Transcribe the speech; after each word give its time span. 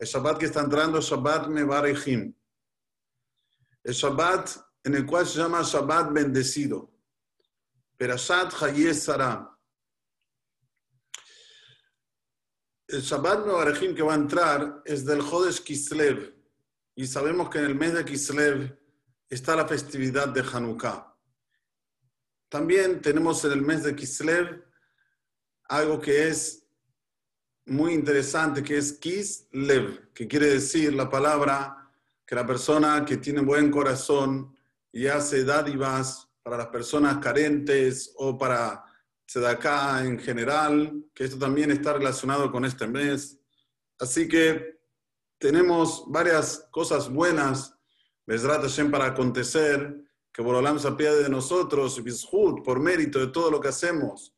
El 0.00 0.06
Shabbat 0.06 0.38
que 0.38 0.46
está 0.46 0.60
entrando 0.60 0.98
es 0.98 1.04
Shabbat 1.04 1.48
Mevarejim. 1.48 2.34
El 3.84 3.92
Shabbat 3.92 4.56
en 4.82 4.94
el 4.94 5.04
cual 5.04 5.26
se 5.26 5.40
llama 5.40 5.60
Shabbat 5.62 6.10
bendecido. 6.10 6.90
Perashat 7.98 8.54
Hayez 8.62 9.02
Sarah. 9.02 9.54
El 12.88 13.02
Shabbat 13.02 13.44
Mevarejim 13.44 13.94
que 13.94 14.02
va 14.02 14.14
a 14.14 14.16
entrar 14.16 14.82
es 14.86 15.04
del 15.04 15.20
Jodesh 15.20 15.62
Kislev. 15.62 16.34
Y 16.94 17.06
sabemos 17.06 17.50
que 17.50 17.58
en 17.58 17.66
el 17.66 17.74
mes 17.74 17.92
de 17.92 18.02
Kislev 18.02 18.74
está 19.28 19.54
la 19.54 19.68
festividad 19.68 20.28
de 20.28 20.40
Hanukkah. 20.40 21.14
También 22.48 23.02
tenemos 23.02 23.44
en 23.44 23.52
el 23.52 23.60
mes 23.60 23.82
de 23.82 23.94
Kislev 23.94 24.64
algo 25.68 26.00
que 26.00 26.28
es 26.28 26.66
muy 27.66 27.92
interesante, 27.92 28.62
que 28.62 28.78
es 28.78 28.92
Kislev, 28.94 30.12
que 30.12 30.26
quiere 30.26 30.46
decir 30.46 30.92
la 30.92 31.08
palabra 31.08 31.76
que 32.26 32.34
la 32.34 32.46
persona 32.46 33.04
que 33.04 33.16
tiene 33.16 33.40
buen 33.40 33.70
corazón 33.70 34.54
y 34.92 35.06
hace 35.08 35.44
dádivas 35.44 36.28
para 36.42 36.56
las 36.56 36.68
personas 36.68 37.18
carentes 37.18 38.12
o 38.16 38.38
para 38.38 38.84
Tzedakah 39.26 40.04
en 40.04 40.18
general, 40.18 41.04
que 41.14 41.24
esto 41.24 41.38
también 41.38 41.70
está 41.70 41.92
relacionado 41.92 42.50
con 42.50 42.64
este 42.64 42.86
mes. 42.86 43.38
Así 43.98 44.28
que 44.28 44.80
tenemos 45.38 46.04
varias 46.06 46.68
cosas 46.70 47.08
buenas, 47.08 47.74
Besrat 48.26 48.62
Hashem, 48.62 48.90
para 48.90 49.06
acontecer, 49.06 50.04
que 50.32 50.42
Borolam 50.42 50.78
se 50.78 50.88
apiade 50.88 51.24
de 51.24 51.28
nosotros, 51.28 52.00
por 52.64 52.78
mérito 52.80 53.18
de 53.18 53.28
todo 53.28 53.50
lo 53.50 53.60
que 53.60 53.68
hacemos, 53.68 54.34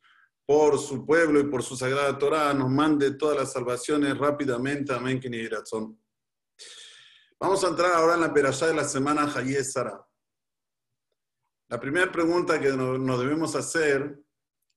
por 0.53 0.77
su 0.77 1.03
pueblo 1.03 1.39
y 1.39 1.45
por 1.45 1.63
su 1.63 1.75
sagrada 1.75 2.15
Torah, 2.15 2.53
nos 2.53 2.69
mande 2.69 3.15
todas 3.15 3.35
las 3.35 3.51
salvaciones 3.51 4.15
rápidamente. 4.15 4.93
Amén, 4.93 5.19
Vamos 7.39 7.63
a 7.63 7.69
entrar 7.69 7.93
ahora 7.93 8.13
en 8.13 8.21
la 8.21 8.31
perashá 8.31 8.67
de 8.67 8.75
la 8.75 8.83
semana 8.83 9.33
Hayez 9.35 9.71
Sara. 9.71 10.05
La 11.69 11.79
primera 11.79 12.11
pregunta 12.11 12.61
que 12.61 12.69
nos 12.69 13.19
debemos 13.19 13.55
hacer 13.55 14.23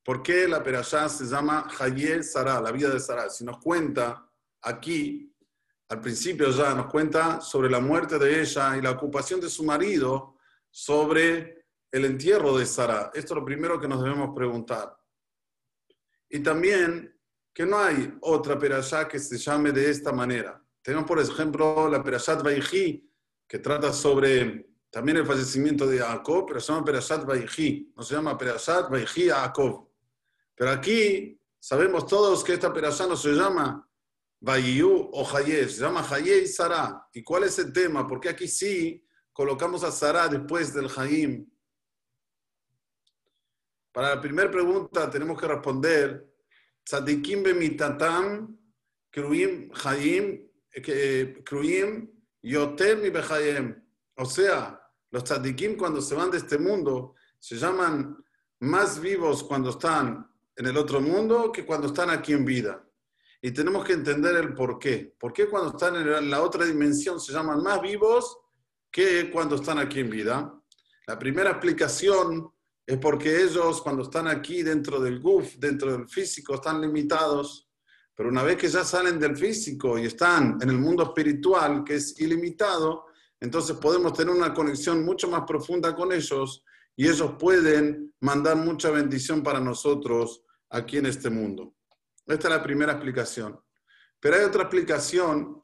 ¿Por 0.02 0.22
qué 0.22 0.48
la 0.48 0.62
Perashá 0.62 1.08
se 1.10 1.26
llama 1.26 1.68
Hayel 1.78 2.24
Sara, 2.24 2.58
la 2.60 2.72
vida 2.72 2.88
de 2.88 3.00
Sara? 3.00 3.28
Si 3.28 3.44
nos 3.44 3.58
cuenta 3.58 4.26
aquí, 4.62 5.34
al 5.90 6.00
principio 6.00 6.48
ya 6.52 6.74
nos 6.74 6.86
cuenta 6.86 7.42
sobre 7.42 7.68
la 7.68 7.80
muerte 7.80 8.18
de 8.18 8.40
ella 8.40 8.78
y 8.78 8.80
la 8.80 8.92
ocupación 8.92 9.40
de 9.40 9.50
su 9.50 9.62
marido 9.62 10.38
sobre 10.70 11.66
el 11.90 12.04
entierro 12.06 12.56
de 12.56 12.64
Sara. 12.64 13.10
Esto 13.12 13.34
es 13.34 13.40
lo 13.40 13.44
primero 13.44 13.78
que 13.78 13.88
nos 13.88 14.02
debemos 14.02 14.34
preguntar. 14.34 14.96
Y 16.28 16.40
también 16.40 17.14
que 17.52 17.64
no 17.64 17.78
hay 17.78 18.12
otra 18.20 18.58
Perashá 18.58 19.08
que 19.08 19.18
se 19.18 19.38
llame 19.38 19.72
de 19.72 19.90
esta 19.90 20.12
manera. 20.12 20.62
Tenemos, 20.82 21.06
por 21.06 21.20
ejemplo, 21.20 21.88
la 21.88 22.02
Perashat 22.02 22.42
Vaihi, 22.42 23.10
que 23.48 23.58
trata 23.58 23.92
sobre 23.92 24.68
también 24.90 25.18
el 25.18 25.26
fallecimiento 25.26 25.86
de 25.86 25.98
Jacob, 25.98 26.44
pero 26.46 26.60
se 26.60 26.72
llama 26.72 26.84
Perashat 26.84 27.24
Vaihi, 27.24 27.92
no 27.96 28.02
se 28.02 28.14
llama 28.14 28.36
Perashat 28.36 28.90
Vaihi 28.90 29.28
Jacob. 29.28 29.88
Pero 30.56 30.70
aquí 30.70 31.38
sabemos 31.58 32.06
todos 32.06 32.42
que 32.42 32.54
esta 32.54 32.72
perashá 32.72 33.06
no 33.06 33.16
se 33.16 33.32
llama 33.32 33.86
Bayiú 34.40 35.10
o 35.12 35.36
Hayé, 35.36 35.68
se 35.68 35.80
llama 35.82 36.06
Hayé 36.08 36.42
y. 36.42 37.08
¿Y 37.12 37.22
cuál 37.22 37.44
es 37.44 37.58
el 37.58 37.72
tema? 37.72 38.06
Porque 38.06 38.30
aquí 38.30 38.48
sí 38.48 39.04
colocamos 39.32 39.84
a 39.84 39.92
Sara 39.92 40.28
después 40.28 40.72
del 40.72 40.90
Hayim. 40.96 41.46
Para 43.96 44.14
la 44.14 44.20
primera 44.20 44.50
pregunta 44.50 45.08
tenemos 45.08 45.40
que 45.40 45.46
responder, 45.46 46.30
Tzadikim 46.84 47.42
bemitatam, 47.42 48.54
Kruim 49.10 49.70
Hayim, 49.72 50.46
Kruim 51.42 52.06
Yotem 52.42 53.06
y 53.06 53.08
Behayem. 53.08 53.82
O 54.16 54.26
sea, 54.26 54.78
los 55.10 55.24
tzadikim 55.24 55.78
cuando 55.78 56.02
se 56.02 56.14
van 56.14 56.30
de 56.30 56.36
este 56.36 56.58
mundo 56.58 57.14
se 57.38 57.56
llaman 57.56 58.22
más 58.60 59.00
vivos 59.00 59.42
cuando 59.44 59.70
están 59.70 60.30
en 60.54 60.66
el 60.66 60.76
otro 60.76 61.00
mundo 61.00 61.50
que 61.50 61.64
cuando 61.64 61.86
están 61.86 62.10
aquí 62.10 62.34
en 62.34 62.44
vida. 62.44 62.86
Y 63.40 63.50
tenemos 63.52 63.82
que 63.82 63.94
entender 63.94 64.36
el 64.36 64.52
por 64.52 64.78
qué. 64.78 65.14
¿Por 65.18 65.32
qué 65.32 65.48
cuando 65.48 65.70
están 65.70 65.96
en 65.96 66.28
la 66.28 66.42
otra 66.42 66.66
dimensión 66.66 67.18
se 67.18 67.32
llaman 67.32 67.62
más 67.62 67.80
vivos 67.80 68.40
que 68.90 69.30
cuando 69.30 69.56
están 69.56 69.78
aquí 69.78 70.00
en 70.00 70.10
vida? 70.10 70.52
La 71.06 71.18
primera 71.18 71.52
explicación 71.52 72.52
es 72.86 72.98
porque 72.98 73.42
ellos 73.42 73.82
cuando 73.82 74.04
están 74.04 74.28
aquí 74.28 74.62
dentro 74.62 75.00
del 75.00 75.20
GUF, 75.20 75.56
dentro 75.56 75.90
del 75.92 76.08
físico, 76.08 76.54
están 76.54 76.80
limitados. 76.80 77.68
Pero 78.14 78.28
una 78.28 78.44
vez 78.44 78.56
que 78.56 78.68
ya 78.68 78.84
salen 78.84 79.18
del 79.18 79.36
físico 79.36 79.98
y 79.98 80.06
están 80.06 80.58
en 80.62 80.70
el 80.70 80.78
mundo 80.78 81.02
espiritual, 81.02 81.82
que 81.84 81.96
es 81.96 82.18
ilimitado, 82.20 83.06
entonces 83.40 83.76
podemos 83.76 84.12
tener 84.12 84.34
una 84.34 84.54
conexión 84.54 85.04
mucho 85.04 85.28
más 85.28 85.42
profunda 85.46 85.94
con 85.94 86.12
ellos 86.12 86.64
y 86.94 87.08
ellos 87.08 87.32
pueden 87.38 88.14
mandar 88.20 88.56
mucha 88.56 88.90
bendición 88.90 89.42
para 89.42 89.60
nosotros 89.60 90.42
aquí 90.70 90.96
en 90.98 91.06
este 91.06 91.28
mundo. 91.28 91.74
Esta 92.24 92.48
es 92.48 92.54
la 92.54 92.62
primera 92.62 92.92
explicación. 92.92 93.60
Pero 94.18 94.36
hay 94.36 94.44
otra 94.44 94.62
explicación 94.62 95.60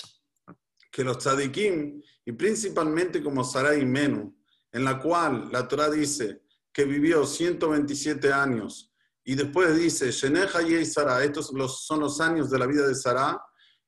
que 0.91 1.05
los 1.05 1.19
tzadikim, 1.19 2.03
y 2.25 2.33
principalmente 2.33 3.23
como 3.23 3.43
Sarai 3.43 3.85
Menu, 3.87 4.37
en 4.71 4.85
la 4.85 4.99
cual 5.01 5.49
la 5.51 5.67
Torah 5.67 5.89
dice 5.89 6.42
que 6.73 6.85
vivió 6.85 7.27
127 7.27 8.33
años, 8.33 8.93
y 9.25 9.35
después 9.35 9.77
dice, 9.77 10.09
y 10.09 10.85
Sara, 10.85 11.23
estos 11.23 11.53
son 11.87 12.01
los 12.01 12.21
años 12.21 12.51
de 12.51 12.59
la 12.59 12.67
vida 12.67 12.87
de 12.87 12.95
Sara, 12.95 13.41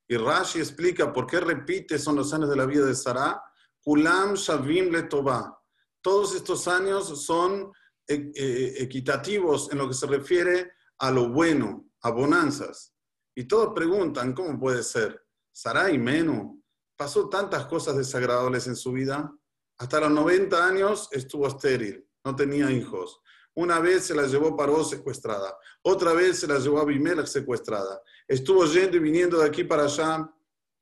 y 0.06 0.16
Rashi 0.16 0.58
explica 0.60 1.12
por 1.12 1.26
qué 1.26 1.40
repite 1.40 1.98
son 1.98 2.16
los 2.16 2.32
años 2.32 2.50
de 2.50 2.56
la 2.56 2.66
vida 2.66 2.84
de 2.84 2.94
Sara, 2.94 3.42
Kulam 3.82 4.34
Shavim 4.34 4.90
Letová. 4.90 5.58
Todos 6.00 6.34
estos 6.34 6.68
años 6.68 7.24
son 7.24 7.72
eh, 8.06 8.30
eh, 8.34 8.74
equitativos 8.78 9.72
en 9.72 9.78
lo 9.78 9.88
que 9.88 9.94
se 9.94 10.06
refiere 10.06 10.72
a 10.98 11.10
lo 11.10 11.30
bueno, 11.30 11.90
a 12.02 12.10
bonanzas. 12.10 12.94
Y 13.34 13.44
todos 13.44 13.72
preguntan, 13.74 14.34
¿cómo 14.34 14.58
puede 14.60 14.82
ser? 14.82 15.20
Sarai 15.50 15.98
Menú 15.98 16.62
pasó 16.96 17.28
tantas 17.28 17.66
cosas 17.66 17.96
desagradables 17.96 18.66
en 18.66 18.76
su 18.76 18.92
vida. 18.92 19.32
Hasta 19.78 20.00
los 20.00 20.10
90 20.12 20.66
años 20.66 21.08
estuvo 21.12 21.48
estéril, 21.48 22.06
no 22.24 22.34
tenía 22.34 22.70
hijos. 22.70 23.20
Una 23.54 23.78
vez 23.78 24.06
se 24.06 24.14
la 24.14 24.26
llevó 24.26 24.56
Paró 24.56 24.82
secuestrada, 24.82 25.56
otra 25.82 26.12
vez 26.12 26.40
se 26.40 26.46
la 26.46 26.58
llevó 26.58 26.80
Abimelech 26.80 27.26
secuestrada. 27.26 28.00
Estuvo 28.26 28.64
yendo 28.66 28.96
y 28.96 29.00
viniendo 29.00 29.38
de 29.38 29.46
aquí 29.46 29.62
para 29.62 29.84
allá. 29.84 30.28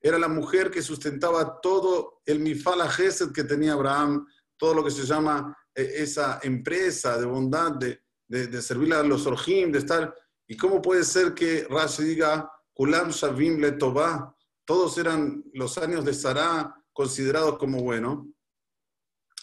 Era 0.01 0.19
la 0.19 0.29
mujer 0.29 0.71
que 0.71 0.81
sustentaba 0.81 1.61
todo 1.61 2.23
el 2.25 2.41
mifala 2.41 2.89
gesed 2.89 3.33
que 3.33 3.45
tenía 3.45 3.75
Abraham, 3.75 4.27
todo 4.57 4.75
lo 4.75 4.85
que 4.85 4.91
se 4.91 5.05
llama 5.05 5.57
eh, 5.75 5.93
esa 5.97 6.41
empresa 6.43 7.19
de 7.19 7.27
bondad, 7.27 7.73
de, 7.73 8.01
de, 8.27 8.63
servirle 8.63 8.97
a 8.97 9.03
los 9.03 9.27
orjim, 9.27 9.71
de 9.71 9.79
estar. 9.79 10.15
¿Y 10.47 10.57
cómo 10.57 10.81
puede 10.81 11.05
ser 11.05 11.35
que 11.35 11.67
Rashi 11.69 12.05
diga, 12.05 12.51
Kulam 12.73 13.11
Shavim 13.11 13.61
le 13.61 13.73
todos 13.73 14.99
eran 14.99 15.45
los 15.53 15.77
años 15.79 16.05
de 16.05 16.15
Sarah 16.15 16.75
considerados 16.93 17.59
como 17.59 17.83
buenos? 17.83 18.27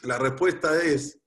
La 0.03 0.17
respuesta 0.17 0.81
es, 0.81 1.18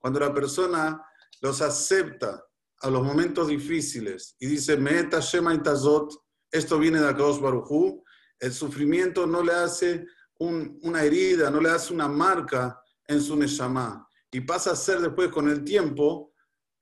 cuando 0.00 0.18
la 0.18 0.34
persona 0.34 1.00
los 1.40 1.60
acepta 1.60 2.44
a 2.80 2.90
los 2.90 3.02
momentos 3.02 3.48
difíciles 3.48 4.34
y 4.40 4.46
dice, 4.46 4.76
Meeta 4.76 5.20
Shema 5.20 5.54
Intazot, 5.54 6.12
esto 6.50 6.78
viene 6.78 7.00
de 7.00 7.08
Akadosh 7.08 7.40
Baruchu, 7.40 8.02
el 8.38 8.52
sufrimiento 8.52 9.26
no 9.26 9.42
le 9.42 9.52
hace 9.52 10.06
una 10.38 11.04
herida, 11.04 11.50
no 11.50 11.60
le 11.60 11.70
hace 11.70 11.92
una 11.92 12.08
marca 12.08 12.82
en 13.06 13.20
su 13.20 13.36
Neshama. 13.36 14.08
Y 14.32 14.40
pasa 14.40 14.72
a 14.72 14.76
ser 14.76 15.00
después 15.00 15.28
con 15.28 15.48
el 15.50 15.62
tiempo 15.62 16.32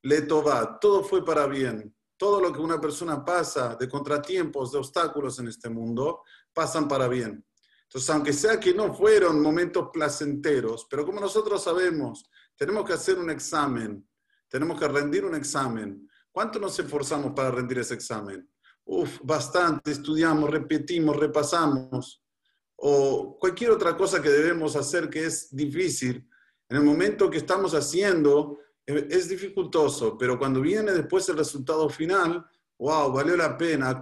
le 0.03 0.23
toba, 0.23 0.79
todo 0.79 1.03
fue 1.03 1.25
para 1.25 1.47
bien. 1.47 1.95
Todo 2.17 2.41
lo 2.41 2.53
que 2.53 2.61
una 2.61 2.81
persona 2.81 3.25
pasa 3.25 3.77
de 3.77 3.89
contratiempos, 3.89 4.73
de 4.73 4.79
obstáculos 4.79 5.39
en 5.41 5.49
este 5.49 5.69
mundo, 5.69 6.23
pasan 6.53 6.87
para 6.87 7.09
bien. 7.09 7.45
Entonces, 7.83 8.11
aunque 8.11 8.33
sea 8.33 8.61
que 8.61 8.75
no 8.75 8.95
fueron 8.95 9.41
momentos 9.41 9.89
placenteros, 9.93 10.87
pero 10.91 11.07
como 11.07 11.21
nosotros 11.21 11.63
sabemos, 11.63 12.29
tenemos 12.59 12.85
que 12.85 12.93
hacer 12.93 13.19
un 13.19 13.31
examen, 13.31 14.07
tenemos 14.49 14.79
que 14.79 14.89
rendir 14.89 15.25
un 15.25 15.35
examen. 15.35 16.09
¿Cuánto 16.31 16.59
nos 16.59 16.79
esforzamos 16.79 17.33
para 17.33 17.51
rendir 17.51 17.79
ese 17.79 17.95
examen? 17.95 18.47
Uf, 18.85 19.21
bastante, 19.23 19.93
estudiamos, 19.93 20.51
repetimos, 20.51 21.17
repasamos. 21.17 22.23
O 22.77 23.39
cualquier 23.39 23.71
otra 23.71 23.97
cosa 23.97 24.21
que 24.21 24.31
debemos 24.31 24.77
hacer 24.77 25.09
que 25.09 25.27
es 25.27 25.55
difícil. 25.55 26.29
En 26.69 26.77
el 26.77 26.83
momento 26.83 27.31
que 27.31 27.39
estamos 27.39 27.75
haciendo, 27.75 28.59
es 28.85 29.29
dificultoso, 29.29 30.17
pero 30.17 30.39
cuando 30.39 30.61
viene 30.61 30.93
después 30.93 31.29
el 31.29 31.37
resultado 31.37 31.89
final, 31.89 32.45
wow, 32.79 33.13
valió 33.13 33.37
la 33.37 33.57
pena. 33.57 34.01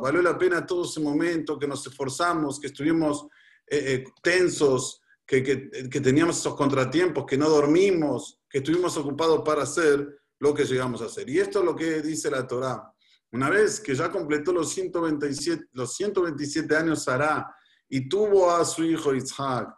Valió 0.00 0.22
la 0.22 0.38
pena 0.38 0.66
todo 0.66 0.84
ese 0.84 1.00
momento 1.00 1.58
que 1.58 1.66
nos 1.66 1.86
esforzamos, 1.86 2.60
que 2.60 2.66
estuvimos 2.66 3.26
eh, 3.66 3.94
eh, 3.94 4.04
tensos, 4.22 5.00
que, 5.26 5.42
que, 5.42 6.00
teníamos 6.00 6.38
esos 6.38 6.54
contratiempos, 6.54 7.24
que 7.26 7.38
no 7.38 7.48
dormimos, 7.48 8.40
que 8.48 8.58
estuvimos 8.58 8.96
ocupados 8.96 9.42
para 9.44 9.62
hacer 9.62 10.22
lo 10.38 10.52
que 10.52 10.64
llegamos 10.64 11.00
a 11.00 11.06
hacer. 11.06 11.28
Y 11.30 11.38
esto 11.38 11.60
es 11.60 11.64
lo 11.64 11.74
que 11.74 12.02
dice 12.02 12.30
la 12.30 12.46
Torá. 12.46 12.92
Una 13.32 13.50
vez 13.50 13.80
que 13.80 13.94
ya 13.94 14.10
completó 14.10 14.52
los 14.52 14.70
127, 14.72 15.66
los 15.72 15.94
127 15.94 16.76
años 16.76 17.04
Sara 17.04 17.54
y 17.88 18.08
tuvo 18.08 18.50
a 18.50 18.64
su 18.64 18.84
hijo 18.84 19.14
Isaac 19.14 19.74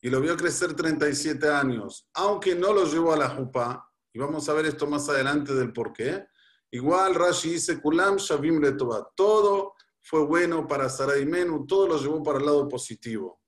y 0.00 0.10
lo 0.10 0.20
vio 0.20 0.36
crecer 0.36 0.74
37 0.74 1.48
años, 1.48 2.08
aunque 2.14 2.54
no 2.54 2.72
lo 2.72 2.84
llevó 2.84 3.12
a 3.12 3.16
la 3.16 3.30
jupa, 3.30 3.90
y 4.12 4.18
vamos 4.18 4.48
a 4.48 4.54
ver 4.54 4.66
esto 4.66 4.86
más 4.86 5.08
adelante 5.08 5.54
del 5.54 5.72
por 5.72 5.92
qué, 5.92 6.26
igual 6.70 7.14
Rashi 7.14 7.50
dice, 7.50 7.80
Kulam 7.80 8.16
Shavim 8.16 8.60
Letova, 8.60 9.10
todo 9.14 9.74
fue 10.00 10.24
bueno 10.24 10.66
para 10.66 10.88
Sara 10.88 11.18
y 11.18 11.26
Menu, 11.26 11.66
todo 11.66 11.88
lo 11.88 11.98
llevó 11.98 12.22
para 12.22 12.38
el 12.38 12.46
lado 12.46 12.68
positivo. 12.68 13.40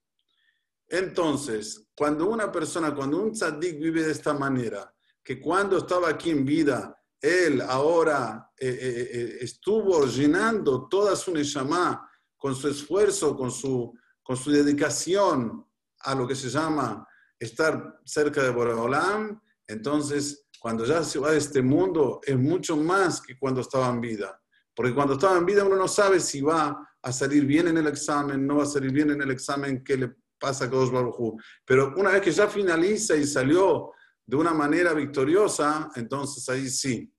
Entonces, 0.89 1.87
cuando 1.95 2.27
una 2.27 2.51
persona, 2.51 2.93
cuando 2.95 3.21
un 3.21 3.31
tzaddik 3.31 3.79
vive 3.79 4.03
de 4.03 4.11
esta 4.11 4.33
manera, 4.33 4.91
que 5.23 5.39
cuando 5.39 5.77
estaba 5.77 6.09
aquí 6.09 6.31
en 6.31 6.43
vida, 6.43 6.99
él 7.21 7.61
ahora 7.61 8.51
eh, 8.57 8.67
eh, 8.67 9.09
eh, 9.13 9.37
estuvo 9.41 10.05
llenando 10.05 10.87
toda 10.87 11.15
su 11.15 11.31
neshama 11.31 12.09
con 12.35 12.55
su 12.55 12.69
esfuerzo, 12.69 13.35
con 13.35 13.51
su, 13.51 13.93
con 14.23 14.35
su 14.35 14.49
dedicación 14.49 15.65
a 15.99 16.15
lo 16.15 16.27
que 16.27 16.35
se 16.35 16.49
llama 16.49 17.05
estar 17.37 17.99
cerca 18.05 18.41
de 18.41 18.49
Boreolam, 18.49 19.39
entonces 19.67 20.47
cuando 20.59 20.85
ya 20.85 21.03
se 21.03 21.19
va 21.19 21.31
de 21.31 21.37
este 21.37 21.61
mundo 21.61 22.19
es 22.23 22.37
mucho 22.37 22.75
más 22.75 23.21
que 23.21 23.37
cuando 23.37 23.61
estaba 23.61 23.89
en 23.89 24.01
vida. 24.01 24.41
Porque 24.75 24.93
cuando 24.93 25.13
estaba 25.13 25.37
en 25.37 25.45
vida 25.45 25.63
uno 25.63 25.75
no 25.75 25.87
sabe 25.87 26.19
si 26.19 26.41
va 26.41 26.89
a 27.01 27.11
salir 27.11 27.45
bien 27.45 27.67
en 27.67 27.77
el 27.77 27.87
examen, 27.87 28.45
no 28.45 28.57
va 28.57 28.63
a 28.63 28.67
salir 28.67 28.91
bien 28.91 29.11
en 29.11 29.21
el 29.21 29.31
examen, 29.31 29.83
qué 29.83 29.97
le 29.97 30.15
pasa 30.39 30.65
a 30.65 30.69
Kodosh 30.69 30.91
Baruj 30.91 31.39
Pero 31.65 31.93
una 31.97 32.11
vez 32.11 32.21
que 32.21 32.31
ya 32.31 32.47
finaliza 32.47 33.15
y 33.15 33.25
salió 33.25 33.91
de 34.25 34.35
una 34.35 34.53
manera 34.53 34.93
victoriosa, 34.93 35.89
entonces 35.95 36.47
ahí 36.49 36.69
sí. 36.69 37.11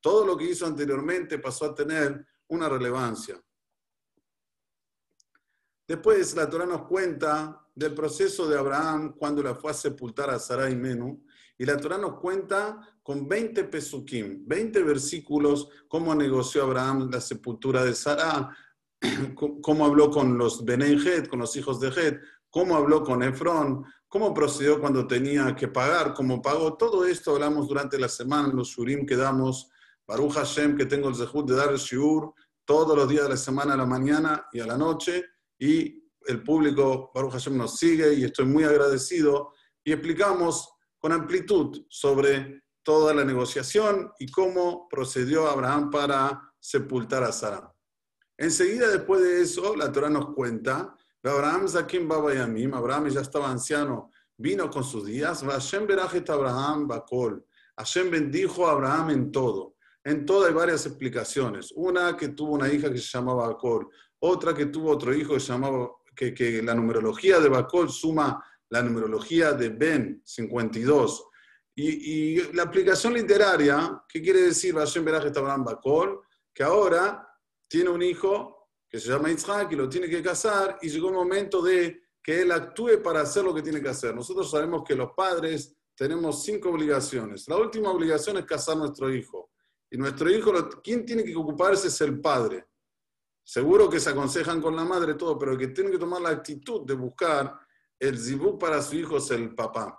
Todo 0.00 0.26
lo 0.26 0.36
que 0.36 0.44
hizo 0.44 0.66
anteriormente 0.66 1.38
pasó 1.38 1.66
a 1.66 1.74
tener 1.74 2.26
una 2.48 2.68
relevancia. 2.68 3.40
Después 5.86 6.34
la 6.36 6.48
Torah 6.48 6.66
nos 6.66 6.86
cuenta 6.86 7.66
del 7.74 7.94
proceso 7.94 8.48
de 8.48 8.58
Abraham 8.58 9.14
cuando 9.16 9.42
la 9.42 9.54
fue 9.54 9.70
a 9.70 9.74
sepultar 9.74 10.30
a 10.30 10.38
Sarai 10.38 10.76
Menú. 10.76 11.24
Y 11.58 11.64
la 11.64 11.76
Torah 11.76 11.98
nos 11.98 12.18
cuenta 12.18 12.80
con 13.02 13.28
20 13.28 13.64
pesukim, 13.64 14.46
20 14.46 14.82
versículos, 14.82 15.68
cómo 15.88 16.14
negoció 16.14 16.62
Abraham 16.62 17.10
la 17.10 17.20
sepultura 17.20 17.84
de 17.84 17.94
Sarah, 17.94 18.56
cómo 19.62 19.84
habló 19.84 20.10
con 20.10 20.36
los 20.36 20.64
Benei 20.64 20.96
con 21.28 21.38
los 21.38 21.56
hijos 21.56 21.80
de 21.80 21.88
Het, 21.88 22.20
cómo 22.50 22.76
habló 22.76 23.02
con 23.02 23.22
Efrón, 23.22 23.84
cómo 24.08 24.34
procedió 24.34 24.80
cuando 24.80 25.06
tenía 25.06 25.54
que 25.54 25.68
pagar, 25.68 26.14
cómo 26.14 26.42
pagó. 26.42 26.76
Todo 26.76 27.04
esto 27.06 27.32
hablamos 27.32 27.68
durante 27.68 27.98
la 27.98 28.08
semana 28.08 28.48
en 28.48 28.56
los 28.56 28.68
shurim 28.68 29.06
que 29.06 29.16
damos. 29.16 29.70
Baruch 30.06 30.32
Hashem, 30.32 30.76
que 30.76 30.86
tengo 30.86 31.08
el 31.08 31.14
zehut 31.14 31.48
de 31.48 31.54
dar 31.54 31.70
el 31.70 31.78
shiur 31.78 32.34
todos 32.64 32.96
los 32.96 33.08
días 33.08 33.24
de 33.24 33.30
la 33.30 33.36
semana, 33.36 33.74
a 33.74 33.76
la 33.76 33.86
mañana 33.86 34.46
y 34.52 34.60
a 34.60 34.66
la 34.66 34.76
noche. 34.76 35.24
Y 35.58 36.04
el 36.26 36.42
público, 36.42 37.10
Baruch 37.14 37.32
Hashem, 37.32 37.56
nos 37.56 37.78
sigue 37.78 38.14
y 38.14 38.24
estoy 38.24 38.46
muy 38.46 38.64
agradecido. 38.64 39.52
Y 39.84 39.92
explicamos 39.92 40.68
con 40.98 41.12
amplitud 41.12 41.86
sobre 41.88 42.64
toda 42.82 43.14
la 43.14 43.24
negociación 43.24 44.12
y 44.18 44.30
cómo 44.30 44.88
procedió 44.88 45.48
Abraham 45.48 45.90
para 45.90 46.52
sepultar 46.58 47.22
a 47.22 47.32
Sara. 47.32 47.69
Enseguida, 48.40 48.88
después 48.88 49.20
de 49.20 49.42
eso, 49.42 49.76
la 49.76 49.92
Torah 49.92 50.08
nos 50.08 50.34
cuenta 50.34 50.96
Abraham 51.22 51.68
Zakim 51.68 52.08
Baba 52.08 52.32
Yamim, 52.32 52.72
Abraham 52.72 53.08
ya 53.08 53.20
estaba 53.20 53.50
anciano, 53.50 54.10
vino 54.34 54.70
con 54.70 54.82
sus 54.82 55.04
días, 55.04 55.42
Hashem 55.42 55.86
Berajet 55.86 56.30
Abraham 56.30 56.88
Bakol. 56.88 57.44
Hashem 57.76 58.10
bendijo 58.10 58.66
a 58.66 58.72
Abraham 58.72 59.10
en 59.10 59.30
todo. 59.30 59.74
En 60.02 60.24
todo 60.24 60.46
hay 60.46 60.54
varias 60.54 60.86
explicaciones. 60.86 61.70
Una 61.76 62.16
que 62.16 62.28
tuvo 62.28 62.54
una 62.54 62.72
hija 62.72 62.90
que 62.90 62.96
se 62.96 63.18
llamaba 63.18 63.48
Bakol, 63.48 63.86
otra 64.20 64.54
que 64.54 64.66
tuvo 64.66 64.90
otro 64.90 65.14
hijo 65.14 65.34
que 65.34 65.40
se 65.40 65.52
llamaba, 65.52 65.90
que, 66.16 66.32
que 66.32 66.62
la 66.62 66.74
numerología 66.74 67.40
de 67.40 67.50
Bakol 67.50 67.90
suma 67.90 68.42
la 68.70 68.82
numerología 68.82 69.52
de 69.52 69.68
Ben 69.68 70.22
52. 70.24 71.24
Y, 71.74 72.36
y 72.36 72.52
la 72.54 72.62
aplicación 72.62 73.12
literaria, 73.12 74.02
¿qué 74.08 74.22
quiere 74.22 74.40
decir 74.40 74.74
Hashem 74.76 75.04
Berajet 75.04 75.36
Abraham 75.36 75.64
Bakol? 75.64 76.22
Que 76.54 76.62
ahora 76.62 77.26
tiene 77.70 77.88
un 77.88 78.02
hijo 78.02 78.68
que 78.88 78.98
se 78.98 79.08
llama 79.08 79.30
Isaac 79.30 79.70
y 79.70 79.76
lo 79.76 79.88
tiene 79.88 80.08
que 80.08 80.20
casar 80.20 80.76
y 80.82 80.88
llegó 80.88 81.08
el 81.08 81.14
momento 81.14 81.62
de 81.62 82.02
que 82.20 82.42
él 82.42 82.50
actúe 82.50 83.00
para 83.00 83.20
hacer 83.20 83.44
lo 83.44 83.54
que 83.54 83.62
tiene 83.62 83.80
que 83.80 83.88
hacer. 83.88 84.12
Nosotros 84.12 84.50
sabemos 84.50 84.82
que 84.84 84.96
los 84.96 85.12
padres 85.12 85.76
tenemos 85.94 86.42
cinco 86.42 86.70
obligaciones. 86.70 87.46
La 87.46 87.56
última 87.56 87.92
obligación 87.92 88.38
es 88.38 88.44
casar 88.44 88.74
a 88.74 88.80
nuestro 88.80 89.14
hijo. 89.14 89.52
Y 89.88 89.96
nuestro 89.96 90.28
hijo, 90.28 90.52
¿quién 90.82 91.06
tiene 91.06 91.22
que 91.22 91.36
ocuparse 91.36 91.86
es 91.86 92.00
el 92.00 92.20
padre? 92.20 92.66
Seguro 93.44 93.88
que 93.88 94.00
se 94.00 94.10
aconsejan 94.10 94.60
con 94.60 94.74
la 94.74 94.84
madre 94.84 95.14
todo, 95.14 95.38
pero 95.38 95.52
el 95.52 95.58
que 95.58 95.68
tiene 95.68 95.92
que 95.92 95.98
tomar 95.98 96.20
la 96.20 96.30
actitud 96.30 96.84
de 96.84 96.94
buscar 96.94 97.56
el 98.00 98.18
zibuk 98.18 98.60
para 98.60 98.82
su 98.82 98.96
hijo 98.96 99.18
es 99.18 99.30
el 99.30 99.54
papá. 99.54 99.96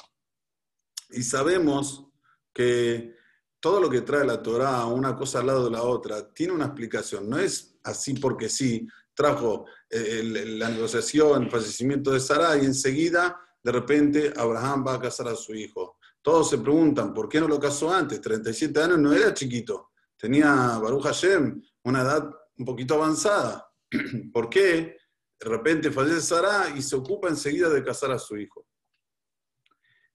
Y 1.12 1.24
sabemos 1.24 2.06
que 2.54 3.16
todo 3.62 3.80
lo 3.80 3.90
que 3.90 4.02
trae 4.02 4.26
la 4.26 4.42
Torah, 4.42 4.86
una 4.86 5.16
cosa 5.16 5.40
al 5.40 5.48
lado 5.48 5.66
de 5.66 5.72
la 5.72 5.84
otra, 5.84 6.34
tiene 6.34 6.52
una 6.52 6.66
explicación. 6.66 7.30
No 7.30 7.38
es 7.38 7.78
así 7.84 8.16
porque 8.16 8.50
sí, 8.50 8.88
trajo 9.14 9.68
eh, 9.90 10.24
la 10.58 10.68
negociación, 10.70 11.44
el 11.44 11.52
fallecimiento 11.52 12.12
de 12.12 12.20
Sara 12.20 12.58
y 12.58 12.66
enseguida, 12.66 13.40
de 13.64 13.72
repente, 13.72 14.34
Abraham 14.36 14.84
va 14.88 14.96
a 14.96 15.00
casar 15.00 15.28
a 15.28 15.36
su 15.36 15.54
hijo. 15.54 16.00
Todos 16.24 16.50
se 16.50 16.58
preguntan, 16.58 17.14
¿por 17.14 17.30
qué 17.30 17.40
no 17.40 17.48
lo 17.48 17.60
casó 17.60 17.94
antes? 17.94 18.20
37 18.20 18.82
años 18.82 18.98
no 18.98 19.14
era 19.14 19.34
chiquito. 19.34 19.92
Tenía 20.18 20.80
Baruch 20.80 21.04
Hashem 21.04 21.62
una 21.84 22.02
edad 22.02 22.30
un 22.58 22.66
poquito 22.66 22.96
avanzada. 22.96 23.72
¿Por 24.34 24.50
qué? 24.50 24.98
De 25.40 25.50
repente 25.50 25.92
fallece 25.92 26.22
Sara 26.22 26.74
y 26.76 26.82
se 26.82 26.96
ocupa 26.96 27.28
enseguida 27.28 27.70
de 27.70 27.84
casar 27.84 28.12
a 28.12 28.20
su 28.20 28.38
hijo. 28.38 28.66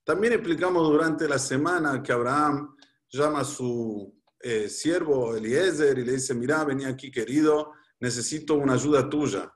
También 0.03 0.33
explicamos 0.33 0.87
durante 0.89 1.27
la 1.27 1.39
semana 1.39 2.01
que 2.01 2.13
Abraham 2.13 2.76
llama 3.09 3.41
a 3.41 3.45
su 3.45 4.13
eh, 4.39 4.69
siervo 4.69 5.35
Eliezer 5.35 5.97
y 5.97 6.05
le 6.05 6.13
dice, 6.13 6.33
mira, 6.33 6.63
vení 6.63 6.85
aquí 6.85 7.09
querido, 7.11 7.73
necesito 7.99 8.55
una 8.55 8.73
ayuda 8.73 9.09
tuya. 9.09 9.51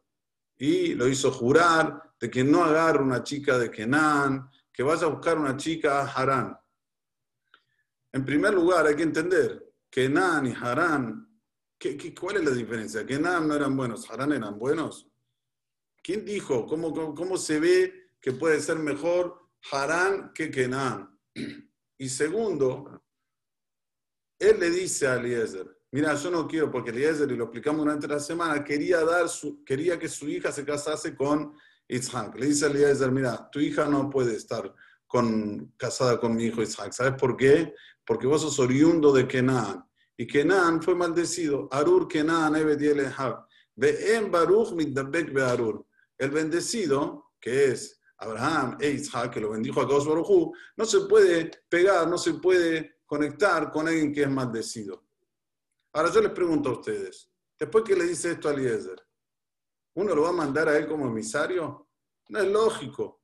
Y 0.58 0.94
lo 0.94 1.08
hizo 1.08 1.32
jurar 1.32 2.14
de 2.20 2.30
que 2.30 2.44
no 2.44 2.64
agarre 2.64 3.04
una 3.04 3.24
chica 3.24 3.58
de 3.58 3.72
Kenan, 3.72 4.50
que 4.72 4.84
vaya 4.84 5.06
a 5.06 5.10
buscar 5.10 5.38
una 5.38 5.58
chica 5.58 6.02
a 6.02 6.06
Harán. 6.06 6.58
En 8.12 8.26
primer 8.26 8.54
lugar, 8.54 8.86
hay 8.86 8.96
que 8.96 9.04
entender, 9.04 9.74
Kenan 9.90 10.48
y 10.48 10.54
Harán, 10.54 11.28
¿qué, 11.78 12.14
cuál 12.14 12.38
es 12.38 12.46
la 12.46 12.52
diferencia? 12.52 13.06
Kenan 13.06 13.48
no 13.48 13.56
eran 13.56 13.76
buenos, 13.76 14.10
Harán 14.10 14.34
eran 14.34 14.58
buenos. 14.58 15.08
¿Quién 16.04 16.26
dijo? 16.26 16.66
¿Cómo, 16.66 16.94
cómo, 16.94 17.14
cómo 17.14 17.38
se 17.38 17.60
ve 17.60 18.10
que 18.20 18.32
puede 18.32 18.60
ser 18.62 18.78
mejor 18.78 19.50
Harán 19.72 20.32
que 20.34 20.50
Kenan? 20.52 21.18
Y 21.98 22.10
segundo, 22.10 23.04
él 24.42 24.60
le 24.60 24.70
dice 24.70 25.08
a 25.08 25.16
Eliezer, 25.16 25.68
mira, 25.92 26.16
yo 26.16 26.32
no 26.32 26.48
quiero, 26.48 26.72
porque 26.72 26.90
Eliezer, 26.90 27.32
y 27.32 27.36
lo 27.36 27.46
explicamos 27.46 27.86
durante 27.86 28.08
la 28.08 28.20
semana, 28.20 28.64
quería, 28.64 29.04
dar 29.04 29.30
su, 29.30 29.64
quería 29.64 30.00
que 30.00 30.10
su 30.10 30.28
hija 30.28 30.52
se 30.52 30.66
casase 30.66 31.16
con 31.16 31.54
Isaac. 31.88 32.36
Le 32.38 32.48
dice 32.48 32.66
a 32.66 32.70
Eliezer, 32.70 33.12
mira, 33.12 33.50
tu 33.52 33.60
hija 33.60 33.86
no 33.86 34.10
puede 34.10 34.36
estar 34.36 34.74
con, 35.06 35.74
casada 35.78 36.20
con 36.20 36.36
mi 36.36 36.46
hijo 36.46 36.62
Isaac. 36.62 36.92
¿Sabes 36.92 37.14
por 37.20 37.38
qué? 37.38 37.74
Porque 38.06 38.26
vos 38.26 38.42
sos 38.42 38.58
oriundo 38.60 39.14
de 39.14 39.28
Kenan. 39.28 39.86
Y 40.18 40.26
Kenan 40.26 40.82
fue 40.82 40.96
maldecido. 40.96 41.68
Arur 41.72 42.08
Kenan 42.08 42.54
Ve'em 43.76 44.32
Baruch 44.32 44.74
mitdabek 44.74 45.38
Arur. 45.40 45.86
El 46.18 46.32
bendecido, 46.32 47.32
que 47.40 47.72
es 47.72 48.02
Abraham 48.18 48.78
e 48.80 48.92
Isaac, 48.92 49.34
que 49.34 49.42
lo 49.42 49.50
bendijo 49.50 49.82
a 49.82 49.88
Kadosh 49.88 50.06
Baruj 50.06 50.52
no 50.78 50.86
se 50.86 51.02
puede 51.02 51.52
pegar, 51.68 52.08
no 52.08 52.18
se 52.18 52.36
puede 52.36 53.01
conectar 53.12 53.70
con 53.70 53.90
alguien 53.90 54.14
que 54.14 54.22
es 54.22 54.30
maldecido. 54.30 55.04
Ahora 55.92 56.10
yo 56.12 56.22
les 56.22 56.32
pregunto 56.32 56.70
a 56.70 56.80
ustedes, 56.80 57.30
después 57.60 57.84
que 57.84 57.94
le 57.94 58.06
dice 58.06 58.32
esto 58.32 58.48
a 58.48 58.54
Eliezer, 58.54 59.06
¿uno 59.96 60.16
lo 60.16 60.22
va 60.22 60.30
a 60.30 60.32
mandar 60.32 60.70
a 60.70 60.78
él 60.78 60.88
como 60.88 61.08
emisario? 61.08 61.90
No 62.30 62.40
es 62.40 62.48
lógico. 62.48 63.22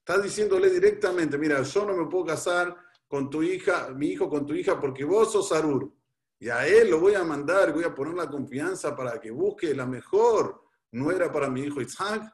Está 0.00 0.20
diciéndole 0.20 0.68
directamente, 0.68 1.38
mira, 1.38 1.62
yo 1.62 1.86
no 1.86 1.96
me 1.96 2.04
puedo 2.04 2.26
casar 2.26 2.76
con 3.06 3.30
tu 3.30 3.42
hija, 3.42 3.88
mi 3.96 4.08
hijo 4.08 4.28
con 4.28 4.44
tu 4.44 4.52
hija, 4.52 4.78
porque 4.78 5.04
vos 5.04 5.32
sos 5.32 5.52
Arur. 5.52 5.90
Y 6.38 6.50
a 6.50 6.66
él 6.66 6.90
lo 6.90 7.00
voy 7.00 7.14
a 7.14 7.24
mandar, 7.24 7.72
voy 7.72 7.84
a 7.84 7.94
poner 7.94 8.12
la 8.12 8.28
confianza 8.28 8.94
para 8.94 9.18
que 9.18 9.30
busque 9.30 9.74
la 9.74 9.86
mejor 9.86 10.64
nuera 10.90 11.32
para 11.32 11.48
mi 11.48 11.62
hijo 11.62 11.80
Isaac. 11.80 12.30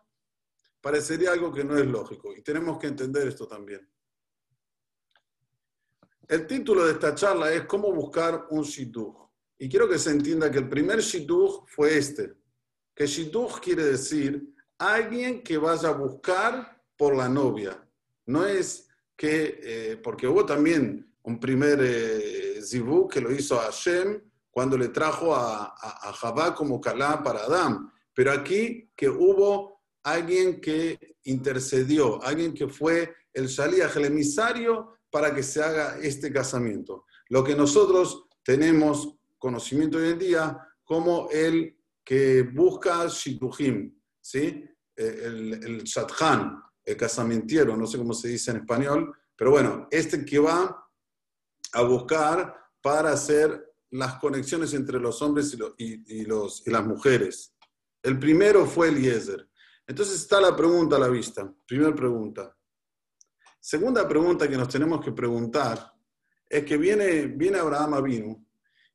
Parecería 0.80 1.30
algo 1.30 1.52
que 1.52 1.62
no 1.62 1.78
es 1.78 1.86
lógico. 1.86 2.34
Y 2.34 2.42
tenemos 2.42 2.78
que 2.80 2.88
entender 2.88 3.28
esto 3.28 3.46
también. 3.46 3.88
El 6.28 6.46
título 6.46 6.86
de 6.86 6.92
esta 6.92 7.14
charla 7.14 7.52
es 7.52 7.64
Cómo 7.66 7.92
buscar 7.92 8.46
un 8.50 8.62
shidduch. 8.62 9.16
Y 9.58 9.68
quiero 9.68 9.88
que 9.88 9.98
se 9.98 10.10
entienda 10.10 10.50
que 10.50 10.58
el 10.58 10.68
primer 10.68 11.00
shidduch 11.00 11.66
fue 11.66 11.98
este. 11.98 12.34
Que 12.94 13.06
shidduch 13.06 13.60
quiere 13.60 13.84
decir 13.84 14.54
alguien 14.78 15.42
que 15.42 15.58
vaya 15.58 15.90
a 15.90 15.92
buscar 15.92 16.82
por 16.96 17.14
la 17.14 17.28
novia. 17.28 17.78
No 18.26 18.46
es 18.46 18.88
que, 19.16 19.60
eh, 19.62 19.96
porque 20.02 20.26
hubo 20.26 20.46
también 20.46 21.14
un 21.22 21.38
primer 21.38 21.78
eh, 21.82 22.60
zivú 22.62 23.06
que 23.06 23.20
lo 23.20 23.30
hizo 23.30 23.58
Hashem 23.58 24.20
cuando 24.50 24.78
le 24.78 24.88
trajo 24.88 25.34
a, 25.34 25.74
a, 25.76 26.54
como 26.54 26.80
Calá 26.80 27.22
para 27.22 27.40
Adán. 27.40 27.90
Pero 28.14 28.32
aquí 28.32 28.90
que 28.96 29.08
hubo 29.08 29.82
alguien 30.02 30.60
que 30.60 31.16
intercedió, 31.24 32.22
alguien 32.22 32.54
que 32.54 32.68
fue 32.68 33.14
el 33.32 33.48
Shaliach, 33.48 33.96
el 33.96 34.06
emisario, 34.06 34.94
para 35.14 35.32
que 35.32 35.44
se 35.44 35.62
haga 35.62 35.96
este 36.02 36.32
casamiento. 36.32 37.06
Lo 37.28 37.44
que 37.44 37.54
nosotros 37.54 38.24
tenemos 38.42 39.14
conocimiento 39.38 39.98
hoy 39.98 40.08
en 40.08 40.18
día 40.18 40.58
como 40.82 41.28
el 41.30 41.78
que 42.04 42.42
busca 42.42 43.06
Shidduhim, 43.06 43.96
¿sí? 44.20 44.68
Eh, 44.96 45.20
el, 45.22 45.52
el 45.52 45.84
Shadchan, 45.84 46.60
el 46.84 46.96
casamentiero, 46.96 47.76
no 47.76 47.86
sé 47.86 47.96
cómo 47.96 48.12
se 48.12 48.26
dice 48.26 48.50
en 48.50 48.56
español, 48.56 49.16
pero 49.36 49.52
bueno, 49.52 49.86
este 49.88 50.24
que 50.24 50.40
va 50.40 50.84
a 51.74 51.82
buscar 51.82 52.52
para 52.82 53.12
hacer 53.12 53.72
las 53.92 54.18
conexiones 54.18 54.74
entre 54.74 54.98
los 54.98 55.22
hombres 55.22 55.56
y, 55.78 56.22
y 56.22 56.24
las 56.24 56.84
mujeres. 56.84 57.54
El 58.02 58.18
primero 58.18 58.66
fue 58.66 58.88
Eliezer. 58.88 59.48
Entonces 59.86 60.16
está 60.16 60.40
la 60.40 60.56
pregunta 60.56 60.96
a 60.96 60.98
la 60.98 61.08
vista. 61.08 61.54
Primera 61.68 61.94
pregunta. 61.94 62.52
Segunda 63.66 64.06
pregunta 64.06 64.46
que 64.46 64.58
nos 64.58 64.68
tenemos 64.68 65.02
que 65.02 65.10
preguntar 65.10 65.90
es 66.50 66.66
que 66.66 66.76
viene, 66.76 67.28
viene 67.28 67.58
Abraham 67.58 67.94
Avinu 67.94 68.46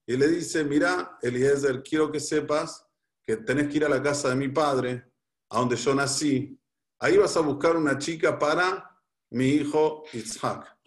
y 0.05 0.15
le 0.15 0.27
dice, 0.27 0.63
mira, 0.63 1.17
Eliezer, 1.23 1.81
quiero 1.81 2.11
que 2.11 2.19
sepas 2.19 2.85
que 3.23 3.37
tenés 3.37 3.67
que 3.67 3.77
ir 3.77 3.85
a 3.85 3.89
la 3.89 3.99
casa 3.99 4.29
de 4.29 4.35
mi 4.35 4.49
padre, 4.49 5.11
a 5.49 5.57
donde 5.57 5.75
yo 5.75 5.95
nací. 5.95 6.55
Ahí 6.99 7.17
vas 7.17 7.35
a 7.35 7.39
buscar 7.39 7.77
una 7.77 7.97
chica 7.97 8.37
para 8.37 8.95
mi 9.31 9.47
hijo 9.47 10.03
Isaac. 10.13 10.77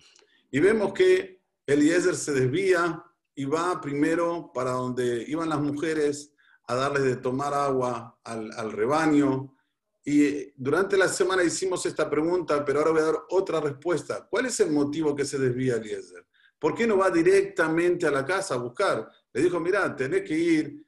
Y 0.53 0.61
vemos 0.61 0.93
que 0.93 1.43
Eliezer 1.67 2.15
se 2.15 2.35
desvía 2.35 3.05
y 3.35 3.47
va 3.47 3.81
primero 3.81 4.53
para 4.55 4.71
donde 4.71 5.25
iban 5.27 5.49
las 5.49 5.61
mujeres 5.61 6.33
a 6.69 6.77
darles 6.77 7.03
de 7.03 7.17
tomar 7.17 7.53
agua 7.53 8.17
al, 8.23 8.53
al 8.53 8.71
rebaño. 8.71 9.57
Y 10.05 10.53
durante 10.57 10.97
la 10.97 11.09
semana 11.09 11.45
hicimos 11.45 11.87
esta 11.87 12.11
pregunta, 12.11 12.65
pero 12.65 12.81
ahora 12.81 12.91
voy 12.91 13.01
a 13.01 13.05
dar 13.05 13.19
otra 13.31 13.61
respuesta. 13.61 14.27
¿Cuál 14.29 14.47
es 14.47 14.59
el 14.61 14.71
motivo 14.71 15.15
que 15.15 15.25
se 15.25 15.39
desvía 15.39 15.77
Eliezer? 15.77 16.27
¿Por 16.59 16.75
qué 16.75 16.87
no 16.87 16.97
va 16.99 17.11
directamente 17.11 18.07
a 18.07 18.11
la 18.11 18.25
casa 18.25 18.55
a 18.55 18.59
buscar? 18.59 19.09
Le 19.33 19.43
dijo, 19.43 19.61
mira, 19.61 19.95
tenés 19.95 20.23
que 20.23 20.37
ir, 20.37 20.87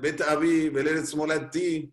vete 0.00 0.24
a 0.24 0.38
Molati. 1.16 1.92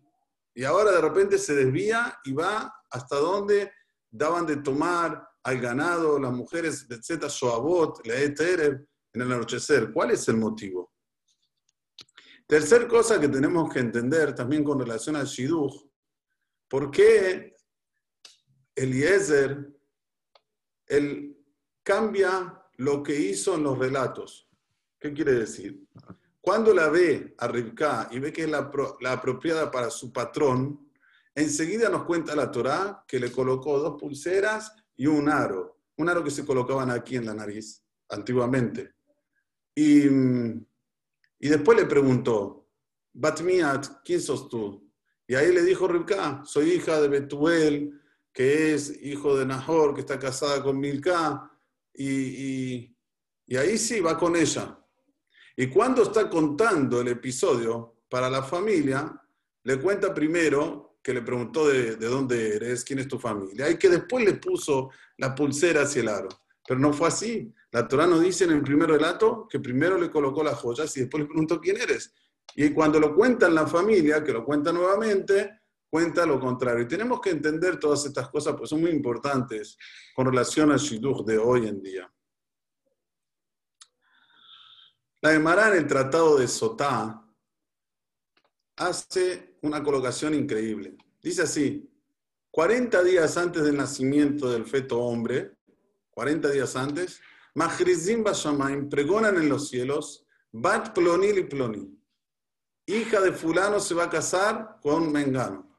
Y 0.54 0.64
ahora 0.64 0.92
de 0.92 1.00
repente 1.00 1.38
se 1.38 1.54
desvía 1.54 2.18
y 2.24 2.32
va 2.32 2.74
hasta 2.90 3.16
donde 3.16 3.72
daban 4.10 4.44
de 4.46 4.56
tomar 4.56 5.26
al 5.42 5.60
ganado, 5.60 6.18
las 6.18 6.32
mujeres, 6.32 6.86
etcétera, 6.88 7.28
Shoabot, 7.30 8.06
la 8.06 8.14
en 8.20 9.22
el 9.22 9.32
anochecer. 9.32 9.92
¿Cuál 9.92 10.10
es 10.10 10.28
el 10.28 10.36
motivo? 10.36 10.92
Tercer 12.46 12.88
cosa 12.88 13.20
que 13.20 13.28
tenemos 13.28 13.72
que 13.72 13.80
entender 13.80 14.34
también 14.34 14.64
con 14.64 14.78
relación 14.78 15.16
al 15.16 15.26
Shidduch, 15.26 15.87
¿por 16.68 16.90
qué 16.90 17.56
Eliezer 18.74 19.74
él 20.86 21.36
cambia 21.82 22.62
lo 22.76 23.02
que 23.02 23.18
hizo 23.18 23.54
en 23.54 23.64
los 23.64 23.78
relatos? 23.78 24.48
¿Qué 24.98 25.12
quiere 25.12 25.32
decir? 25.32 25.86
Cuando 26.40 26.72
la 26.72 26.88
ve 26.88 27.34
a 27.38 27.48
Rivka 27.48 28.08
y 28.10 28.18
ve 28.18 28.32
que 28.32 28.44
es 28.44 28.50
la, 28.50 28.70
apropiada 29.10 29.70
para 29.70 29.90
su 29.90 30.12
patrón, 30.12 30.90
enseguida 31.34 31.88
nos 31.88 32.04
cuenta 32.04 32.34
la 32.34 32.50
Torá 32.50 33.04
que 33.06 33.20
le 33.20 33.30
colocó 33.30 33.78
dos 33.78 34.00
pulseras 34.00 34.72
y 34.96 35.06
un 35.06 35.28
aro. 35.28 35.80
Un 35.96 36.08
aro 36.08 36.22
que 36.22 36.30
se 36.30 36.46
colocaban 36.46 36.90
aquí 36.90 37.16
en 37.16 37.26
la 37.26 37.34
nariz, 37.34 37.84
antiguamente. 38.08 38.94
Y, 39.74 40.06
y 40.06 41.48
después 41.48 41.78
le 41.78 41.86
preguntó, 41.86 42.68
Batmiat, 43.12 44.02
¿quién 44.04 44.20
sos 44.20 44.48
tú? 44.48 44.87
Y 45.30 45.34
ahí 45.34 45.52
le 45.52 45.62
dijo 45.62 45.86
Rivka, 45.86 46.42
soy 46.46 46.72
hija 46.72 46.98
de 47.02 47.08
Betuel, 47.08 48.00
que 48.32 48.72
es 48.72 48.98
hijo 49.02 49.36
de 49.36 49.44
Nahor, 49.44 49.94
que 49.94 50.00
está 50.00 50.18
casada 50.18 50.62
con 50.62 50.80
Milka. 50.80 51.52
Y, 51.92 52.94
y, 53.46 53.56
ahí 53.56 53.76
sí 53.76 54.00
va 54.00 54.16
con 54.16 54.36
ella. 54.36 54.78
Y 55.54 55.66
cuando 55.66 56.02
está 56.02 56.30
contando 56.30 57.02
el 57.02 57.08
episodio 57.08 58.04
para 58.08 58.30
la 58.30 58.42
familia, 58.42 59.20
le 59.64 59.78
cuenta 59.78 60.14
primero 60.14 60.98
que 61.02 61.12
le 61.12 61.20
preguntó 61.20 61.68
de, 61.68 61.96
de, 61.96 62.06
dónde 62.06 62.56
eres, 62.56 62.82
quién 62.82 63.00
es 63.00 63.08
tu 63.08 63.18
familia, 63.18 63.68
y 63.68 63.76
que 63.76 63.90
después 63.90 64.24
le 64.24 64.34
puso 64.34 64.90
la 65.18 65.34
pulsera 65.34 65.82
hacia 65.82 66.00
el 66.00 66.08
aro. 66.08 66.28
Pero 66.66 66.80
no 66.80 66.94
fue 66.94 67.08
así. 67.08 67.52
La 67.70 67.86
Torah 67.86 68.06
nos 68.06 68.22
dice 68.22 68.44
en 68.44 68.52
el 68.52 68.62
primer 68.62 68.88
relato 68.88 69.46
que 69.50 69.60
primero 69.60 69.98
le 69.98 70.10
colocó 70.10 70.42
las 70.42 70.58
joyas 70.58 70.96
y 70.96 71.00
después 71.00 71.22
le 71.22 71.28
preguntó 71.28 71.60
quién 71.60 71.78
eres. 71.78 72.14
Y 72.54 72.70
cuando 72.72 72.98
lo 72.98 73.14
cuenta 73.14 73.46
en 73.46 73.54
la 73.54 73.66
familia, 73.66 74.22
que 74.24 74.32
lo 74.32 74.44
cuenta 74.44 74.72
nuevamente, 74.72 75.60
cuenta 75.88 76.26
lo 76.26 76.40
contrario. 76.40 76.84
Y 76.84 76.88
tenemos 76.88 77.20
que 77.20 77.30
entender 77.30 77.78
todas 77.78 78.04
estas 78.06 78.28
cosas, 78.28 78.54
pues 78.56 78.70
son 78.70 78.80
muy 78.80 78.90
importantes 78.90 79.76
con 80.14 80.26
relación 80.26 80.70
al 80.72 80.78
Shidduch 80.78 81.24
de 81.24 81.38
hoy 81.38 81.66
en 81.68 81.82
día. 81.82 82.12
La 85.20 85.32
Gemara 85.32 85.68
en 85.68 85.78
el 85.78 85.86
Tratado 85.86 86.38
de 86.38 86.46
Sotá 86.46 87.24
hace 88.76 89.58
una 89.62 89.82
colocación 89.82 90.34
increíble. 90.34 90.96
Dice 91.20 91.42
así, 91.42 91.90
40 92.52 93.02
días 93.02 93.36
antes 93.36 93.64
del 93.64 93.76
nacimiento 93.76 94.50
del 94.50 94.64
feto 94.64 95.00
hombre, 95.00 95.56
40 96.10 96.50
días 96.50 96.76
antes, 96.76 97.20
Mahrizim 97.54 98.22
Bashamayim 98.22 98.88
pregonan 98.88 99.36
en 99.36 99.48
los 99.48 99.68
cielos, 99.68 100.26
Bat 100.52 100.94
Plonil 100.94 101.38
y 101.38 101.44
Ploni. 101.44 101.97
Hija 102.88 103.20
de 103.20 103.32
fulano 103.32 103.80
se 103.80 103.92
va 103.92 104.04
a 104.04 104.10
casar 104.10 104.78
con 104.80 105.12
Mengano. 105.12 105.78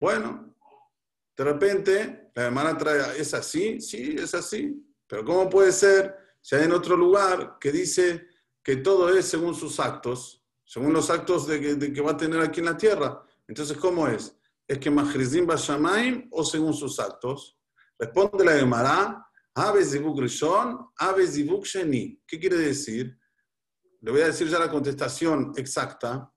Bueno, 0.00 0.56
de 1.36 1.44
repente 1.44 2.30
la 2.34 2.44
hermana 2.44 2.78
trae, 2.78 3.20
¿es 3.20 3.34
así? 3.34 3.78
Sí, 3.78 4.16
es 4.18 4.34
así. 4.34 4.74
Pero 5.06 5.22
¿cómo 5.22 5.50
puede 5.50 5.70
ser 5.72 6.16
si 6.40 6.56
hay 6.56 6.64
en 6.64 6.72
otro 6.72 6.96
lugar 6.96 7.58
que 7.60 7.70
dice 7.70 8.26
que 8.62 8.76
todo 8.76 9.14
es 9.14 9.26
según 9.26 9.54
sus 9.54 9.78
actos, 9.80 10.42
según 10.64 10.94
los 10.94 11.10
actos 11.10 11.46
de 11.46 11.60
que, 11.60 12.00
va 12.00 12.12
a 12.12 12.16
tener 12.16 12.40
aquí 12.40 12.60
en 12.60 12.66
la 12.66 12.78
tierra? 12.78 13.22
Entonces, 13.46 13.76
¿cómo 13.76 14.08
es? 14.08 14.34
¿Es 14.66 14.78
que 14.78 14.90
Mahrizim 14.90 15.46
Bashamaim 15.46 16.26
o 16.30 16.42
según 16.42 16.72
sus 16.72 16.98
actos? 16.98 17.58
Responde 17.98 18.46
la 18.46 18.56
Gemara, 18.56 19.30
Ave 19.54 19.84
Zivuk 19.84 20.20
Rishon, 20.20 20.88
Zivuk 21.26 21.66
Sheni. 21.66 22.18
¿Qué 22.26 22.40
quiere 22.40 22.56
decir? 22.56 23.18
Le 24.04 24.10
voy 24.10 24.20
a 24.20 24.26
decir 24.26 24.46
ya 24.48 24.58
la 24.58 24.70
contestación 24.70 25.54
exacta. 25.56 26.30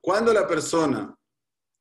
Cuando 0.00 0.32
la 0.32 0.46
persona, 0.46 1.12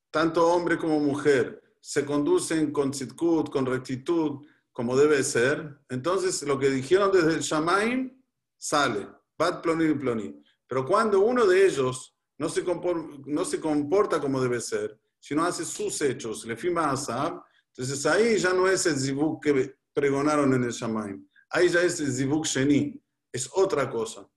tanto 0.09 0.47
hombre 0.47 0.75
como 0.75 0.99
mujer, 0.99 1.61
se 1.79 2.03
conducen 2.03 2.71
con 2.71 2.89
tzidkut, 2.89 3.51
con 3.51 3.63
rectitud, 3.63 4.43
como 4.71 4.97
debe 4.97 5.23
ser, 5.23 5.81
entonces 5.87 6.41
lo 6.41 6.57
que 6.57 6.71
dijeron 6.71 7.11
desde 7.11 7.35
el 7.35 7.41
Shamaim 7.41 8.23
sale, 8.57 9.07
bat 9.37 9.61
ploni 9.61 9.93
ploni. 9.93 10.35
Pero 10.65 10.83
cuando 10.83 11.19
uno 11.19 11.45
de 11.45 11.63
ellos 11.63 12.17
no 12.39 12.49
se, 12.49 12.63
comporta, 12.63 13.15
no 13.27 13.45
se 13.45 13.59
comporta 13.59 14.19
como 14.19 14.41
debe 14.41 14.59
ser, 14.61 14.99
sino 15.19 15.45
hace 15.45 15.63
sus 15.63 16.01
hechos, 16.01 16.43
le 16.47 16.57
firma 16.57 16.85
a 16.85 16.93
Asab, 16.93 17.39
entonces 17.67 18.03
ahí 18.07 18.39
ya 18.39 18.51
no 18.51 18.67
es 18.67 18.83
el 18.87 18.99
zibuk 18.99 19.43
que 19.43 19.75
pregonaron 19.93 20.55
en 20.55 20.63
el 20.63 20.71
Shamaim, 20.71 21.29
ahí 21.51 21.69
ya 21.69 21.83
es 21.83 21.99
el 21.99 22.11
zibuk 22.11 22.47
sheni, 22.47 22.99
es 23.31 23.47
otra 23.53 23.87
cosa. 23.91 24.27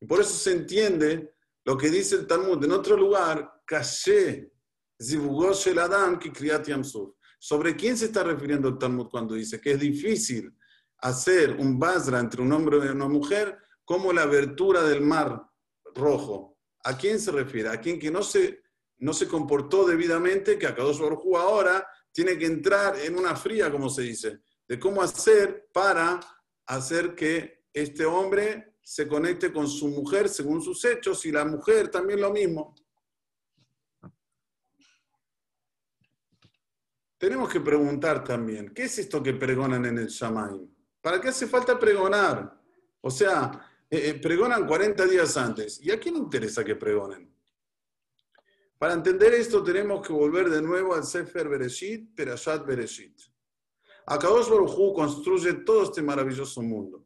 Y 0.00 0.06
por 0.06 0.20
eso 0.20 0.34
se 0.34 0.52
entiende 0.52 1.34
lo 1.64 1.76
que 1.76 1.90
dice 1.90 2.16
el 2.16 2.26
Talmud. 2.26 2.62
En 2.64 2.72
otro 2.72 2.96
lugar, 2.96 3.62
caché 3.66 4.52
zibugosh 5.02 5.68
el 5.68 5.78
Adam 5.78 6.18
que. 6.18 6.30
¿Sobre 7.38 7.76
quién 7.76 7.96
se 7.96 8.06
está 8.06 8.22
refiriendo 8.22 8.68
el 8.68 8.78
Talmud 8.78 9.08
cuando 9.08 9.34
dice 9.34 9.60
que 9.60 9.72
es 9.72 9.80
difícil 9.80 10.52
hacer 10.98 11.52
un 11.52 11.78
basra 11.78 12.18
entre 12.18 12.40
un 12.40 12.52
hombre 12.52 12.78
y 12.78 12.88
una 12.88 13.08
mujer 13.08 13.58
como 13.84 14.12
la 14.12 14.22
abertura 14.22 14.82
del 14.82 15.00
mar 15.02 15.42
rojo? 15.94 16.58
¿A 16.84 16.96
quién 16.96 17.20
se 17.20 17.32
refiere? 17.32 17.68
A 17.68 17.80
quien 17.80 17.98
que 17.98 18.10
no 18.10 18.22
se, 18.22 18.62
no 18.98 19.12
se 19.12 19.28
comportó 19.28 19.86
debidamente, 19.86 20.58
que 20.58 20.66
a 20.66 20.74
Kadosh 20.74 21.00
Baruj 21.00 21.36
ahora 21.36 21.86
tiene 22.12 22.38
que 22.38 22.46
entrar 22.46 22.98
en 22.98 23.18
una 23.18 23.36
fría, 23.36 23.70
como 23.70 23.90
se 23.90 24.02
dice, 24.02 24.40
de 24.66 24.78
cómo 24.78 25.02
hacer 25.02 25.68
para 25.72 26.18
hacer 26.66 27.14
que 27.14 27.66
este 27.72 28.06
hombre 28.06 28.75
se 28.88 29.08
conecte 29.08 29.52
con 29.52 29.66
su 29.66 29.88
mujer 29.88 30.28
según 30.28 30.62
sus 30.62 30.84
hechos 30.84 31.26
y 31.26 31.32
la 31.32 31.44
mujer 31.44 31.88
también 31.88 32.20
lo 32.20 32.30
mismo. 32.30 32.72
Tenemos 37.18 37.48
que 37.48 37.60
preguntar 37.60 38.22
también, 38.22 38.72
¿qué 38.72 38.84
es 38.84 38.96
esto 39.00 39.20
que 39.20 39.32
pregonan 39.34 39.84
en 39.86 39.98
el 39.98 40.06
Shamaim? 40.06 40.72
¿Para 41.00 41.20
qué 41.20 41.30
hace 41.30 41.48
falta 41.48 41.76
pregonar? 41.76 42.62
O 43.00 43.10
sea, 43.10 43.50
eh, 43.90 44.10
eh, 44.10 44.14
pregonan 44.22 44.64
40 44.64 45.04
días 45.06 45.36
antes. 45.36 45.80
¿Y 45.82 45.90
a 45.90 45.98
quién 45.98 46.14
interesa 46.14 46.62
que 46.62 46.76
pregonen? 46.76 47.34
Para 48.78 48.92
entender 48.92 49.34
esto 49.34 49.64
tenemos 49.64 50.06
que 50.06 50.12
volver 50.12 50.48
de 50.48 50.62
nuevo 50.62 50.94
al 50.94 51.02
Sefer 51.02 51.48
Bereshit, 51.48 52.14
Perashat 52.14 52.64
Bereshit. 52.64 53.20
Akadosh 54.06 54.48
Baruj 54.48 54.94
construye 54.94 55.54
todo 55.54 55.82
este 55.82 56.02
maravilloso 56.02 56.62
mundo. 56.62 57.05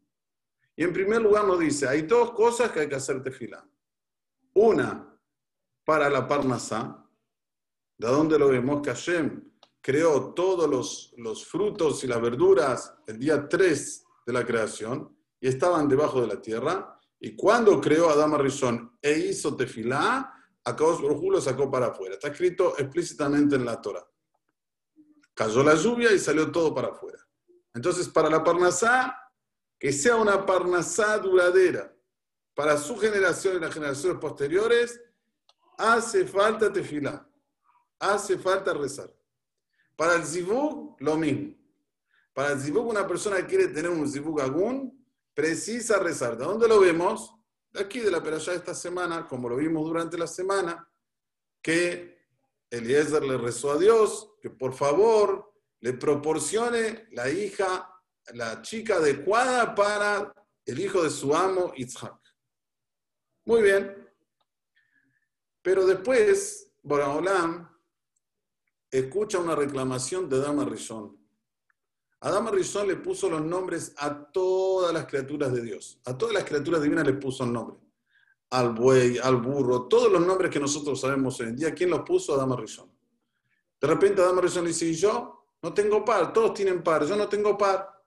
Y 0.80 0.82
en 0.82 0.94
primer 0.94 1.20
lugar 1.20 1.44
nos 1.44 1.58
dice, 1.58 1.86
hay 1.86 2.00
dos 2.00 2.32
cosas 2.32 2.72
que 2.72 2.80
hay 2.80 2.88
que 2.88 2.94
hacer 2.94 3.22
tefilá. 3.22 3.62
Una, 4.54 5.14
para 5.84 6.08
la 6.08 6.26
Parnasá, 6.26 7.06
de 7.98 8.08
donde 8.08 8.38
lo 8.38 8.48
vemos 8.48 8.80
que 8.80 8.88
Hashem 8.88 9.44
creó 9.82 10.32
todos 10.32 10.70
los, 10.70 11.12
los 11.18 11.44
frutos 11.44 12.02
y 12.02 12.06
las 12.06 12.22
verduras 12.22 12.94
el 13.06 13.18
día 13.18 13.46
3 13.46 14.04
de 14.24 14.32
la 14.32 14.46
creación 14.46 15.14
y 15.38 15.48
estaban 15.48 15.86
debajo 15.86 16.22
de 16.22 16.28
la 16.28 16.40
tierra. 16.40 16.98
Y 17.18 17.36
cuando 17.36 17.78
creó 17.78 18.08
a 18.08 18.14
Adama 18.14 18.38
Rishon 18.38 18.96
e 19.02 19.18
hizo 19.18 19.54
tefilá, 19.54 20.32
Akadosh 20.64 21.02
Baruj 21.02 21.30
lo 21.30 21.42
sacó 21.42 21.70
para 21.70 21.88
afuera. 21.88 22.14
Está 22.14 22.28
escrito 22.28 22.78
explícitamente 22.78 23.54
en 23.54 23.66
la 23.66 23.78
Torah. 23.82 24.08
Cayó 25.34 25.62
la 25.62 25.74
lluvia 25.74 26.10
y 26.10 26.18
salió 26.18 26.50
todo 26.50 26.74
para 26.74 26.88
afuera. 26.88 27.18
Entonces, 27.74 28.08
para 28.08 28.30
la 28.30 28.42
Parnasá, 28.42 29.19
que 29.80 29.92
sea 29.92 30.16
una 30.16 30.44
Parnasá 30.44 31.16
duradera 31.18 31.92
para 32.54 32.76
su 32.76 32.98
generación 32.98 33.56
y 33.56 33.60
las 33.60 33.72
generaciones 33.72 34.20
posteriores, 34.20 35.00
hace 35.78 36.26
falta 36.26 36.70
tefilá, 36.70 37.26
hace 37.98 38.38
falta 38.38 38.74
rezar. 38.74 39.10
Para 39.96 40.16
el 40.16 40.24
zivug, 40.24 40.96
lo 41.00 41.16
mismo. 41.16 41.56
Para 42.34 42.52
el 42.52 42.60
zivug, 42.60 42.86
una 42.86 43.06
persona 43.06 43.38
que 43.38 43.46
quiere 43.46 43.68
tener 43.68 43.90
un 43.90 44.06
zivug 44.06 44.42
agún, 44.42 45.02
precisa 45.32 45.98
rezar. 45.98 46.36
¿De 46.36 46.44
dónde 46.44 46.68
lo 46.68 46.78
vemos? 46.80 47.34
Aquí, 47.74 48.00
de 48.00 48.10
la 48.10 48.22
perashá 48.22 48.50
de 48.50 48.58
esta 48.58 48.74
semana, 48.74 49.26
como 49.26 49.48
lo 49.48 49.56
vimos 49.56 49.86
durante 49.86 50.18
la 50.18 50.26
semana, 50.26 50.86
que 51.62 52.20
Eliezer 52.68 53.22
le 53.22 53.38
rezó 53.38 53.72
a 53.72 53.78
Dios 53.78 54.34
que 54.42 54.50
por 54.50 54.74
favor 54.74 55.52
le 55.80 55.94
proporcione 55.94 57.08
la 57.12 57.30
hija, 57.30 57.89
la 58.34 58.62
chica 58.62 58.96
adecuada 58.96 59.74
para 59.74 60.32
el 60.64 60.78
hijo 60.78 61.02
de 61.02 61.10
su 61.10 61.34
amo, 61.34 61.72
Isaac. 61.76 62.18
Muy 63.44 63.62
bien. 63.62 64.08
Pero 65.62 65.86
después, 65.86 66.72
Boraholam 66.82 67.68
escucha 68.90 69.38
una 69.38 69.54
reclamación 69.54 70.28
de 70.28 70.40
Dama 70.40 70.64
Rishon. 70.64 71.16
A 72.20 72.30
Dama 72.30 72.50
Rishon 72.50 72.88
le 72.88 72.96
puso 72.96 73.28
los 73.30 73.42
nombres 73.42 73.94
a 73.96 74.30
todas 74.30 74.92
las 74.92 75.06
criaturas 75.06 75.52
de 75.52 75.62
Dios. 75.62 76.00
A 76.04 76.16
todas 76.16 76.34
las 76.34 76.44
criaturas 76.44 76.82
divinas 76.82 77.06
le 77.06 77.14
puso 77.14 77.44
el 77.44 77.52
nombre 77.52 77.78
al 78.50 78.70
buey, 78.70 79.18
al 79.18 79.36
burro, 79.36 79.86
todos 79.86 80.10
los 80.10 80.24
nombres 80.26 80.50
que 80.50 80.58
nosotros 80.58 81.00
sabemos 81.00 81.38
hoy 81.40 81.48
en 81.48 81.56
día, 81.56 81.74
¿quién 81.74 81.90
los 81.90 82.00
puso? 82.00 82.34
Adama 82.34 82.56
Rishon. 82.56 82.90
De 83.80 83.86
repente 83.86 84.20
Adama 84.20 84.40
Rishon 84.40 84.66
dice, 84.66 84.86
¿y 84.86 84.94
yo? 84.94 85.46
No 85.62 85.72
tengo 85.72 86.04
par, 86.04 86.32
todos 86.32 86.54
tienen 86.54 86.82
par, 86.82 87.06
yo 87.06 87.16
no 87.16 87.28
tengo 87.28 87.56
par. 87.56 87.99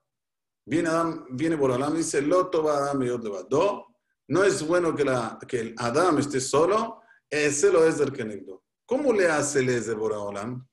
Viene, 0.66 0.88
Adam, 0.88 1.26
viene 1.30 1.56
Borolam 1.56 1.94
y 1.94 1.98
dice, 1.98 2.22
Loto 2.22 2.62
va 2.62 2.78
Adam 2.78 3.02
y 3.02 3.06
Do. 3.06 3.86
No 4.28 4.42
es 4.44 4.66
bueno 4.66 4.94
que, 4.94 5.04
la, 5.04 5.38
el 5.50 5.74
Adam 5.76 6.18
esté 6.18 6.40
solo, 6.40 7.02
ese 7.28 7.70
lo 7.70 7.84
es 7.84 7.98
del 7.98 8.12
Kenegdo. 8.12 8.64
¿Cómo 8.86 9.12
le 9.12 9.28
hace 9.28 9.60
el 9.60 9.84
de 9.84 9.94
Borolam? 9.94 10.66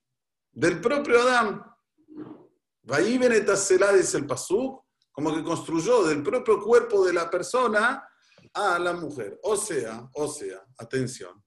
Del 0.51 0.79
propio 0.79 1.21
Adam. 1.21 1.63
Vaí 2.83 3.17
Benetasela, 3.17 3.93
dice 3.93 4.17
el 4.17 4.25
Pasuk, 4.25 4.85
como 5.11 5.33
que 5.35 5.43
construyó 5.43 6.03
del 6.03 6.23
propio 6.23 6.59
cuerpo 6.61 7.05
de 7.05 7.13
la 7.13 7.29
persona 7.29 8.07
a 8.53 8.79
la 8.79 8.93
mujer. 8.93 9.39
O 9.43 9.55
sea, 9.55 10.09
o 10.13 10.27
sea, 10.27 10.65
atención. 10.77 11.43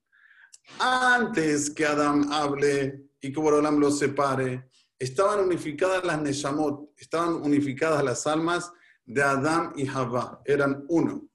Antes 0.78 1.70
que 1.70 1.84
Adam 1.84 2.30
hable 2.32 3.10
y 3.20 3.32
que 3.32 3.40
Borolam 3.40 3.78
lo 3.78 3.90
separe, 3.90 4.70
estaban 5.04 5.40
unificadas 5.40 6.04
las 6.04 6.20
Neshamot, 6.20 6.90
estaban 6.96 7.34
unificadas 7.34 8.02
las 8.02 8.26
almas 8.26 8.72
de 9.04 9.22
Adam 9.22 9.72
y 9.76 9.86
Javá, 9.86 10.40
eran 10.44 10.84
uno. 10.88 11.28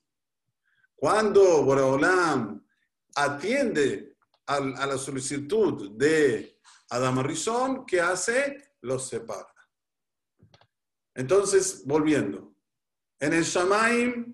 Cuando 0.95 1.63
Borolam 1.63 2.65
atiende 3.15 4.17
a, 4.47 4.59
la 4.59 4.97
solicitud 4.97 5.91
de 5.91 6.59
Adam 6.89 7.19
Rizón, 7.19 7.85
¿qué 7.85 8.01
hace? 8.01 8.73
Los 8.81 9.07
separa. 9.07 9.53
Entonces, 11.13 11.83
volviendo. 11.85 12.53
En 13.19 13.33
el 13.33 13.43
Shamaim 13.43 14.33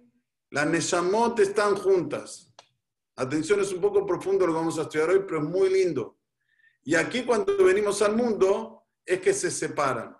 las 0.52 0.67
Neshamot 0.67 1.39
están 1.39 1.76
juntas. 1.76 2.54
Atención, 3.17 3.60
es 3.60 3.71
un 3.74 3.82
poco 3.82 4.06
profundo 4.06 4.45
lo 4.45 4.54
que 4.54 4.60
vamos 4.60 4.78
a 4.78 4.84
estudiar 4.84 5.10
hoy, 5.10 5.24
pero 5.28 5.39
es 5.39 5.50
muy 5.50 5.69
lindo. 5.69 6.19
Y 6.84 6.95
aquí 6.95 7.24
cuando 7.26 7.58
venimos 7.63 8.02
al 8.02 8.15
mundo 8.15 8.75
es 9.06 9.20
que 9.20 9.34
se 9.34 9.52
separan. 9.52 10.18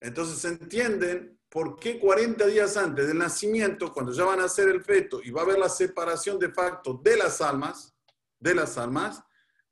Entonces 0.00 0.44
entienden 0.44 1.40
por 1.48 1.78
qué 1.78 2.00
40 2.00 2.46
días 2.46 2.76
antes 2.76 3.06
del 3.06 3.18
nacimiento, 3.18 3.92
cuando 3.92 4.12
ya 4.12 4.24
van 4.24 4.40
a 4.40 4.48
ser 4.48 4.68
el 4.68 4.82
feto 4.82 5.20
y 5.22 5.30
va 5.30 5.42
a 5.42 5.44
haber 5.44 5.58
la 5.58 5.68
separación 5.68 6.38
de 6.38 6.50
facto 6.50 7.00
de 7.02 7.16
las 7.16 7.40
almas, 7.40 7.94
de 8.38 8.54
las 8.54 8.78
almas, 8.78 9.22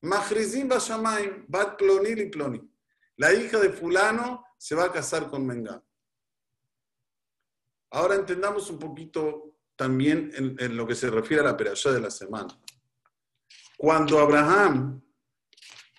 Mahrizim 0.03 0.69
Bat 1.49 1.83
y. 1.83 2.71
La 3.17 3.35
hija 3.35 3.59
de 3.59 3.71
fulano 3.71 4.45
se 4.57 4.75
va 4.75 4.85
a 4.85 4.93
casar 4.93 5.29
con 5.29 5.47
Mengán. 5.47 5.83
Ahora 7.91 8.15
entendamos 8.15 8.71
un 8.71 8.79
poquito 8.79 9.57
también 9.75 10.31
en, 10.35 10.77
lo 10.77 10.87
que 10.87 10.95
se 10.95 11.11
refiere 11.11 11.43
a 11.43 11.47
la 11.47 11.57
perashá 11.57 11.91
de 11.91 12.01
la 12.01 12.11
semana. 12.11 12.49
Cuando 13.77 14.19
Abraham 14.19 15.03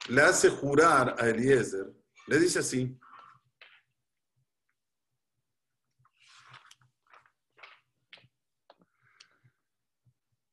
le 0.09 0.21
hace 0.21 0.49
jurar 0.49 1.15
a 1.19 1.27
Eliezer, 1.27 1.91
le 2.27 2.39
dice 2.39 2.59
así, 2.59 2.97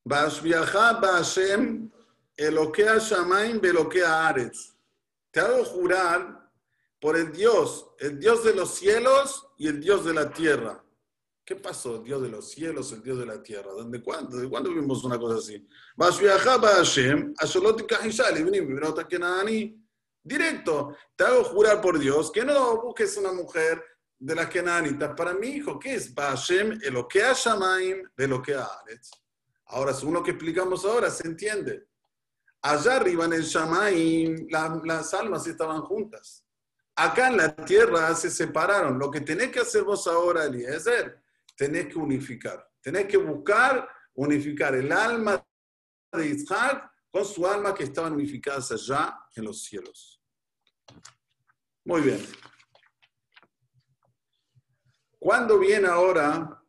Ba'ashem 0.09 1.91
Eloquea 2.37 2.99
Shamaim 2.99 3.61
Beloquea 3.61 4.29
Aretz. 4.29 4.75
Te 5.31 5.41
hago 5.41 5.65
jurar 5.65 6.51
por 7.01 7.17
el 7.17 7.31
Dios, 7.33 7.91
el 7.99 8.19
Dios 8.19 8.43
de 8.45 8.55
los 8.55 8.75
cielos 8.75 9.47
y 9.59 9.69
el 9.69 9.81
Dios 9.81 10.05
de 10.05 10.15
la 10.15 10.31
tierra. 10.33 10.83
¿Qué 11.45 11.57
pasó? 11.57 11.97
El 11.97 12.05
Dios 12.05 12.23
de 12.23 12.29
los 12.29 12.51
cielos, 12.51 12.93
el 12.93 13.03
Dios 13.03 13.19
de 13.19 13.27
la 13.27 13.43
tierra. 13.43 13.73
¿Dónde 13.73 14.03
cuándo? 14.03 14.37
¿De 14.37 14.49
cuándo 14.49 14.71
vimos 14.71 15.05
una 15.05 15.19
cosa 15.19 15.39
así? 15.39 15.67
Directo, 20.29 20.95
te 21.17 21.25
hago 21.25 21.43
jurar 21.45 21.81
por 21.81 21.99
Dios 21.99 22.31
que 22.31 22.45
no 22.45 22.83
busques 22.83 23.17
una 23.17 23.33
mujer 23.33 23.83
de 24.19 24.35
las 24.35 24.49
kenanitas 24.49 25.15
para 25.17 25.33
mi 25.33 25.47
hijo. 25.49 25.79
¿Qué 25.79 25.95
es? 25.95 26.15
Bashem, 26.15 26.79
lo 26.91 27.09
que 27.09 27.21
Shamaim, 27.35 28.03
de 28.15 28.29
lo 28.29 28.43
que 28.43 28.53
Aretz. 28.53 29.11
Ahora, 29.69 29.95
según 29.95 30.15
lo 30.15 30.23
que 30.23 30.33
explicamos 30.33 30.85
ahora, 30.85 31.11
se 31.11 31.27
entiende. 31.27 31.89
Allá 32.61 32.97
arriba 32.97 33.25
en 33.25 33.33
el 33.33 33.43
Shamaim, 33.43 34.49
las 34.51 35.15
almas 35.15 35.47
estaban 35.47 35.81
juntas. 35.81 36.45
Acá 36.95 37.29
en 37.29 37.39
la 37.39 37.57
tierra 37.57 38.15
se 38.15 38.29
separaron. 38.29 38.99
Lo 38.99 39.11
que 39.11 39.23
tenés 39.23 39.51
que 39.51 39.61
hacer 39.61 39.83
vos 39.83 40.07
ahora, 40.07 40.45
Eliezer, 40.45 41.23
tenés 41.57 41.87
que 41.87 41.99
unificar. 41.99 42.69
Tenés 42.83 43.07
que 43.07 43.17
buscar 43.17 43.89
unificar 44.13 44.75
el 44.75 44.93
alma 44.93 45.43
de 46.13 46.27
Isaac 46.27 46.91
con 47.11 47.25
su 47.25 47.47
alma 47.47 47.73
que 47.73 47.85
estaban 47.85 48.13
unificadas 48.13 48.71
allá 48.73 49.19
en 49.35 49.45
los 49.45 49.63
cielos. 49.63 50.18
Muy 51.85 52.03
bien. 52.03 52.25
Cuando 55.19 55.59
viene 55.59 55.89
ahora 55.89 56.63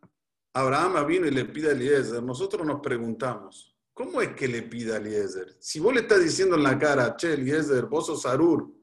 Abraham 0.53 1.05
vino 1.05 1.27
y 1.27 1.31
le 1.31 1.45
pide 1.45 1.69
a 1.69 1.71
Eliezer, 1.71 2.23
nosotros 2.23 2.65
nos 2.65 2.81
preguntamos, 2.81 3.77
¿cómo 3.93 4.21
es 4.21 4.35
que 4.35 4.47
le 4.47 4.63
pide 4.63 4.93
a 4.93 4.97
Eliezer? 4.97 5.55
Si 5.59 5.79
vos 5.79 5.93
le 5.93 6.01
estás 6.01 6.23
diciendo 6.23 6.55
en 6.55 6.63
la 6.63 6.77
cara, 6.77 7.15
che, 7.15 7.33
Eliezer, 7.33 7.85
vos 7.85 8.07
sos 8.07 8.25
Arur, 8.25 8.73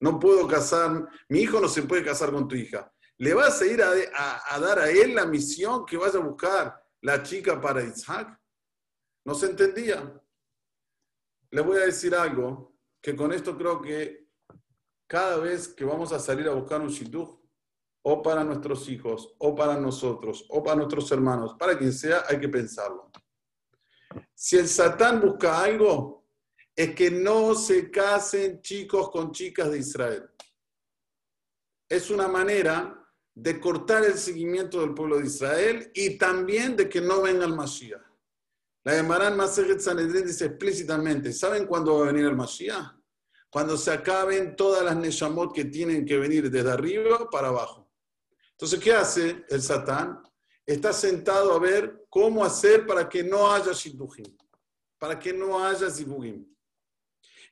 no 0.00 0.18
puedo 0.18 0.46
casar, 0.46 1.08
mi 1.28 1.40
hijo 1.40 1.60
no 1.60 1.68
se 1.68 1.82
puede 1.82 2.04
casar 2.04 2.30
con 2.30 2.46
tu 2.46 2.54
hija. 2.56 2.92
¿Le 3.18 3.32
vas 3.32 3.60
a 3.62 3.66
ir 3.66 3.82
a, 3.82 4.60
dar 4.60 4.78
a 4.80 4.90
él 4.90 5.14
la 5.14 5.24
misión 5.24 5.86
que 5.86 5.96
vaya 5.96 6.18
a 6.18 6.22
buscar 6.22 6.84
la 7.00 7.22
chica 7.22 7.60
para 7.60 7.82
Isaac? 7.82 8.38
No 9.24 9.34
se 9.34 9.46
entendía. 9.46 10.20
Le 11.50 11.60
voy 11.60 11.78
a 11.78 11.86
decir 11.86 12.14
algo, 12.14 12.76
que 13.00 13.14
con 13.14 13.32
esto 13.32 13.56
creo 13.56 13.80
que 13.80 14.23
cada 15.14 15.36
vez 15.36 15.68
que 15.68 15.84
vamos 15.84 16.12
a 16.12 16.18
salir 16.18 16.48
a 16.48 16.54
buscar 16.54 16.80
un 16.80 16.88
shidduch, 16.88 17.38
o 18.02 18.20
para 18.20 18.42
nuestros 18.42 18.88
hijos, 18.88 19.32
o 19.38 19.54
para 19.54 19.78
nosotros, 19.78 20.44
o 20.48 20.60
para 20.60 20.74
nuestros 20.74 21.08
hermanos, 21.12 21.54
para 21.56 21.78
quien 21.78 21.92
sea, 21.92 22.24
hay 22.28 22.40
que 22.40 22.48
pensarlo. 22.48 23.12
Si 24.34 24.56
el 24.56 24.66
Satán 24.66 25.20
busca 25.20 25.62
algo, 25.62 26.26
es 26.74 26.96
que 26.96 27.12
no 27.12 27.54
se 27.54 27.92
casen 27.92 28.60
chicos 28.60 29.08
con 29.12 29.30
chicas 29.30 29.70
de 29.70 29.78
Israel. 29.78 30.28
Es 31.88 32.10
una 32.10 32.26
manera 32.26 33.08
de 33.36 33.60
cortar 33.60 34.04
el 34.04 34.18
seguimiento 34.18 34.80
del 34.80 34.94
pueblo 34.94 35.18
de 35.20 35.26
Israel 35.26 35.92
y 35.94 36.18
también 36.18 36.74
de 36.74 36.88
que 36.88 37.00
no 37.00 37.22
venga 37.22 37.44
el 37.44 37.54
Mashiach. 37.54 38.02
La 38.82 38.94
Gemara 38.94 39.28
en 39.28 39.80
Sanedrin 39.80 40.26
dice 40.26 40.46
explícitamente, 40.46 41.32
¿saben 41.32 41.66
cuándo 41.66 42.00
va 42.00 42.02
a 42.02 42.12
venir 42.12 42.24
el 42.24 42.34
Mashiach? 42.34 43.03
Cuando 43.54 43.76
se 43.76 43.92
acaben 43.92 44.56
todas 44.56 44.84
las 44.84 44.96
Neshamot 44.96 45.54
que 45.54 45.66
tienen 45.66 46.04
que 46.04 46.18
venir 46.18 46.50
desde 46.50 46.72
arriba 46.72 47.30
para 47.30 47.46
abajo. 47.50 47.88
Entonces, 48.50 48.80
¿qué 48.80 48.92
hace 48.92 49.44
el 49.48 49.62
Satán? 49.62 50.20
Está 50.66 50.92
sentado 50.92 51.52
a 51.52 51.60
ver 51.60 52.04
cómo 52.10 52.44
hacer 52.44 52.84
para 52.84 53.08
que 53.08 53.22
no 53.22 53.52
haya 53.52 53.70
Shidduchim, 53.70 54.36
para 54.98 55.20
que 55.20 55.32
no 55.32 55.64
haya 55.64 55.88
Zibugim. 55.88 56.44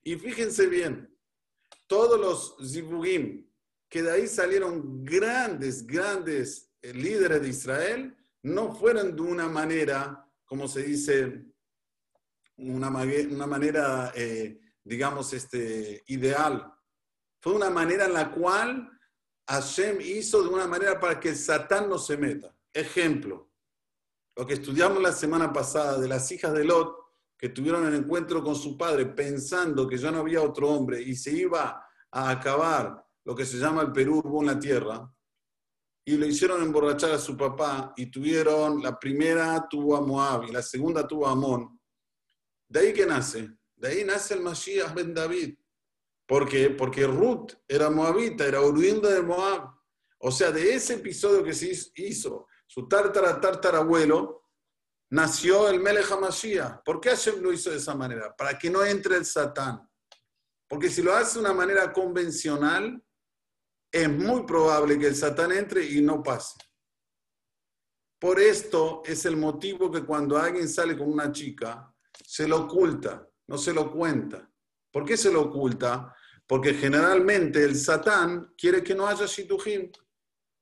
Y 0.02 0.16
fíjense 0.16 0.66
bien, 0.66 1.16
todos 1.86 2.18
los 2.18 2.56
Zibugim, 2.68 3.48
que 3.88 4.02
de 4.02 4.10
ahí 4.10 4.26
salieron 4.26 5.04
grandes, 5.04 5.86
grandes 5.86 6.68
eh, 6.82 6.92
líderes 6.92 7.42
de 7.42 7.48
Israel, 7.48 8.16
no 8.42 8.74
fueron 8.74 9.14
de 9.14 9.22
una 9.22 9.48
manera, 9.48 10.28
como 10.46 10.66
se 10.66 10.82
dice, 10.82 11.44
una, 12.56 12.90
manera, 12.90 14.12
eh, 14.16 14.58
digamos, 14.84 15.32
este, 15.32 16.02
ideal. 16.06 16.72
Fue 17.40 17.54
una 17.54 17.70
manera 17.70 18.06
en 18.06 18.14
la 18.14 18.30
cual 18.30 18.90
Hashem 19.48 20.00
hizo 20.00 20.42
de 20.42 20.48
una 20.48 20.66
manera 20.66 20.98
para 21.00 21.18
que 21.18 21.34
Satán 21.34 21.88
no 21.88 21.98
se 21.98 22.16
meta. 22.16 22.56
Ejemplo, 22.72 23.50
lo 24.36 24.46
que 24.46 24.54
estudiamos 24.54 25.02
la 25.02 25.12
semana 25.12 25.52
pasada 25.52 25.98
de 25.98 26.08
las 26.08 26.30
hijas 26.32 26.52
de 26.54 26.64
Lot, 26.64 26.96
que 27.38 27.48
tuvieron 27.48 27.86
el 27.86 27.94
encuentro 27.94 28.42
con 28.42 28.54
su 28.54 28.78
padre 28.78 29.06
pensando 29.06 29.88
que 29.88 29.98
ya 29.98 30.10
no 30.10 30.20
había 30.20 30.42
otro 30.42 30.68
hombre 30.68 31.02
y 31.02 31.16
se 31.16 31.32
iba 31.32 31.84
a 32.10 32.30
acabar 32.30 33.04
lo 33.24 33.34
que 33.34 33.44
se 33.44 33.58
llama 33.58 33.82
el 33.82 33.92
Perú 33.92 34.22
en 34.40 34.46
la 34.46 34.58
tierra, 34.58 35.12
y 36.04 36.16
le 36.16 36.26
hicieron 36.26 36.62
emborrachar 36.62 37.12
a 37.12 37.18
su 37.18 37.36
papá 37.36 37.92
y 37.96 38.06
tuvieron, 38.06 38.82
la 38.82 38.98
primera 38.98 39.66
tuvo 39.68 39.96
a 39.96 40.00
Moab 40.00 40.44
y 40.44 40.52
la 40.52 40.62
segunda 40.62 41.06
tuvo 41.06 41.28
a 41.28 41.32
Amón. 41.32 41.78
De 42.68 42.80
ahí 42.80 42.92
que 42.92 43.06
nace, 43.06 43.56
de 43.82 43.88
ahí 43.88 44.04
nace 44.04 44.34
el 44.34 44.42
Mashiach 44.42 44.94
ben 44.94 45.12
David. 45.12 45.58
¿Por 46.24 46.48
qué? 46.48 46.70
Porque 46.70 47.04
Ruth 47.04 47.54
era 47.66 47.90
moabita, 47.90 48.46
era 48.46 48.60
oriunda 48.60 49.10
de 49.10 49.22
Moab. 49.22 49.74
O 50.18 50.30
sea, 50.30 50.52
de 50.52 50.72
ese 50.72 50.94
episodio 50.94 51.42
que 51.42 51.52
se 51.52 51.72
hizo, 51.96 52.46
su 52.64 52.86
tártara 52.86 53.78
abuelo, 53.78 54.46
nació 55.10 55.68
el 55.68 55.80
Melech 55.80 56.12
HaMashiach. 56.12 56.84
¿Por 56.84 57.00
qué 57.00 57.08
Hashem 57.08 57.42
lo 57.42 57.52
hizo 57.52 57.70
de 57.70 57.78
esa 57.78 57.96
manera? 57.96 58.32
Para 58.36 58.56
que 58.56 58.70
no 58.70 58.84
entre 58.84 59.16
el 59.16 59.26
Satán. 59.26 59.90
Porque 60.68 60.88
si 60.88 61.02
lo 61.02 61.12
hace 61.12 61.40
de 61.40 61.46
una 61.46 61.52
manera 61.52 61.92
convencional, 61.92 63.04
es 63.90 64.08
muy 64.08 64.44
probable 64.44 64.96
que 64.96 65.08
el 65.08 65.16
Satán 65.16 65.50
entre 65.50 65.84
y 65.84 66.00
no 66.02 66.22
pase. 66.22 66.56
Por 68.20 68.38
esto 68.38 69.02
es 69.04 69.24
el 69.24 69.36
motivo 69.36 69.90
que 69.90 70.04
cuando 70.04 70.38
alguien 70.38 70.68
sale 70.68 70.96
con 70.96 71.12
una 71.12 71.32
chica, 71.32 71.92
se 72.24 72.46
lo 72.46 72.60
oculta, 72.60 73.28
no 73.52 73.58
se 73.58 73.74
lo 73.74 73.92
cuenta. 73.92 74.50
¿Por 74.90 75.04
qué 75.04 75.14
se 75.14 75.30
lo 75.30 75.42
oculta? 75.42 76.16
Porque 76.46 76.72
generalmente 76.72 77.62
el 77.62 77.76
Satán 77.76 78.54
quiere 78.56 78.82
que 78.82 78.94
no 78.94 79.06
haya 79.06 79.26
shitujim. 79.26 79.92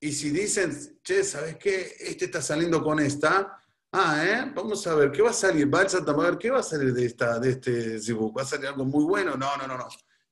Y 0.01 0.11
si 0.11 0.29
dicen, 0.29 0.99
che, 1.01 1.23
¿sabes 1.23 1.55
qué? 1.55 1.95
Este 1.97 2.25
está 2.25 2.41
saliendo 2.41 2.83
con 2.83 2.99
esta. 2.99 3.57
Ah, 3.93 4.25
¿eh? 4.25 4.51
Vamos 4.53 4.85
a 4.87 4.95
ver, 4.95 5.09
¿qué 5.09 5.21
va 5.21 5.29
a 5.29 5.33
salir? 5.33 5.73
Va 5.73 5.83
el 5.83 5.89
Satán 5.89 6.19
a 6.19 6.23
ver, 6.23 6.37
¿qué 6.37 6.51
va 6.51 6.59
a 6.59 6.63
salir 6.63 6.93
de, 6.93 7.05
esta, 7.05 7.39
de 7.39 7.51
este 7.51 7.97
zibuk? 7.97 8.37
¿Va 8.37 8.41
a 8.41 8.45
salir 8.45 8.67
algo 8.67 8.83
muy 8.83 9.05
bueno? 9.05 9.37
No, 9.37 9.55
no, 9.55 9.67
no, 9.67 9.77
no. 9.77 9.87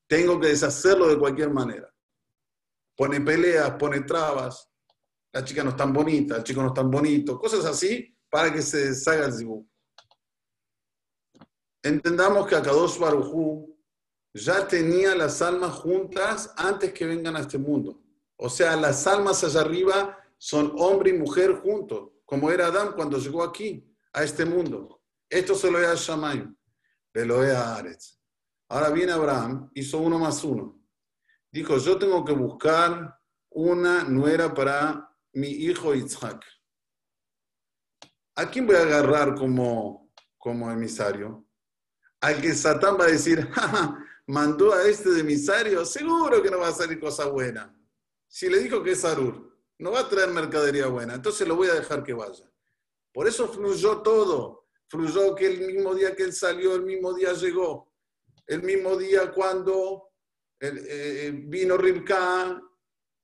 Tengo 0.06 0.38
que 0.38 0.48
deshacerlo 0.48 1.08
de 1.08 1.18
cualquier 1.18 1.52
manera. 1.52 1.90
Pone 2.98 3.22
peleas, 3.22 3.72
pone 3.80 4.02
trabas. 4.02 4.70
La 5.32 5.46
chica 5.46 5.64
no 5.64 5.70
es 5.70 5.78
tan 5.78 5.94
bonita, 5.94 6.36
el 6.36 6.44
chico 6.44 6.62
no 6.62 6.70
es 6.70 6.74
tan 6.74 6.92
bonito. 6.92 7.40
Cosas 7.40 7.64
así 7.64 8.18
para 8.30 8.52
que 8.52 8.62
se 8.62 8.90
deshaga 8.90 9.28
el 9.28 9.34
zibuk. 9.34 9.66
Entendamos 11.82 12.48
que 12.48 12.56
Akadosh 12.56 13.00
Barujú 13.00 13.78
ya 14.34 14.68
tenía 14.68 15.16
las 15.16 15.42
almas 15.42 15.74
juntas 15.76 16.54
antes 16.58 16.94
que 16.94 17.06
vengan 17.06 17.36
a 17.36 17.42
este 17.42 17.58
mundo. 17.58 18.02
O 18.36 18.50
sea, 18.50 18.76
las 18.76 19.08
almas 19.08 19.44
allá 19.44 19.62
arriba 19.62 20.18
son 20.38 20.74
hombre 20.78 21.12
y 21.12 21.14
mujer 21.14 21.56
juntos, 21.56 22.12
como 22.26 22.52
era 22.52 22.68
Adán 22.68 22.94
cuando 22.94 23.18
llegó 23.18 23.44
aquí, 23.44 23.86
a 24.14 24.24
este 24.24 24.46
mundo. 24.46 25.02
Esto 25.30 25.56
se 25.56 25.70
lo 25.70 25.78
a 25.78 25.96
Shamayim, 25.96 26.56
lo 27.14 27.42
a 27.42 27.76
Aretz. 27.76 28.20
Ahora 28.70 28.90
viene 28.90 29.12
Abraham, 29.12 29.70
hizo 29.74 29.98
uno 29.98 30.20
más 30.20 30.44
uno. 30.44 30.80
Dijo, 31.52 31.78
yo 31.78 31.98
tengo 31.98 32.24
que 32.24 32.34
buscar 32.34 33.20
una 33.50 34.04
nuera 34.04 34.54
para 34.54 35.10
mi 35.34 35.50
hijo 35.50 35.96
Isaac. 35.96 36.46
¿A 38.36 38.50
quién 38.50 38.68
voy 38.68 38.76
a 38.76 38.84
agarrar 38.84 39.36
como, 39.36 40.12
como 40.38 40.72
emisario? 40.72 41.49
Al 42.22 42.42
que 42.42 42.54
Satán 42.54 42.98
va 43.00 43.06
a 43.06 43.12
decir, 43.12 43.48
ja, 43.52 44.06
mandó 44.28 44.74
a 44.74 44.88
este 44.88 45.10
de 45.10 45.22
emisario, 45.22 45.86
seguro 45.86 46.42
que 46.42 46.52
no 46.52 46.60
va 46.60 46.70
a 46.70 46.74
salir 46.74 47.00
cosa 47.00 47.28
buena. 47.28 47.76
Si 48.28 48.50
le 48.50 48.60
dijo 48.60 48.84
que 48.84 48.92
es 48.92 49.06
Arur, 49.06 49.58
no 49.80 49.92
va 49.92 50.02
a 50.02 50.10
traer 50.10 50.30
mercadería 50.30 50.88
buena, 50.88 51.16
entonces 51.16 51.48
lo 51.48 51.56
voy 51.56 51.68
a 51.70 51.74
dejar 51.74 52.04
que 52.04 52.14
vaya. 52.14 52.50
Por 53.14 53.28
eso 53.28 53.48
fluyó 53.48 54.02
todo. 54.02 54.68
Fluyó 54.88 55.36
que 55.36 55.48
el 55.48 55.60
mismo 55.60 55.94
día 55.94 56.16
que 56.16 56.24
él 56.24 56.34
salió, 56.34 56.76
el 56.76 56.84
mismo 56.84 57.14
día 57.14 57.34
llegó. 57.34 57.94
El 58.48 58.64
mismo 58.64 58.98
día 58.98 59.32
cuando 59.32 60.10
eh, 60.60 60.72
eh, 60.74 61.32
vino 61.46 61.78
Ribka 61.78 62.62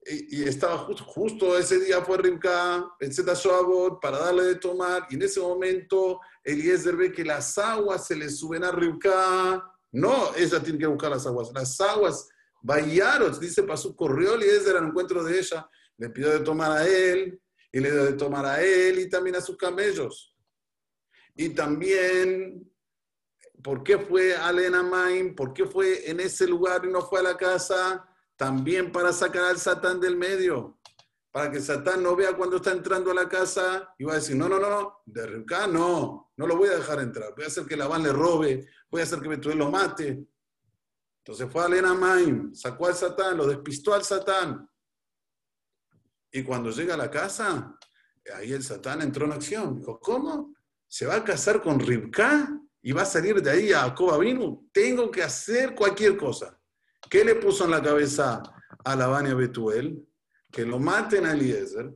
y, 0.06 0.44
estaba 0.44 0.78
justo, 0.78 1.58
ese 1.58 1.80
día 1.80 2.02
fue 2.02 2.20
Ribka, 2.20 2.96
el 3.00 3.10
Shoabot, 3.10 4.00
para 4.00 4.20
darle 4.20 4.44
de 4.44 4.56
tomar. 4.56 5.08
Y 5.10 5.16
en 5.16 5.24
ese 5.24 5.40
momento 5.40 6.20
Eliezer 6.46 6.96
ve 6.96 7.12
que 7.12 7.26
las 7.26 7.58
aguas 7.58 8.08
se 8.08 8.16
le 8.16 8.30
suben 8.30 8.64
a 8.64 8.72
Ribka 8.72 9.76
no, 9.96 10.36
ella 10.36 10.62
tiene 10.62 10.78
que 10.78 10.88
buscar 10.88 11.10
las 11.10 11.26
aguas. 11.26 11.52
Las 11.54 11.80
aguas, 11.80 12.28
Bayaros, 12.62 13.40
dice 13.40 13.64
Pasú, 13.64 13.96
corrió 13.96 14.36
Eliezer 14.36 14.76
al 14.76 14.88
encuentro 14.88 15.24
de 15.24 15.40
ella, 15.40 15.70
le 15.98 16.10
pidió 16.10 16.32
de 16.32 16.42
tomar 16.42 16.70
a 16.70 16.86
él, 16.86 17.42
y 17.72 17.80
le 17.80 17.92
dio 17.92 18.04
de 18.04 18.14
tomar 18.14 18.46
a 18.46 18.62
él 18.62 19.00
y 19.00 19.10
también 19.10 19.38
a 19.38 19.42
sus 19.42 19.56
camellos. 19.56 20.36
Y 21.34 21.50
también, 21.50 22.70
¿por 23.64 23.84
qué 23.84 23.98
fue 23.98 24.36
a 24.36 24.52
Maim? 24.84 25.34
¿Por 25.34 25.54
qué 25.54 25.66
fue 25.66 26.10
en 26.10 26.20
ese 26.20 26.46
lugar 26.46 26.84
y 26.84 26.92
no 26.92 27.02
fue 27.02 27.20
a 27.20 27.24
la 27.24 27.38
casa? 27.38 28.06
También 28.36 28.92
para 28.92 29.14
sacar 29.14 29.46
al 29.46 29.60
Satán 29.60 30.02
del 30.02 30.18
medio 30.18 30.75
para 31.36 31.52
que 31.52 31.60
Satán 31.60 32.02
no 32.02 32.16
vea 32.16 32.32
cuando 32.32 32.56
está 32.56 32.72
entrando 32.72 33.12
a 33.12 33.14
la 33.14 33.28
casa 33.28 33.94
y 33.98 34.06
va 34.06 34.14
a 34.14 34.16
decir, 34.16 34.38
no, 34.38 34.48
no, 34.48 34.58
no, 34.58 34.70
no, 34.70 35.02
de 35.06 35.28
Rivka 35.28 35.68
no, 35.68 36.32
no 36.38 36.48
lo 36.48 36.56
voy 36.56 36.70
a 36.70 36.78
dejar 36.78 37.02
entrar, 37.02 37.36
voy 37.36 37.44
a 37.44 37.48
hacer 37.48 37.66
que 37.66 37.76
Labán 37.76 38.04
le 38.04 38.14
robe, 38.14 38.70
voy 38.90 39.02
a 39.02 39.04
hacer 39.04 39.20
que 39.20 39.28
Betuel 39.28 39.58
lo 39.58 39.70
mate. 39.70 40.26
Entonces 41.18 41.52
fue 41.52 41.66
a 41.66 41.68
Lena 41.68 41.94
Maim, 41.94 42.56
sacó 42.56 42.88
al 42.88 42.96
Satán, 42.96 43.36
lo 43.36 43.46
despistó 43.48 43.94
al 43.94 44.06
Satán. 44.06 44.66
Y 46.32 46.42
cuando 46.42 46.72
llega 46.72 46.94
a 46.94 46.98
la 46.98 47.12
casa, 47.12 47.78
ahí 48.34 48.54
el 48.54 48.64
Satán 48.64 49.02
entró 49.02 49.26
en 49.26 49.34
acción. 49.34 49.76
Dijo, 49.76 50.00
¿cómo? 50.00 50.56
¿Se 50.88 51.06
va 51.06 51.16
a 51.16 51.24
casar 51.26 51.62
con 51.62 51.82
Rivka 51.82 52.48
y 52.82 52.94
va 52.94 53.02
a 53.02 53.06
salir 53.06 53.42
de 53.42 53.52
ahí 53.52 53.74
a 53.74 53.94
Vino? 54.20 54.70
Tengo 54.72 55.12
que 55.12 55.22
hacer 55.22 55.76
cualquier 55.76 56.16
cosa. 56.16 56.58
¿Qué 57.10 57.26
le 57.26 57.36
puso 57.36 57.66
en 57.66 57.72
la 57.72 57.84
cabeza 57.84 58.42
a 58.86 58.96
Labán 58.96 59.28
y 59.28 59.32
a 59.32 59.36
Betuel? 59.36 60.02
Que 60.56 60.66
lo 60.66 60.80
maten 60.80 61.26
a 61.26 61.34
Eliezer, 61.34 61.94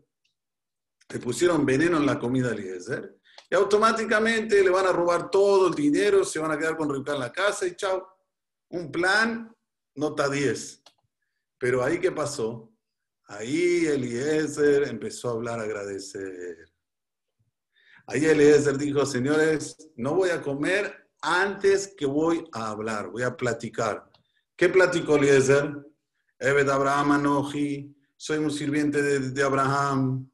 le 1.08 1.20
pusieron 1.20 1.66
veneno 1.66 1.96
en 1.96 2.06
la 2.06 2.20
comida 2.20 2.50
a 2.50 2.52
Eliezer, 2.52 3.18
y 3.50 3.56
automáticamente 3.56 4.62
le 4.62 4.70
van 4.70 4.86
a 4.86 4.92
robar 4.92 5.32
todo 5.32 5.70
el 5.70 5.74
dinero, 5.74 6.26
se 6.26 6.40
van 6.40 6.52
a 6.52 6.58
quedar 6.60 6.76
con 6.76 6.94
Rivka 6.94 7.14
en 7.14 7.22
la 7.22 7.32
casa 7.32 7.66
y 7.66 7.78
chao. 7.78 8.06
Un 8.72 8.92
plan, 8.92 9.50
nota 9.96 10.28
10. 10.28 10.84
Pero 11.58 11.82
ahí 11.82 12.02
qué 12.02 12.12
pasó? 12.12 12.70
Ahí 13.28 13.86
Eliezer 13.86 14.84
empezó 14.90 15.30
a 15.30 15.32
hablar, 15.32 15.62
a 15.62 15.64
agradecer. 15.64 16.70
Ahí 18.08 18.26
Eliezer 18.26 18.78
dijo, 18.78 19.06
señores, 19.06 19.78
no 19.96 20.16
voy 20.16 20.32
a 20.32 20.42
comer 20.42 21.10
antes 21.22 21.94
que 21.98 22.06
voy 22.06 22.46
a 22.52 22.72
hablar, 22.72 23.10
voy 23.10 23.24
a 23.24 23.38
platicar. 23.38 24.12
¿Qué 24.58 24.68
platicó 24.68 25.16
Eliezer? 25.16 25.74
Ebed 26.38 26.70
Abraham 26.70 27.14
Anoji, 27.14 27.96
soy 28.20 28.38
un 28.38 28.52
sirviente 28.52 29.02
de, 29.02 29.44
Abraham. 29.44 30.30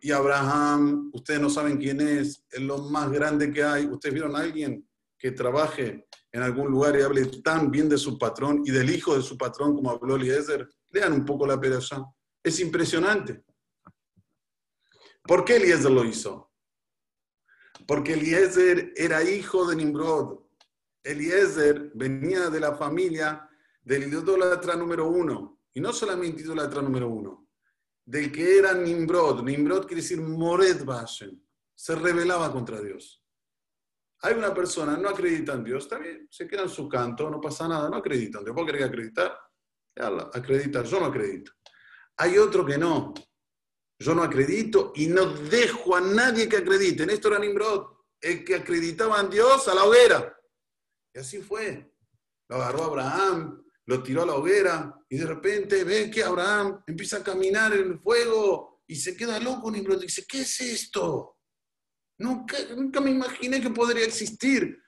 Y 0.00 0.10
Abraham, 0.10 1.10
ustedes 1.12 1.38
no 1.38 1.50
saben 1.50 1.76
quién 1.76 2.00
es, 2.00 2.42
es 2.50 2.60
lo 2.60 2.78
más 2.78 3.10
grande 3.10 3.52
que 3.52 3.62
hay. 3.62 3.84
¿Ustedes 3.84 4.14
vieron 4.14 4.34
a 4.34 4.38
alguien 4.38 4.88
que 5.18 5.32
trabaje 5.32 6.08
en 6.32 6.42
algún 6.42 6.70
lugar 6.70 6.96
y 6.98 7.02
hable 7.02 7.26
tan 7.42 7.70
bien 7.70 7.90
de 7.90 7.98
su 7.98 8.18
patrón 8.18 8.62
y 8.64 8.70
del 8.70 8.88
hijo 8.88 9.14
de 9.14 9.22
su 9.22 9.36
patrón 9.36 9.74
como 9.74 9.90
habló 9.90 10.16
Eliezer? 10.16 10.66
Lean 10.92 11.12
un 11.12 11.26
poco 11.26 11.46
la 11.46 11.60
perashá. 11.60 12.02
Es 12.42 12.58
impresionante. 12.60 13.44
¿Por 15.22 15.44
qué 15.44 15.56
Eliezer 15.56 15.90
lo 15.90 16.04
hizo? 16.04 16.52
Porque 17.86 18.14
Eliezer 18.14 18.94
era 18.96 19.22
hijo 19.22 19.66
de 19.66 19.76
Nimrod. 19.76 20.38
Eliezer 21.02 21.92
venía 21.94 22.48
de 22.48 22.60
la 22.60 22.74
familia 22.74 23.46
del 23.82 24.04
idólatra 24.04 24.74
número 24.74 25.06
uno. 25.06 25.53
Y 25.74 25.80
no 25.80 25.92
solamente 25.92 26.42
idolatra 26.42 26.80
número 26.80 27.08
uno, 27.08 27.48
del 28.04 28.30
que 28.30 28.58
era 28.58 28.72
Nimrod. 28.74 29.42
Nimrod 29.42 29.86
quiere 29.86 30.02
decir 30.02 30.20
Mored 30.20 30.84
Bashem. 30.84 31.40
Se 31.74 31.94
rebelaba 31.94 32.52
contra 32.52 32.80
Dios. 32.80 33.20
Hay 34.20 34.34
una 34.34 34.54
persona, 34.54 34.96
no 34.96 35.08
acredita 35.08 35.52
en 35.52 35.64
Dios, 35.64 35.84
está 35.84 35.98
bien, 35.98 36.26
se 36.30 36.46
queda 36.46 36.62
en 36.62 36.68
su 36.68 36.88
canto, 36.88 37.28
no 37.28 37.40
pasa 37.40 37.68
nada, 37.68 37.90
no 37.90 37.96
acredita 37.96 38.38
en 38.38 38.44
Dios. 38.44 38.56
¿Vos 38.56 38.64
querés 38.64 38.84
acreditar? 38.84 39.36
Acredita, 40.32 40.82
yo 40.82 41.00
no 41.00 41.06
acredito. 41.06 41.52
Hay 42.16 42.38
otro 42.38 42.64
que 42.64 42.78
no. 42.78 43.12
Yo 43.98 44.14
no 44.14 44.22
acredito 44.22 44.92
y 44.94 45.08
no 45.08 45.26
dejo 45.26 45.96
a 45.96 46.00
nadie 46.00 46.48
que 46.48 46.58
acredite. 46.58 47.02
En 47.02 47.10
esto 47.10 47.28
era 47.28 47.38
Nimrod, 47.38 47.96
el 48.20 48.44
que 48.44 48.56
acreditaba 48.56 49.20
en 49.20 49.30
Dios 49.30 49.68
a 49.68 49.74
la 49.74 49.84
hoguera. 49.84 50.36
Y 51.12 51.18
así 51.18 51.40
fue. 51.40 51.92
Lo 52.48 52.56
agarró 52.56 52.84
Abraham, 52.84 53.63
lo 53.86 54.02
tiró 54.02 54.22
a 54.22 54.26
la 54.26 54.34
hoguera 54.34 54.94
y 55.08 55.18
de 55.18 55.26
repente 55.26 55.84
ve 55.84 56.10
que 56.10 56.24
Abraham 56.24 56.82
empieza 56.86 57.18
a 57.18 57.24
caminar 57.24 57.72
en 57.74 57.92
el 57.92 57.98
fuego 57.98 58.82
y 58.86 58.96
se 58.96 59.16
queda 59.16 59.38
loco 59.38 59.70
Nimrod. 59.70 60.00
Dice, 60.00 60.24
¿qué 60.26 60.40
es 60.40 60.60
esto? 60.60 61.38
Nunca, 62.18 62.56
nunca 62.74 63.00
me 63.00 63.10
imaginé 63.10 63.60
que 63.60 63.70
podría 63.70 64.04
existir 64.04 64.78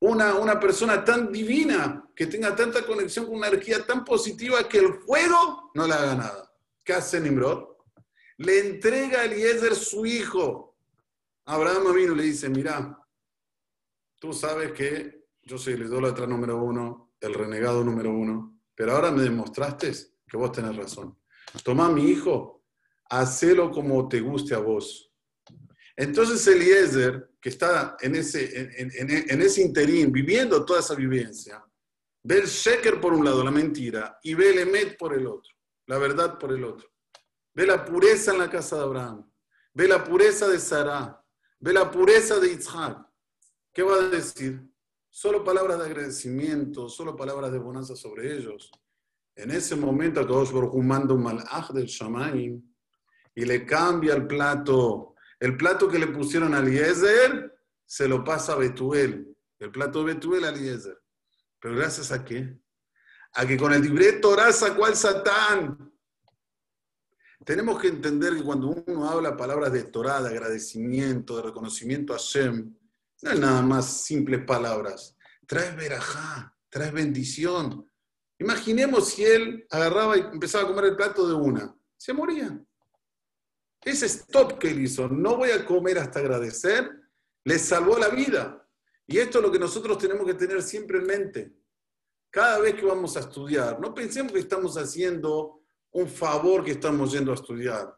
una, 0.00 0.34
una 0.34 0.58
persona 0.58 1.04
tan 1.04 1.30
divina 1.30 2.08
que 2.14 2.26
tenga 2.26 2.54
tanta 2.54 2.84
conexión 2.84 3.26
con 3.26 3.36
una 3.36 3.48
energía 3.48 3.84
tan 3.86 4.04
positiva 4.04 4.68
que 4.68 4.78
el 4.78 4.94
fuego 4.94 5.70
no 5.74 5.86
le 5.86 5.94
haga 5.94 6.14
nada. 6.14 6.52
¿Qué 6.84 6.94
hace 6.94 7.20
Nimrod? 7.20 7.76
Le 8.38 8.58
entrega 8.58 9.20
a 9.20 9.24
Eliezer 9.24 9.74
su 9.74 10.04
hijo. 10.04 10.76
Abraham 11.46 11.94
vino 11.94 12.12
y 12.12 12.16
le 12.16 12.22
dice, 12.24 12.48
mira, 12.48 12.98
tú 14.18 14.32
sabes 14.32 14.72
que 14.72 15.26
yo 15.42 15.58
soy 15.58 15.74
el 15.74 15.82
idólatra 15.82 16.26
número 16.26 16.62
uno, 16.62 17.05
el 17.20 17.34
renegado 17.34 17.82
número 17.84 18.10
uno, 18.10 18.60
pero 18.74 18.92
ahora 18.92 19.10
me 19.10 19.22
demostraste 19.22 19.92
que 20.26 20.36
vos 20.36 20.52
tenés 20.52 20.76
razón. 20.76 21.18
Toma 21.64 21.88
mi 21.88 22.10
hijo, 22.10 22.64
hacelo 23.08 23.70
como 23.70 24.08
te 24.08 24.20
guste 24.20 24.54
a 24.54 24.58
vos. 24.58 25.12
Entonces 25.96 26.46
Eliezer, 26.46 27.30
que 27.40 27.48
está 27.48 27.96
en 28.00 28.16
ese, 28.16 28.70
en, 28.78 29.40
ese 29.40 29.62
interín, 29.62 30.12
viviendo 30.12 30.64
toda 30.64 30.80
esa 30.80 30.94
vivencia, 30.94 31.64
ve 32.22 32.40
el 32.40 32.46
sheker 32.46 33.00
por 33.00 33.14
un 33.14 33.24
lado, 33.24 33.42
la 33.42 33.50
mentira, 33.50 34.18
y 34.22 34.34
ve 34.34 34.50
el 34.50 34.58
emet 34.58 34.98
por 34.98 35.14
el 35.14 35.26
otro, 35.26 35.54
la 35.86 35.96
verdad 35.96 36.38
por 36.38 36.52
el 36.52 36.64
otro. 36.64 36.88
Ve 37.54 37.66
la 37.66 37.82
pureza 37.82 38.32
en 38.32 38.38
la 38.38 38.50
casa 38.50 38.76
de 38.76 38.82
Abraham, 38.82 39.30
ve 39.72 39.88
la 39.88 40.04
pureza 40.04 40.48
de 40.48 40.58
Sarah, 40.58 41.24
ve 41.60 41.72
la 41.72 41.90
pureza 41.90 42.38
de 42.38 42.52
Isaac. 42.52 42.98
¿Qué 43.72 43.82
va 43.82 43.94
a 43.94 44.08
decir? 44.08 44.62
Solo 45.18 45.42
palabras 45.42 45.78
de 45.78 45.86
agradecimiento, 45.86 46.90
solo 46.90 47.16
palabras 47.16 47.50
de 47.50 47.58
bonanza 47.58 47.96
sobre 47.96 48.36
ellos. 48.36 48.70
En 49.34 49.50
ese 49.50 49.74
momento, 49.74 50.20
Akadosh 50.20 50.52
Baruj 50.52 50.76
manda 50.84 51.14
un 51.14 51.22
malaj 51.22 51.70
del 51.70 51.86
Shamaim 51.86 52.62
y 53.34 53.44
le 53.46 53.64
cambia 53.64 54.12
el 54.12 54.26
plato. 54.26 55.14
El 55.40 55.56
plato 55.56 55.88
que 55.88 55.98
le 55.98 56.08
pusieron 56.08 56.52
a 56.52 56.58
Eliezer 56.58 57.50
se 57.86 58.06
lo 58.06 58.22
pasa 58.22 58.52
a 58.52 58.56
Betuel. 58.56 59.34
El 59.58 59.70
plato 59.70 60.00
de 60.00 60.12
Betuel 60.12 60.44
a 60.44 60.50
Eliezer. 60.50 61.02
Pero 61.60 61.76
gracias 61.76 62.12
a 62.12 62.22
qué? 62.22 62.54
A 63.32 63.46
que 63.46 63.56
con 63.56 63.72
el 63.72 63.80
libreto 63.80 64.28
Torah 64.28 64.52
sacó 64.52 64.84
al 64.84 64.96
Satán. 64.96 65.94
Tenemos 67.42 67.80
que 67.80 67.88
entender 67.88 68.36
que 68.36 68.44
cuando 68.44 68.84
uno 68.86 69.08
habla 69.08 69.34
palabras 69.34 69.72
de 69.72 69.84
Torah, 69.84 70.20
de 70.20 70.28
agradecimiento, 70.28 71.38
de 71.38 71.44
reconocimiento 71.44 72.12
a 72.12 72.18
Shem, 72.18 72.76
no 73.22 73.30
es 73.30 73.40
nada 73.40 73.62
más 73.62 74.04
simples 74.04 74.44
palabras. 74.44 75.16
Trae 75.46 75.74
verajá, 75.74 76.54
trae 76.68 76.90
bendición. 76.90 77.90
Imaginemos 78.38 79.08
si 79.08 79.24
él 79.24 79.66
agarraba 79.70 80.16
y 80.16 80.20
empezaba 80.20 80.64
a 80.64 80.66
comer 80.68 80.86
el 80.86 80.96
plato 80.96 81.26
de 81.26 81.34
una. 81.34 81.74
Se 81.96 82.12
moría. 82.12 82.60
Ese 83.82 84.06
stop 84.06 84.58
que 84.58 84.70
él 84.70 84.80
hizo, 84.80 85.08
no 85.08 85.36
voy 85.36 85.50
a 85.50 85.64
comer 85.64 85.98
hasta 85.98 86.18
agradecer, 86.18 86.90
le 87.44 87.58
salvó 87.58 87.98
la 87.98 88.08
vida. 88.08 88.68
Y 89.06 89.18
esto 89.18 89.38
es 89.38 89.44
lo 89.44 89.52
que 89.52 89.58
nosotros 89.58 89.96
tenemos 89.98 90.26
que 90.26 90.34
tener 90.34 90.62
siempre 90.62 90.98
en 90.98 91.06
mente. 91.06 91.52
Cada 92.30 92.58
vez 92.58 92.74
que 92.74 92.84
vamos 92.84 93.16
a 93.16 93.20
estudiar, 93.20 93.80
no 93.80 93.94
pensemos 93.94 94.32
que 94.32 94.40
estamos 94.40 94.76
haciendo 94.76 95.62
un 95.92 96.08
favor 96.08 96.64
que 96.64 96.72
estamos 96.72 97.12
yendo 97.12 97.30
a 97.30 97.36
estudiar. 97.36 97.96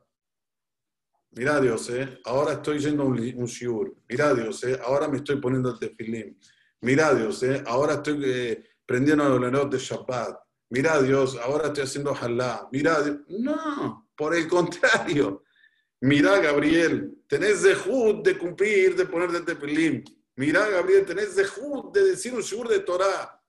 Mira 1.32 1.60
Dios, 1.60 1.90
eh, 1.90 2.20
ahora 2.24 2.54
estoy 2.54 2.78
yendo 2.78 3.04
un, 3.04 3.16
shiur. 3.16 3.94
Mira 4.08 4.34
Dios, 4.34 4.64
eh, 4.64 4.78
ahora 4.82 5.08
me 5.08 5.18
estoy 5.18 5.36
poniendo 5.36 5.70
el 5.70 5.78
tefilín. 5.78 6.38
Mira 6.80 7.14
Dios, 7.14 7.42
eh, 7.42 7.62
ahora 7.66 7.94
estoy 7.94 8.22
eh, 8.24 8.64
prendiendo 8.86 9.36
el 9.36 9.52
noche 9.52 9.76
de 9.76 9.78
Shabbat. 9.78 10.38
Mira 10.70 11.00
Dios, 11.02 11.36
ahora 11.36 11.66
estoy 11.66 11.84
haciendo 11.84 12.14
halá. 12.14 12.68
Mira 12.72 13.02
Dios. 13.02 13.18
No, 13.28 14.08
por 14.16 14.34
el 14.34 14.48
contrario. 14.48 15.44
Mira 16.00 16.38
Gabriel, 16.38 17.24
tenés 17.26 17.62
dejud 17.62 18.22
de 18.22 18.38
cumplir, 18.38 18.94
de 18.94 19.06
ponerte 19.06 19.38
el 19.38 19.44
tefilín. 19.44 20.04
Mira 20.36 20.68
Gabriel, 20.68 21.04
tenés 21.04 21.34
dejud 21.34 21.92
de 21.92 22.04
decir 22.04 22.32
un 22.32 22.40
shiur 22.40 22.68
de 22.68 22.80
Torah. 22.80 23.42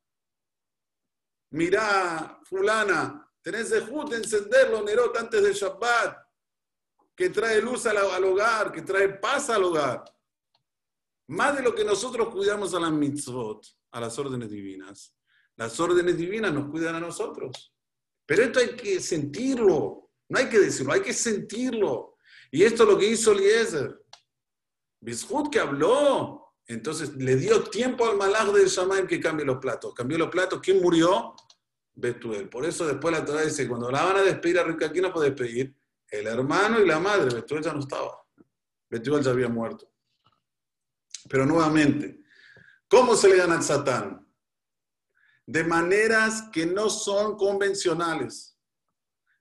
Mira 1.52 2.40
fulana, 2.44 3.28
tenés 3.42 3.70
de 3.70 3.78
encender 3.78 4.70
los 4.70 4.84
nerot 4.84 5.16
antes 5.18 5.42
del 5.42 5.54
Shabbat 5.54 6.29
que 7.20 7.30
trae 7.30 7.62
luz 7.62 7.86
al, 7.86 8.24
hogar, 8.24 8.72
que 8.72 8.82
trae 8.82 9.10
paz 9.10 9.50
al 9.50 9.62
hogar. 9.66 10.06
Más 11.28 11.54
de 11.54 11.62
lo 11.62 11.76
que 11.76 11.84
nosotros 11.84 12.30
cuidamos 12.30 12.74
a 12.74 12.80
las 12.80 12.94
mitzvot, 12.94 13.62
a 13.92 14.00
las 14.00 14.18
órdenes 14.18 14.50
divinas. 14.50 15.14
Las 15.58 15.78
órdenes 15.82 16.16
divinas 16.16 16.54
nos 16.54 16.70
cuidan 16.70 16.96
a 16.96 17.00
nosotros. 17.02 17.76
Pero 18.26 18.44
esto 18.44 18.60
hay 18.62 18.70
que 18.70 19.02
sentirlo, 19.02 20.12
no 20.30 20.40
hay 20.40 20.48
que 20.48 20.60
decirlo, 20.60 20.94
hay 20.94 21.02
que 21.02 21.12
sentirlo. 21.12 22.16
Y 22.52 22.64
esto 22.64 22.84
es 22.84 22.90
lo 22.90 22.98
que 22.98 23.10
hizo 23.10 23.34
Eliezer. 23.34 24.02
Bishut 25.02 25.52
que 25.52 25.60
habló, 25.60 26.54
entonces 26.68 27.18
le 27.18 27.36
dio 27.36 27.64
tiempo 27.64 28.08
al 28.08 28.16
malach 28.16 28.48
del 28.54 28.70
Shamaim 28.70 29.08
que 29.08 29.20
cambie 29.20 29.46
los 29.46 29.58
platos. 29.58 29.94
Cambió 29.94 30.18
los 30.18 30.30
platos, 30.30 30.62
¿quién 30.64 30.82
murió? 30.82 31.36
Betuel. 31.96 32.48
Por 32.48 32.66
eso 32.66 32.88
después 32.88 33.14
la 33.14 33.26
Torah 33.26 33.42
dice, 33.42 33.68
cuando 33.68 33.92
la 33.92 34.06
van 34.06 34.16
a 34.16 34.22
despedir 34.22 34.58
a 34.60 34.64
Rica, 34.64 34.90
¿quién 34.90 35.04
la 35.04 35.12
puede 35.12 35.32
despedir? 35.32 35.76
El 36.12 36.28
hermano 36.28 36.80
y 36.80 36.88
la 36.88 37.00
madre. 37.00 37.36
Betuel 37.36 37.64
ya 37.64 37.74
no 37.74 37.80
estaba. 37.80 38.26
Betuel 38.90 39.24
ya 39.24 39.32
había 39.32 39.50
muerto. 39.50 39.92
Pero 41.30 41.46
nuevamente, 41.46 42.22
¿cómo 42.88 43.16
se 43.16 43.30
le 43.30 43.38
gana 43.38 43.56
al 43.56 43.64
Satán? 43.64 44.28
De 45.46 45.64
maneras 45.64 46.50
que 46.52 46.66
no 46.66 46.90
son 46.90 47.36
convencionales. 47.38 48.58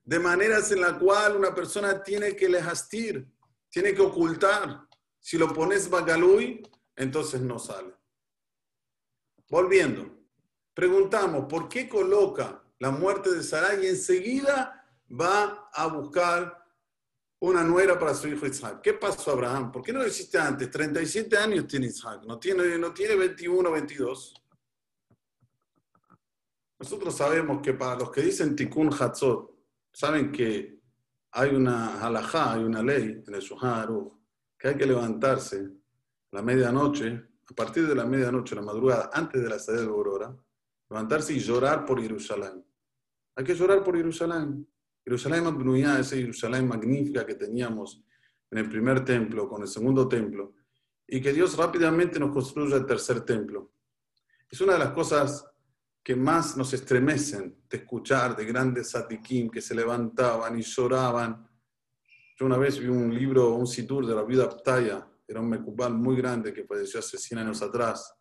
De 0.03 0.19
maneras 0.19 0.71
en 0.71 0.81
la 0.81 0.97
cual 0.97 1.35
una 1.35 1.53
persona 1.53 2.01
tiene 2.03 2.35
que 2.35 2.49
lejastir, 2.49 3.27
tiene 3.69 3.93
que 3.93 4.01
ocultar. 4.01 4.87
Si 5.19 5.37
lo 5.37 5.53
pones 5.53 5.89
bagalui, 5.89 6.63
entonces 6.95 7.41
no 7.41 7.59
sale. 7.59 7.95
Volviendo, 9.49 10.19
preguntamos, 10.73 11.45
¿por 11.45 11.69
qué 11.69 11.87
coloca 11.89 12.63
la 12.79 12.91
muerte 12.91 13.31
de 13.31 13.43
Sarai 13.43 13.83
y 13.83 13.89
enseguida 13.89 14.87
va 15.09 15.69
a 15.73 15.87
buscar 15.87 16.58
una 17.41 17.63
nuera 17.63 17.97
para 17.97 18.13
su 18.13 18.27
hijo 18.27 18.45
Isaac. 18.45 18.81
¿Qué 18.81 18.93
pasó 18.93 19.31
Abraham? 19.31 19.71
¿Por 19.71 19.81
qué 19.81 19.93
no 19.93 19.99
lo 19.99 20.07
hiciste 20.07 20.37
antes? 20.37 20.69
37 20.69 21.37
años 21.37 21.67
tiene 21.67 21.87
Isaac, 21.87 22.23
no 22.25 22.37
tiene, 22.37 22.77
no 22.77 22.93
tiene 22.93 23.15
21, 23.15 23.71
22. 23.71 24.33
Nosotros 26.79 27.15
sabemos 27.15 27.61
que 27.61 27.73
para 27.73 27.99
los 27.99 28.11
que 28.11 28.21
dicen 28.21 28.55
Tikkun 28.55 28.93
Hatzot, 28.93 29.51
saben 29.91 30.31
que 30.31 30.79
hay 31.31 31.53
una 31.53 32.01
halajá, 32.05 32.53
hay 32.53 32.63
una 32.63 32.81
ley 32.81 33.23
en 33.25 33.33
el 33.33 33.41
Shulchan 33.41 34.09
que 34.57 34.69
hay 34.69 34.75
que 34.75 34.85
levantarse 34.85 35.57
a 35.57 36.35
la 36.35 36.41
medianoche, 36.41 37.27
a 37.49 37.53
partir 37.53 37.87
de 37.87 37.95
la 37.95 38.05
medianoche, 38.05 38.55
la 38.55 38.61
madrugada, 38.61 39.09
antes 39.13 39.41
de 39.41 39.49
la 39.49 39.59
salida 39.59 39.81
de 39.81 39.87
la 39.87 39.93
aurora, 39.93 40.37
levantarse 40.89 41.33
y 41.33 41.39
llorar 41.39 41.85
por 41.85 42.01
Jerusalén. 42.01 42.65
Hay 43.35 43.43
que 43.45 43.55
llorar 43.55 43.83
por 43.83 43.95
Jerusalén. 43.95 44.67
Jerusalén 45.09 45.47
Abnuyá, 45.47 45.97
esa 45.97 46.15
Jerusalén 46.15 46.67
magnífica 46.67 47.25
que 47.25 47.33
teníamos 47.33 47.99
en 48.51 48.59
el 48.59 48.69
primer 48.69 49.03
templo, 49.03 49.49
con 49.49 49.63
el 49.63 49.67
segundo 49.67 50.07
templo, 50.07 50.53
y 51.07 51.19
que 51.19 51.33
Dios 51.33 51.57
rápidamente 51.57 52.19
nos 52.19 52.31
construye 52.31 52.75
el 52.75 52.85
tercer 52.85 53.21
templo. 53.21 53.71
Es 54.47 54.61
una 54.61 54.73
de 54.73 54.79
las 54.79 54.91
cosas 54.91 55.43
que 56.03 56.15
más 56.15 56.55
nos 56.55 56.73
estremecen 56.73 57.63
de 57.67 57.77
escuchar 57.77 58.35
de 58.35 58.45
grandes 58.45 58.91
satikim 58.91 59.49
que 59.49 59.61
se 59.61 59.73
levantaban 59.73 60.59
y 60.59 60.61
lloraban. 60.61 61.43
Yo 62.37 62.45
una 62.45 62.57
vez 62.57 62.79
vi 62.79 62.85
un 62.85 63.11
libro, 63.11 63.55
un 63.55 63.65
situr 63.65 64.05
de 64.05 64.13
la 64.13 64.21
vida 64.21 64.47
Ptaya, 64.47 65.07
era 65.27 65.39
un 65.39 65.49
mecubal 65.49 65.95
muy 65.95 66.17
grande 66.17 66.53
que 66.53 66.65
falleció 66.65 66.99
hace 66.99 67.17
100 67.17 67.39
años 67.39 67.63
atrás. 67.63 68.13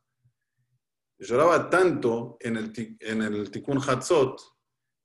Lloraba 1.18 1.68
tanto 1.68 2.38
en 2.40 2.56
el, 2.56 2.96
en 3.00 3.20
el 3.20 3.50
Tikkun 3.50 3.78
Hatzot 3.78 4.57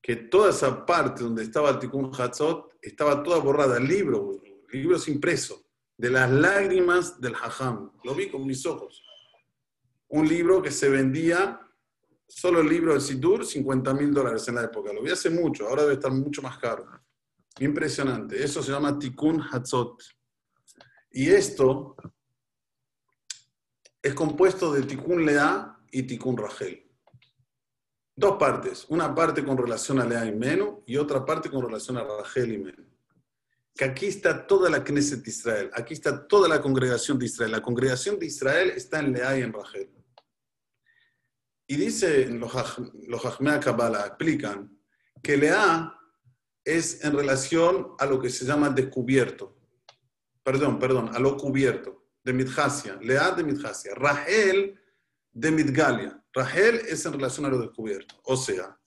que 0.03 0.17
toda 0.17 0.49
esa 0.49 0.85
parte 0.85 1.23
donde 1.23 1.43
estaba 1.43 1.69
el 1.69 1.79
Tikkun 1.79 2.11
Hatzot 2.13 2.73
estaba 2.81 3.23
toda 3.23 3.39
borrada, 3.39 3.79
libro, 3.79 4.41
libros 4.69 5.07
impreso, 5.07 5.65
de 5.97 6.09
las 6.09 6.29
lágrimas 6.29 7.21
del 7.21 7.33
Hajam. 7.33 7.89
Lo 8.03 8.13
vi 8.13 8.29
con 8.29 8.45
mis 8.45 8.65
ojos. 8.65 9.01
Un 10.09 10.27
libro 10.27 10.61
que 10.61 10.71
se 10.71 10.89
vendía, 10.89 11.57
solo 12.27 12.59
el 12.59 12.67
libro 12.67 12.93
de 12.93 12.99
Sidur, 12.99 13.45
50 13.45 13.93
mil 13.93 14.13
dólares 14.13 14.45
en 14.49 14.55
la 14.55 14.65
época. 14.65 14.91
Lo 14.91 15.01
vi 15.01 15.09
hace 15.09 15.29
mucho, 15.29 15.69
ahora 15.69 15.83
debe 15.83 15.93
estar 15.93 16.11
mucho 16.11 16.41
más 16.41 16.57
caro. 16.57 16.85
Impresionante. 17.59 18.43
Eso 18.43 18.61
se 18.61 18.73
llama 18.73 18.99
Tikkun 18.99 19.41
Hatzot. 19.41 20.03
Y 21.11 21.29
esto 21.29 21.95
es 24.01 24.13
compuesto 24.13 24.73
de 24.73 24.81
Tikkun 24.81 25.25
Lea 25.25 25.77
y 25.91 26.03
Tikkun 26.03 26.35
Rachel. 26.35 26.82
Dos 28.15 28.37
partes, 28.37 28.85
una 28.89 29.13
parte 29.13 29.43
con 29.43 29.57
relación 29.57 29.99
a 29.99 30.05
Lea 30.05 30.25
y 30.25 30.31
Menu 30.31 30.83
y 30.85 30.97
otra 30.97 31.25
parte 31.25 31.49
con 31.49 31.65
relación 31.65 31.97
a 31.97 32.03
Rachel 32.03 32.53
y 32.53 32.57
Menu. 32.59 32.85
Que 33.75 33.85
aquí 33.85 34.05
está 34.05 34.45
toda 34.45 34.69
la 34.69 34.83
Knesset 34.83 35.23
de 35.23 35.29
Israel, 35.31 35.71
aquí 35.73 35.95
está 35.95 36.27
toda 36.27 36.47
la 36.47 36.61
congregación 36.61 37.17
de 37.17 37.25
Israel. 37.25 37.51
La 37.51 37.61
congregación 37.61 38.19
de 38.19 38.27
Israel 38.27 38.71
está 38.75 38.99
en 38.99 39.13
Lea 39.13 39.39
y 39.39 39.41
en 39.41 39.51
Rachel. 39.51 39.89
Y 41.65 41.75
dice 41.75 42.27
los, 42.27 42.53
Hachmea 42.53 43.59
Kabbalah, 43.59 44.05
explican 44.05 44.77
que 45.23 45.37
Lea 45.37 45.97
es 46.63 47.03
en 47.03 47.15
relación 47.15 47.93
a 47.97 48.05
lo 48.05 48.21
que 48.21 48.29
se 48.29 48.45
llama 48.45 48.69
descubierto. 48.69 49.57
Perdón, 50.43 50.77
perdón, 50.77 51.09
a 51.15 51.19
lo 51.19 51.35
cubierto, 51.35 52.05
de 52.23 52.33
Midhasia. 52.33 52.99
Lea 53.01 53.31
de 53.31 53.43
Midhasia. 53.43 53.95
Rahel 53.95 54.79
de 55.33 55.51
Midgalia. 55.51 56.23
Rahel 56.31 56.81
es 56.87 57.05
en 57.05 57.13
relación 57.13 57.45
a 57.45 57.49
lo 57.49 57.59
descubierto. 57.59 58.15
O 58.23 58.37
sea, 58.37 58.77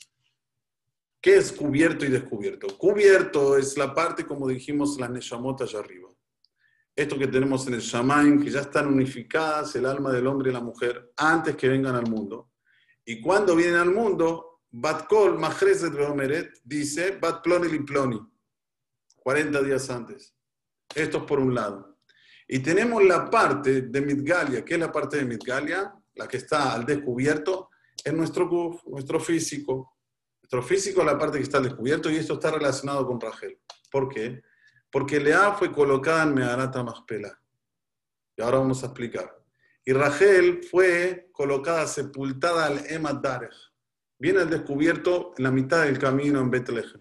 ¿qué 1.20 1.36
es 1.36 1.52
cubierto 1.52 2.04
y 2.04 2.08
descubierto? 2.08 2.66
Cubierto 2.78 3.56
es 3.56 3.76
la 3.76 3.92
parte, 3.92 4.24
como 4.24 4.48
dijimos, 4.48 4.98
la 4.98 5.08
Neshamot 5.08 5.60
allá 5.60 5.80
arriba. 5.80 6.08
Esto 6.94 7.18
que 7.18 7.26
tenemos 7.26 7.66
en 7.66 7.74
el 7.74 7.80
Shamaim, 7.80 8.42
que 8.42 8.50
ya 8.50 8.60
están 8.60 8.86
unificadas 8.86 9.74
el 9.76 9.84
alma 9.84 10.10
del 10.12 10.26
hombre 10.26 10.50
y 10.50 10.52
la 10.52 10.60
mujer 10.60 11.12
antes 11.16 11.54
que 11.54 11.68
vengan 11.68 11.94
al 11.94 12.08
mundo. 12.08 12.52
Y 13.04 13.20
cuando 13.20 13.54
vienen 13.54 13.76
al 13.76 13.92
mundo, 13.92 14.62
Bat 14.70 15.06
Kol, 15.06 15.38
Majrezet 15.38 15.92
Beomeret, 15.92 16.58
dice 16.64 17.18
Bat 17.20 17.42
Ploni 17.42 17.74
y 17.74 17.80
Ploni, 17.80 18.20
40 19.16 19.62
días 19.62 19.90
antes. 19.90 20.34
Esto 20.94 21.18
es 21.18 21.24
por 21.24 21.38
un 21.38 21.54
lado. 21.54 21.98
Y 22.48 22.60
tenemos 22.60 23.04
la 23.04 23.28
parte 23.28 23.82
de 23.82 24.00
Midgalia, 24.00 24.64
¿qué 24.64 24.74
es 24.74 24.80
la 24.80 24.90
parte 24.90 25.18
de 25.18 25.24
Midgalia? 25.24 25.94
La 26.16 26.26
que 26.26 26.38
está 26.38 26.74
al 26.74 26.84
descubierto, 26.84 27.70
en 28.04 28.16
nuestro 28.16 28.48
guf, 28.48 28.84
nuestro 28.86 29.20
físico. 29.20 29.96
Nuestro 30.42 30.62
físico 30.62 31.00
es 31.00 31.06
la 31.06 31.18
parte 31.18 31.38
que 31.38 31.44
está 31.44 31.58
al 31.58 31.64
descubierto 31.64 32.10
y 32.10 32.16
esto 32.16 32.34
está 32.34 32.50
relacionado 32.50 33.06
con 33.06 33.20
Rachel. 33.20 33.58
¿Por 33.90 34.08
qué? 34.08 34.42
Porque 34.90 35.20
Lea 35.20 35.52
fue 35.52 35.72
colocada 35.72 36.22
en 36.24 36.34
Meharata 36.34 36.82
Maspela. 36.82 37.40
Y 38.36 38.42
ahora 38.42 38.58
vamos 38.58 38.82
a 38.82 38.86
explicar. 38.86 39.36
Y 39.84 39.92
Rachel 39.92 40.62
fue 40.62 41.28
colocada, 41.32 41.86
sepultada 41.86 42.66
al 42.66 42.86
Emat 42.90 43.22
Darech. 43.22 43.54
Viene 44.18 44.40
al 44.40 44.50
descubierto 44.50 45.34
en 45.36 45.44
la 45.44 45.50
mitad 45.50 45.84
del 45.84 45.98
camino 45.98 46.40
en 46.40 46.50
Betlehem. 46.50 47.00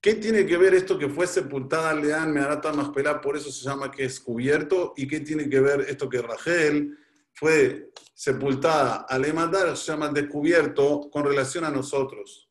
¿Qué 0.00 0.14
tiene 0.14 0.46
que 0.46 0.56
ver 0.56 0.72
esto 0.72 0.98
que 0.98 1.10
fue 1.10 1.26
sepultada 1.26 1.92
Leán 1.92 2.32
Meharata 2.32 2.72
Maspelá, 2.72 3.20
por 3.20 3.36
eso 3.36 3.52
se 3.52 3.64
llama 3.64 3.90
que 3.90 4.04
es 4.04 4.18
cubierto? 4.18 4.94
¿Y 4.96 5.06
qué 5.06 5.20
tiene 5.20 5.48
que 5.48 5.60
ver 5.60 5.82
esto 5.82 6.08
que 6.08 6.22
Rachel 6.22 6.96
fue 7.34 7.92
sepultada 8.14 9.06
al 9.08 9.26
Emadar, 9.26 9.76
se 9.76 9.92
llama 9.92 10.08
descubierto 10.08 11.10
con 11.10 11.24
relación 11.24 11.64
a 11.64 11.70
nosotros? 11.70 12.50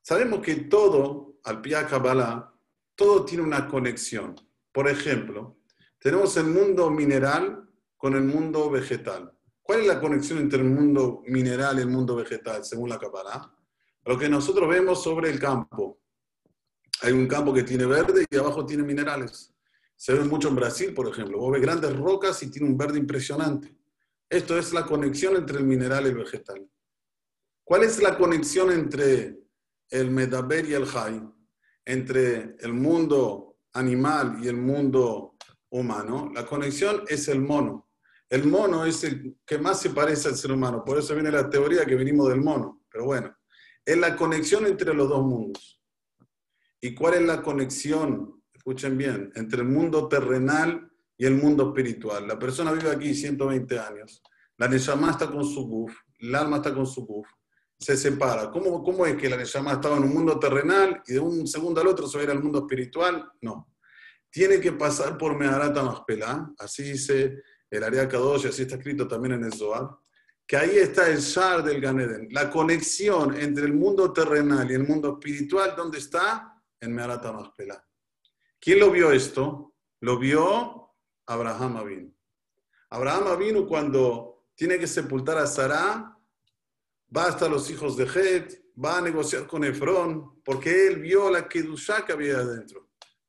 Sabemos 0.00 0.40
que 0.40 0.54
todo, 0.54 1.38
al 1.42 1.60
Pia 1.60 1.86
Kabbalah, 1.86 2.54
todo 2.94 3.24
tiene 3.24 3.42
una 3.42 3.66
conexión. 3.66 4.36
Por 4.70 4.88
ejemplo, 4.88 5.56
tenemos 5.98 6.36
el 6.36 6.46
mundo 6.46 6.88
mineral 6.90 7.68
con 7.96 8.14
el 8.14 8.22
mundo 8.22 8.70
vegetal. 8.70 9.32
¿Cuál 9.60 9.80
es 9.80 9.86
la 9.88 10.00
conexión 10.00 10.38
entre 10.38 10.60
el 10.60 10.66
mundo 10.66 11.22
mineral 11.26 11.78
y 11.78 11.82
el 11.82 11.88
mundo 11.88 12.14
vegetal, 12.14 12.64
según 12.64 12.90
la 12.90 12.98
Kabbalah? 12.98 13.53
Lo 14.04 14.18
que 14.18 14.28
nosotros 14.28 14.68
vemos 14.68 15.02
sobre 15.02 15.30
el 15.30 15.38
campo. 15.38 16.00
Hay 17.02 17.12
un 17.12 17.26
campo 17.26 17.52
que 17.52 17.62
tiene 17.62 17.86
verde 17.86 18.26
y 18.30 18.36
abajo 18.36 18.66
tiene 18.66 18.82
minerales. 18.82 19.54
Se 19.96 20.12
ve 20.12 20.24
mucho 20.24 20.48
en 20.48 20.56
Brasil, 20.56 20.92
por 20.92 21.08
ejemplo. 21.08 21.38
Vos 21.38 21.52
ves 21.52 21.62
grandes 21.62 21.96
rocas 21.96 22.42
y 22.42 22.50
tiene 22.50 22.68
un 22.68 22.76
verde 22.76 22.98
impresionante. 22.98 23.74
Esto 24.28 24.58
es 24.58 24.72
la 24.72 24.84
conexión 24.84 25.36
entre 25.36 25.58
el 25.58 25.64
mineral 25.64 26.04
y 26.04 26.08
el 26.08 26.16
vegetal. 26.16 26.68
¿Cuál 27.62 27.84
es 27.84 28.02
la 28.02 28.18
conexión 28.18 28.70
entre 28.72 29.38
el 29.90 30.10
Medaber 30.10 30.66
y 30.66 30.74
el 30.74 30.86
Jai? 30.86 31.22
Entre 31.86 32.56
el 32.60 32.72
mundo 32.74 33.56
animal 33.72 34.38
y 34.42 34.48
el 34.48 34.56
mundo 34.56 35.36
humano, 35.70 36.30
la 36.34 36.46
conexión 36.46 37.04
es 37.08 37.28
el 37.28 37.40
mono. 37.40 37.90
El 38.28 38.46
mono 38.46 38.84
es 38.84 39.04
el 39.04 39.38
que 39.46 39.58
más 39.58 39.80
se 39.80 39.90
parece 39.90 40.28
al 40.28 40.36
ser 40.36 40.52
humano, 40.52 40.84
por 40.84 40.98
eso 40.98 41.14
viene 41.14 41.30
la 41.30 41.48
teoría 41.48 41.84
que 41.84 41.94
venimos 41.94 42.28
del 42.28 42.40
mono. 42.40 42.82
Pero 42.90 43.04
bueno, 43.04 43.34
es 43.84 43.96
la 43.96 44.16
conexión 44.16 44.66
entre 44.66 44.94
los 44.94 45.08
dos 45.08 45.22
mundos. 45.24 45.80
¿Y 46.80 46.94
cuál 46.94 47.14
es 47.14 47.22
la 47.22 47.42
conexión? 47.42 48.42
Escuchen 48.52 48.96
bien, 48.96 49.32
entre 49.34 49.60
el 49.60 49.68
mundo 49.68 50.08
terrenal 50.08 50.90
y 51.16 51.26
el 51.26 51.34
mundo 51.34 51.68
espiritual. 51.68 52.26
La 52.26 52.38
persona 52.38 52.72
vive 52.72 52.90
aquí 52.90 53.14
120 53.14 53.78
años, 53.78 54.22
la 54.56 54.68
Neshama 54.68 55.10
está 55.10 55.30
con 55.30 55.44
su 55.44 55.66
guf, 55.66 55.92
el 56.18 56.34
alma 56.34 56.56
está 56.56 56.74
con 56.74 56.86
su 56.86 57.04
guf, 57.04 57.26
se 57.78 57.96
separa. 57.96 58.50
¿Cómo, 58.50 58.82
¿Cómo 58.82 59.04
es 59.06 59.16
que 59.16 59.28
la 59.28 59.36
Neshama 59.36 59.72
estaba 59.72 59.96
en 59.96 60.04
un 60.04 60.14
mundo 60.14 60.38
terrenal 60.38 61.02
y 61.06 61.14
de 61.14 61.20
un 61.20 61.46
segundo 61.46 61.80
al 61.80 61.88
otro 61.88 62.06
se 62.06 62.24
va 62.24 62.32
al 62.32 62.42
mundo 62.42 62.60
espiritual? 62.60 63.30
No 63.40 63.74
tiene 64.34 64.58
que 64.58 64.72
pasar 64.72 65.16
por 65.16 65.38
Meharata 65.38 65.84
Maspelá, 65.84 66.52
así 66.58 66.82
dice 66.82 67.40
el 67.70 67.84
Área 67.84 68.08
Kadosh, 68.08 68.48
así 68.48 68.62
está 68.62 68.74
escrito 68.74 69.06
también 69.06 69.34
en 69.34 69.44
el 69.44 69.52
Zohar, 69.52 69.88
que 70.46 70.56
ahí 70.56 70.76
está 70.76 71.08
el 71.08 71.18
Shar 71.18 71.62
del 71.62 71.80
Ganeden, 71.80 72.28
la 72.30 72.50
conexión 72.50 73.34
entre 73.36 73.64
el 73.64 73.72
mundo 73.72 74.12
terrenal 74.12 74.70
y 74.70 74.74
el 74.74 74.86
mundo 74.86 75.14
espiritual, 75.14 75.74
¿dónde 75.76 75.98
está? 75.98 76.60
En 76.80 76.94
Meharata 76.94 77.32
Maspelá. 77.32 77.82
¿Quién 78.60 78.80
lo 78.80 78.90
vio 78.90 79.10
esto? 79.10 79.74
Lo 80.00 80.18
vio 80.18 80.94
Abraham 81.26 81.76
Avinu. 81.78 82.14
Abraham 82.90 83.28
Avinu 83.28 83.66
cuando 83.66 84.46
tiene 84.54 84.78
que 84.78 84.86
sepultar 84.86 85.38
a 85.38 85.46
Sarah, 85.46 86.16
va 87.16 87.24
hasta 87.26 87.48
los 87.48 87.70
hijos 87.70 87.96
de 87.96 88.04
Het, 88.04 88.64
va 88.82 88.98
a 88.98 89.00
negociar 89.00 89.46
con 89.46 89.64
Efrón, 89.64 90.42
porque 90.44 90.86
él 90.86 91.00
vio 91.00 91.30
la 91.30 91.48
Kedushá 91.48 92.04
que 92.04 92.12
había 92.12 92.38
adentro 92.38 92.84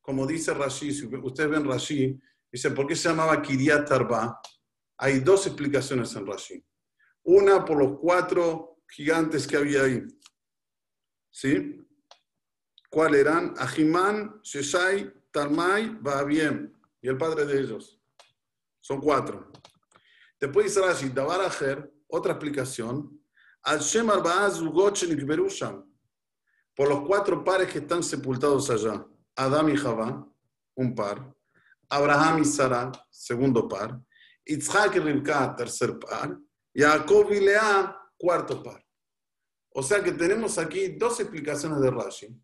como 0.06 0.28
dice 0.28 0.54
Rashi, 0.54 0.94
si 0.94 1.08
ustedes 1.08 1.50
ven 1.50 1.66
Rashi, 1.66 2.22
dice, 2.52 2.70
¿por 2.70 2.86
qué 2.86 2.96
se 2.96 3.10
llamaba 3.10 3.42
Kiryat 3.42 3.92
Arba? 3.92 4.40
Hay 5.00 5.20
dos 5.22 5.48
explicaciones 5.48 6.16
en 6.16 6.28
Rashi. 6.28 6.64
Una 7.26 7.66
por 7.66 7.78
los 7.78 8.00
cuatro 8.00 8.78
gigantes 8.88 9.48
que 9.48 9.58
había 9.58 9.84
ahí. 9.84 10.04
¿Sí? 11.32 11.86
¿Cuáles 12.90 13.22
eran? 13.22 13.54
Ahimán, 13.58 14.40
Sheshai, 14.44 15.12
Talmai, 15.32 15.90
Baabiem. 16.00 16.72
Y 17.02 17.08
el 17.08 17.18
padre 17.18 17.46
de 17.46 17.60
ellos. 17.60 18.00
Son 18.80 19.02
cuatro. 19.02 19.52
Después 20.40 20.68
dice 20.68 20.82
Rashi, 20.82 21.10
Dabar 21.10 21.42
Aher, 21.42 21.92
otra 22.08 22.34
explicación. 22.34 23.20
Al 23.64 23.80
Shem 23.80 24.08
Por 26.76 26.90
los 26.90 27.08
cuatro 27.08 27.44
pares 27.44 27.72
que 27.72 27.80
están 27.80 28.04
sepultados 28.04 28.70
allá. 28.70 29.06
Adam 29.36 29.70
y 29.70 29.78
Java, 29.78 30.28
un 30.76 30.96
par, 30.96 31.36
Abraham 31.90 32.44
y 32.44 32.46
Sara, 32.46 32.92
segundo 33.10 33.68
par, 33.68 34.00
Isaac 34.46 34.96
y 34.96 35.00
Rivka, 35.00 35.56
tercer 35.56 36.00
par, 36.00 36.38
Jacob 36.76 37.32
y 37.32 37.40
Lea, 37.40 37.98
cuarto 38.18 38.62
par. 38.62 38.86
O 39.70 39.82
sea 39.82 40.04
que 40.04 40.12
tenemos 40.12 40.58
aquí 40.58 40.90
dos 40.90 41.20
explicaciones 41.20 41.82
de 41.82 41.92
Rashi, 41.92 42.42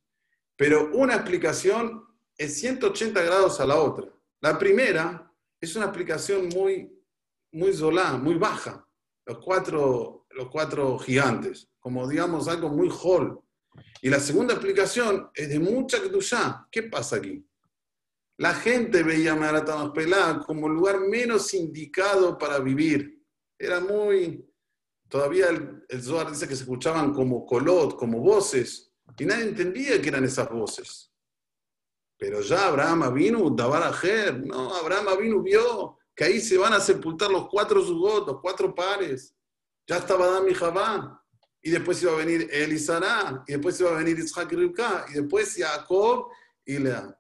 pero 0.56 0.89
una 0.94 1.15
explicación 1.15 2.06
es 2.38 2.60
180 2.60 3.22
grados 3.22 3.60
a 3.60 3.65
la 3.65 3.76
otra. 3.76 4.08
La 4.39 4.58
primera 4.58 5.32
es 5.60 5.76
una 5.76 5.86
explicación 5.86 6.50
muy, 6.50 6.91
muy 7.52 7.74
zolá, 7.74 8.13
muy 8.13 8.36
baja, 8.36 8.88
los 9.26 9.38
cuatro, 9.39 10.26
los 10.32 10.50
cuatro 10.50 10.98
gigantes, 11.00 11.70
como 11.80 12.08
digamos 12.08 12.48
algo 12.48 12.70
muy 12.70 12.89
hall, 12.89 13.39
y 14.02 14.10
la 14.10 14.20
segunda 14.20 14.54
explicación 14.54 15.30
es 15.34 15.50
de 15.50 15.60
mucha 15.60 15.98
ya. 16.20 16.67
¿Qué 16.72 16.84
pasa 16.84 17.17
aquí? 17.17 17.46
La 18.38 18.54
gente 18.56 19.04
veía 19.04 19.36
Maratón 19.36 19.94
Pelá 19.94 20.41
como 20.46 20.67
el 20.67 20.74
lugar 20.74 21.00
menos 21.02 21.54
indicado 21.54 22.38
para 22.38 22.60
vivir. 22.60 23.20
Era 23.62 23.80
muy... 23.80 24.47
Todavía 25.08 25.50
el, 25.50 25.84
el 25.89 26.02
Zohar 26.02 26.32
dice 26.32 26.47
que 26.47 26.56
se 26.56 26.63
escuchaban 26.63 27.13
como 27.13 27.45
colot, 27.45 27.97
como 27.97 28.19
voces, 28.19 28.94
y 29.17 29.25
nadie 29.25 29.44
entendía 29.44 30.02
qué 30.02 30.10
eran 30.10 30.23
esas 30.23 30.50
voces. 30.50 31.12
Pero 32.17 32.42
ya 32.42 32.67
Abraham 32.67 33.13
vino, 33.13 33.50
Dabar 33.50 33.83
Ajer, 33.83 34.46
no, 34.46 34.73
Abraham 34.73 35.19
vino, 35.19 35.42
vio 35.42 35.98
que 36.15 36.23
ahí 36.23 36.40
se 36.40 36.58
van 36.58 36.73
a 36.73 36.79
sepultar 36.79 37.29
los 37.29 37.50
cuatro 37.50 37.83
zugot, 37.83 38.27
los 38.27 38.42
cuatro 38.42 38.73
pares. 38.73 39.35
Ya 39.88 39.98
estaba 39.98 40.25
Adam 40.25 40.50
y 40.50 40.54
Javá 40.54 41.23
y 41.62 41.71
después 41.71 42.02
iba 42.02 42.13
a 42.13 42.17
venir 42.17 42.48
El 42.52 42.73
y 42.73 43.52
después 43.52 43.79
iba 43.79 43.92
a 43.92 43.98
venir 43.98 44.19
Isaac 44.19 44.52
y 44.52 44.56
y 44.56 45.13
después 45.13 45.56
Jacob 45.56 46.27
y 46.65 46.79
Lea. 46.79 47.17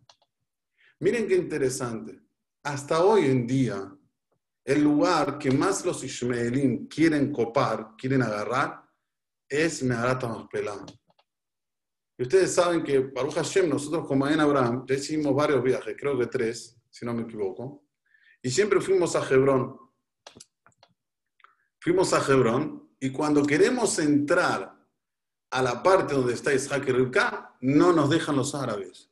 Miren 0.99 1.27
qué 1.27 1.35
interesante. 1.35 2.19
Hasta 2.63 3.03
hoy 3.03 3.25
en 3.25 3.47
día, 3.47 3.91
el 4.71 4.83
lugar 4.83 5.37
que 5.37 5.51
más 5.51 5.85
los 5.85 6.03
Ishmaelim 6.03 6.87
quieren 6.87 7.31
copar, 7.31 7.95
quieren 7.97 8.21
agarrar, 8.21 8.83
es 9.49 9.83
Meharat 9.83 10.23
Maspelá. 10.23 10.85
Y 12.17 12.23
ustedes 12.23 12.53
saben 12.53 12.83
que 12.83 12.99
Baruch 12.99 13.33
Hashem, 13.35 13.67
nosotros 13.67 14.07
como 14.07 14.27
en 14.27 14.39
Abraham, 14.39 14.85
ya 14.87 14.95
hicimos 14.95 15.35
varios 15.35 15.61
viajes, 15.63 15.95
creo 15.97 16.17
que 16.17 16.27
tres, 16.27 16.77
si 16.89 17.05
no 17.05 17.13
me 17.13 17.23
equivoco. 17.23 17.87
y 18.43 18.49
siempre 18.49 18.79
fuimos 18.81 19.15
a 19.15 19.27
Hebrón. 19.27 19.77
Fuimos 21.79 22.13
a 22.13 22.19
Hebrón 22.31 22.95
y 22.99 23.11
cuando 23.11 23.43
queremos 23.43 23.97
entrar 23.99 24.77
a 25.51 25.61
la 25.61 25.83
parte 25.83 26.13
donde 26.13 26.33
está 26.33 26.53
Isaac 26.53 26.85
y 26.87 26.91
Rivka, 26.91 27.57
no 27.61 27.91
nos 27.91 28.09
dejan 28.09 28.35
los 28.35 28.55
árabes. 28.55 29.11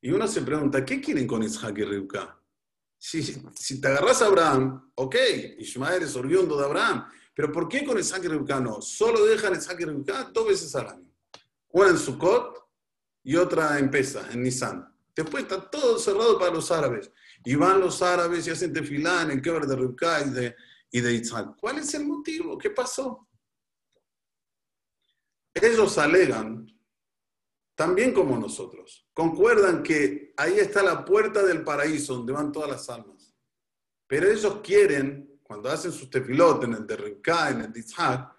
Y 0.00 0.12
uno 0.12 0.26
se 0.26 0.42
pregunta, 0.42 0.84
¿qué 0.84 1.00
quieren 1.00 1.26
con 1.26 1.42
Isaac 1.42 1.78
y 1.78 1.84
Rivka? 1.84 2.40
Si, 3.06 3.80
te 3.82 3.88
agarras 3.88 4.22
a 4.22 4.26
Abraham, 4.28 4.90
ok, 4.94 5.14
Ismael 5.58 6.04
es 6.04 6.16
oriundo 6.16 6.56
de 6.56 6.64
Abraham, 6.64 7.06
pero 7.34 7.52
¿por 7.52 7.68
qué 7.68 7.84
con 7.84 7.98
Isaac 7.98 8.24
y 8.24 8.28
Rivka 8.28 8.60
no? 8.60 8.80
Solo 8.80 9.26
dejan 9.26 9.54
Isaac 9.54 9.76
y 9.80 9.84
Rivka 9.84 10.30
dos 10.32 10.48
veces 10.48 10.74
al 10.74 10.88
año. 10.88 11.12
Una 11.72 11.90
en 11.90 11.98
Sukkot 11.98 12.66
y 13.22 13.36
otra 13.36 13.78
en 13.78 13.90
Pesa, 13.90 14.26
en 14.32 14.42
Nisan. 14.42 14.90
Después 15.14 15.42
está 15.42 15.68
todo 15.68 15.98
cerrado 15.98 16.38
para 16.38 16.54
los 16.54 16.70
árabes. 16.70 17.12
Y 17.44 17.56
van 17.56 17.78
los 17.78 18.00
árabes 18.00 18.46
y 18.46 18.50
hacen 18.52 18.72
tefilá 18.72 19.20
en 19.20 19.32
el 19.32 19.42
quebra 19.42 19.66
de 19.66 19.76
Rivka 19.76 20.22
y 20.22 20.30
de, 20.30 20.56
y 20.90 21.00
de. 21.02 21.22
¿Cuál 21.60 21.80
es 21.80 21.92
el 21.92 22.06
motivo? 22.06 22.56
¿Qué 22.56 22.70
pasó? 22.70 23.28
Ellos 25.52 25.98
alegan, 25.98 26.73
también 27.74 28.12
como 28.12 28.38
nosotros, 28.38 29.08
concuerdan 29.12 29.82
que 29.82 30.32
ahí 30.36 30.58
está 30.58 30.82
la 30.82 31.04
puerta 31.04 31.42
del 31.42 31.64
paraíso 31.64 32.14
donde 32.14 32.32
van 32.32 32.52
todas 32.52 32.70
las 32.70 32.88
almas. 32.88 33.34
Pero 34.06 34.28
ellos 34.30 34.60
quieren, 34.62 35.40
cuando 35.42 35.70
hacen 35.70 35.90
sus 35.90 36.08
tefilot 36.08 36.64
en 36.64 36.74
el 36.74 36.86
de 36.86 36.96
Rivka, 36.96 37.50
en 37.50 37.62
el 37.62 37.76
Isaac, 37.76 38.32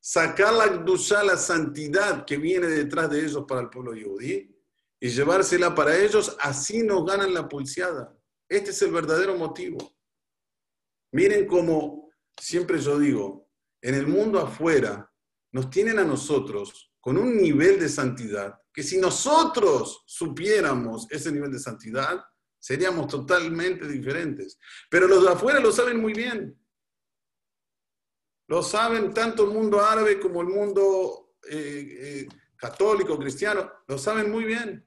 sacar 0.00 0.54
la 0.54 1.24
la 1.24 1.36
santidad 1.36 2.24
que 2.24 2.36
viene 2.36 2.68
detrás 2.68 3.10
de 3.10 3.24
ellos 3.24 3.44
para 3.48 3.62
el 3.62 3.70
pueblo 3.70 3.92
yudí 3.94 4.54
y 5.00 5.08
llevársela 5.08 5.74
para 5.74 5.96
ellos, 5.96 6.36
así 6.40 6.82
nos 6.82 7.04
ganan 7.04 7.34
la 7.34 7.48
pulseada. 7.48 8.16
Este 8.48 8.70
es 8.70 8.80
el 8.82 8.92
verdadero 8.92 9.36
motivo. 9.36 9.78
Miren 11.12 11.46
cómo, 11.46 12.10
siempre 12.40 12.78
yo 12.78 12.98
digo, 12.98 13.50
en 13.82 13.94
el 13.94 14.06
mundo 14.06 14.38
afuera 14.38 15.12
nos 15.52 15.70
tienen 15.70 15.98
a 15.98 16.04
nosotros 16.04 16.92
con 17.00 17.18
un 17.18 17.36
nivel 17.36 17.80
de 17.80 17.88
santidad 17.88 18.60
que 18.76 18.82
si 18.82 18.98
nosotros 18.98 20.02
supiéramos 20.04 21.10
ese 21.10 21.32
nivel 21.32 21.50
de 21.50 21.58
santidad, 21.58 22.22
seríamos 22.58 23.08
totalmente 23.08 23.88
diferentes. 23.88 24.58
Pero 24.90 25.08
los 25.08 25.24
de 25.24 25.30
afuera 25.30 25.60
lo 25.60 25.72
saben 25.72 25.98
muy 25.98 26.12
bien. 26.12 26.62
Lo 28.48 28.62
saben 28.62 29.14
tanto 29.14 29.44
el 29.44 29.50
mundo 29.54 29.80
árabe 29.82 30.20
como 30.20 30.42
el 30.42 30.48
mundo 30.48 31.36
eh, 31.48 31.86
eh, 31.88 32.28
católico, 32.54 33.18
cristiano, 33.18 33.72
lo 33.88 33.96
saben 33.96 34.30
muy 34.30 34.44
bien. 34.44 34.86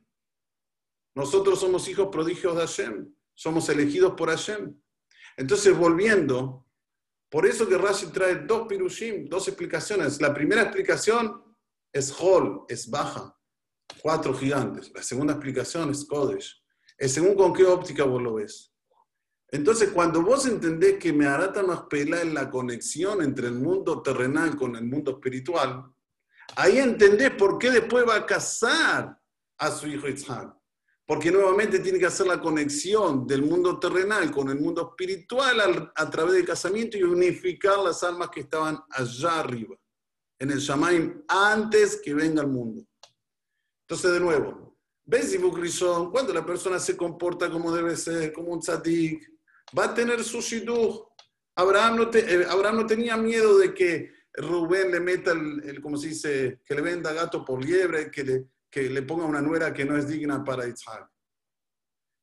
Nosotros 1.16 1.60
somos 1.60 1.88
hijos 1.88 2.10
prodigios 2.12 2.56
de 2.56 2.62
Hashem, 2.62 3.12
somos 3.34 3.70
elegidos 3.70 4.14
por 4.14 4.30
Hashem. 4.30 4.80
Entonces, 5.36 5.76
volviendo, 5.76 6.68
por 7.28 7.48
eso 7.48 7.68
que 7.68 7.76
Rashi 7.76 8.12
trae 8.12 8.36
dos 8.36 8.68
pirushim, 8.68 9.28
dos 9.28 9.48
explicaciones. 9.48 10.22
La 10.22 10.32
primera 10.32 10.62
explicación 10.62 11.44
es 11.92 12.14
Hol, 12.20 12.66
es 12.70 12.88
baja, 12.88 13.36
cuatro 14.02 14.34
gigantes. 14.34 14.92
La 14.94 15.04
segunda 15.04 15.34
explicación 15.34 15.90
es 15.90 16.06
Kodesh. 16.06 16.64
Es 16.98 17.14
según 17.14 17.36
con 17.36 17.54
qué 17.54 17.66
óptica 17.66 18.04
vos 18.04 18.22
lo 18.22 18.36
ves. 18.36 18.74
Entonces, 19.52 19.90
cuando 19.90 20.22
vos 20.22 20.46
entendés 20.46 21.00
que 21.00 21.12
me 21.12 21.26
hará 21.26 21.52
más 21.64 21.82
pela 21.90 22.22
en 22.22 22.34
la 22.34 22.50
conexión 22.50 23.22
entre 23.24 23.48
el 23.48 23.56
mundo 23.56 24.02
terrenal 24.02 24.56
con 24.56 24.76
el 24.76 24.84
mundo 24.84 25.12
espiritual, 25.12 25.86
ahí 26.56 26.78
entendés 26.78 27.32
por 27.32 27.58
qué 27.58 27.72
después 27.72 28.08
va 28.08 28.16
a 28.16 28.26
casar 28.26 29.18
a 29.58 29.72
su 29.72 29.88
hijo 29.88 30.08
Isaac. 30.08 30.56
Porque 31.06 31.32
nuevamente 31.32 31.80
tiene 31.80 31.98
que 31.98 32.06
hacer 32.06 32.28
la 32.28 32.40
conexión 32.40 33.26
del 33.26 33.42
mundo 33.42 33.80
terrenal 33.80 34.30
con 34.30 34.50
el 34.50 34.60
mundo 34.60 34.92
espiritual 34.92 35.92
a, 35.96 36.10
través 36.12 36.34
del 36.36 36.46
casamiento 36.46 36.98
y 37.00 37.04
unificar 37.04 37.80
las 37.80 38.04
almas 38.04 38.30
que 38.30 38.42
estaban 38.42 38.78
allá 38.92 39.40
arriba, 39.40 39.76
en 40.38 40.52
el 40.52 40.60
Shamaim, 40.60 41.24
antes 41.28 42.00
que 42.04 42.14
venga 42.14 42.44
el 42.44 42.50
mundo. 42.50 42.84
Entonces, 43.90 44.12
de 44.12 44.20
nuevo, 44.20 44.78
¿ves 45.04 45.36
Rishon? 45.42 46.12
Cuando 46.12 46.32
la 46.32 46.46
persona 46.46 46.78
se 46.78 46.96
comporta 46.96 47.50
como 47.50 47.76
debe 47.76 47.96
ser, 47.96 48.32
como 48.32 48.50
un 48.50 48.60
tzadik, 48.60 49.28
va 49.76 49.86
a 49.86 49.94
tener 49.96 50.24
su 50.24 50.42
shidduch. 50.42 51.08
Abraham 51.56 51.96
no, 51.96 52.10
eh, 52.14 52.46
Abraham 52.48 52.76
no 52.76 52.86
tenía 52.86 53.18
miedo 53.18 53.58
de 53.58 53.74
que 53.74 54.14
Rubén 54.36 54.92
le 54.92 55.00
meta, 55.00 55.32
el, 55.32 55.82
como 55.82 55.98
se 55.98 56.10
dice, 56.10 56.62
que 56.64 56.76
le 56.76 56.82
venda 56.82 57.14
gato 57.14 57.44
por 57.44 57.66
liebre, 57.66 58.12
que 58.12 58.24
le, 58.24 58.46
que 58.70 58.84
le 58.92 59.02
ponga 59.02 59.26
una 59.26 59.42
nuera 59.42 59.74
que 59.74 59.86
no 59.86 59.98
es 59.98 60.08
digna 60.08 60.44
para 60.44 60.68
Isaac. 60.68 61.10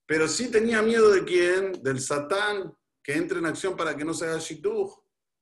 Pero 0.06 0.28
sí 0.28 0.52
tenía 0.52 0.82
miedo 0.82 1.10
de 1.10 1.24
quién, 1.24 1.82
del 1.82 2.00
Satán, 2.00 2.72
que 3.02 3.14
entre 3.14 3.40
en 3.40 3.46
acción 3.46 3.76
para 3.76 3.96
que 3.96 4.04
no 4.04 4.14
se 4.14 4.26
haga 4.26 4.38
shidduch. 4.38 4.92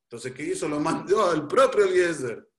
Entonces, 0.09 0.33
¿qué 0.33 0.41
hizo? 0.41 0.67
Lo 0.67 0.79
mandó 0.79 1.29
al 1.29 1.47
propio 1.47 1.85
Eliezer, 1.85 2.49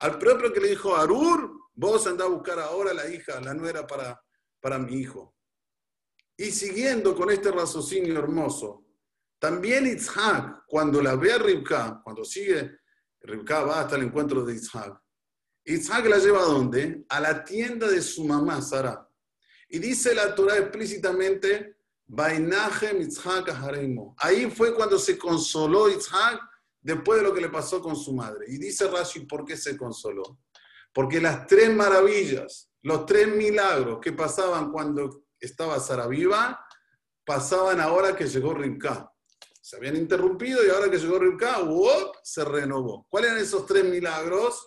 al 0.00 0.18
propio 0.18 0.52
que 0.52 0.60
le 0.60 0.68
dijo, 0.68 0.94
Arur, 0.94 1.65
vos 1.76 2.06
andá 2.06 2.24
a 2.24 2.28
buscar 2.28 2.58
ahora 2.58 2.92
la 2.92 3.08
hija, 3.08 3.40
la 3.40 3.54
nuera 3.54 3.86
para, 3.86 4.20
para 4.60 4.78
mi 4.78 4.96
hijo. 4.96 5.36
Y 6.36 6.50
siguiendo 6.50 7.14
con 7.14 7.30
este 7.30 7.50
raciocinio 7.50 8.18
hermoso, 8.18 8.84
también 9.38 9.86
Isaac, 9.86 10.64
cuando 10.66 11.00
la 11.00 11.14
ve 11.14 11.32
a 11.32 11.38
Rivka, 11.38 12.00
cuando 12.02 12.24
sigue, 12.24 12.78
Rivka 13.20 13.62
va 13.62 13.80
hasta 13.80 13.96
el 13.96 14.02
encuentro 14.04 14.44
de 14.44 14.54
Isaac. 14.54 14.98
Isaac 15.64 16.06
la 16.06 16.18
lleva 16.18 16.40
a 16.40 16.46
dónde? 16.46 17.04
A 17.08 17.20
la 17.20 17.44
tienda 17.44 17.88
de 17.88 18.00
su 18.00 18.24
mamá, 18.24 18.60
Sara. 18.62 19.08
Y 19.68 19.78
dice 19.78 20.14
la 20.14 20.34
Torah 20.34 20.58
explícitamente, 20.58 21.76
Ahí 24.18 24.50
fue 24.50 24.74
cuando 24.74 24.98
se 24.98 25.18
consoló 25.18 25.88
Isaac 25.88 26.40
después 26.80 27.18
de 27.18 27.24
lo 27.24 27.34
que 27.34 27.40
le 27.40 27.48
pasó 27.48 27.80
con 27.80 27.96
su 27.96 28.14
madre. 28.14 28.46
Y 28.48 28.58
dice 28.58 28.88
Rashi, 28.88 29.20
¿por 29.26 29.44
qué 29.44 29.56
se 29.56 29.76
consoló? 29.76 30.38
Porque 30.96 31.20
las 31.20 31.46
tres 31.46 31.70
maravillas, 31.74 32.70
los 32.80 33.04
tres 33.04 33.28
milagros 33.28 33.98
que 34.00 34.14
pasaban 34.14 34.72
cuando 34.72 35.26
estaba 35.38 35.78
Sara 35.78 36.06
viva, 36.06 36.58
pasaban 37.22 37.82
ahora 37.82 38.16
que 38.16 38.26
llegó 38.26 38.54
Rivka 38.54 39.12
se 39.66 39.74
habían 39.74 39.96
interrumpido 39.96 40.64
y 40.64 40.70
ahora 40.70 40.88
que 40.88 40.96
llegó 40.96 41.18
Rivka, 41.18 41.58
se 42.22 42.44
renovó. 42.44 43.04
¿Cuáles 43.10 43.32
eran 43.32 43.42
esos 43.42 43.66
tres 43.66 43.84
milagros? 43.84 44.64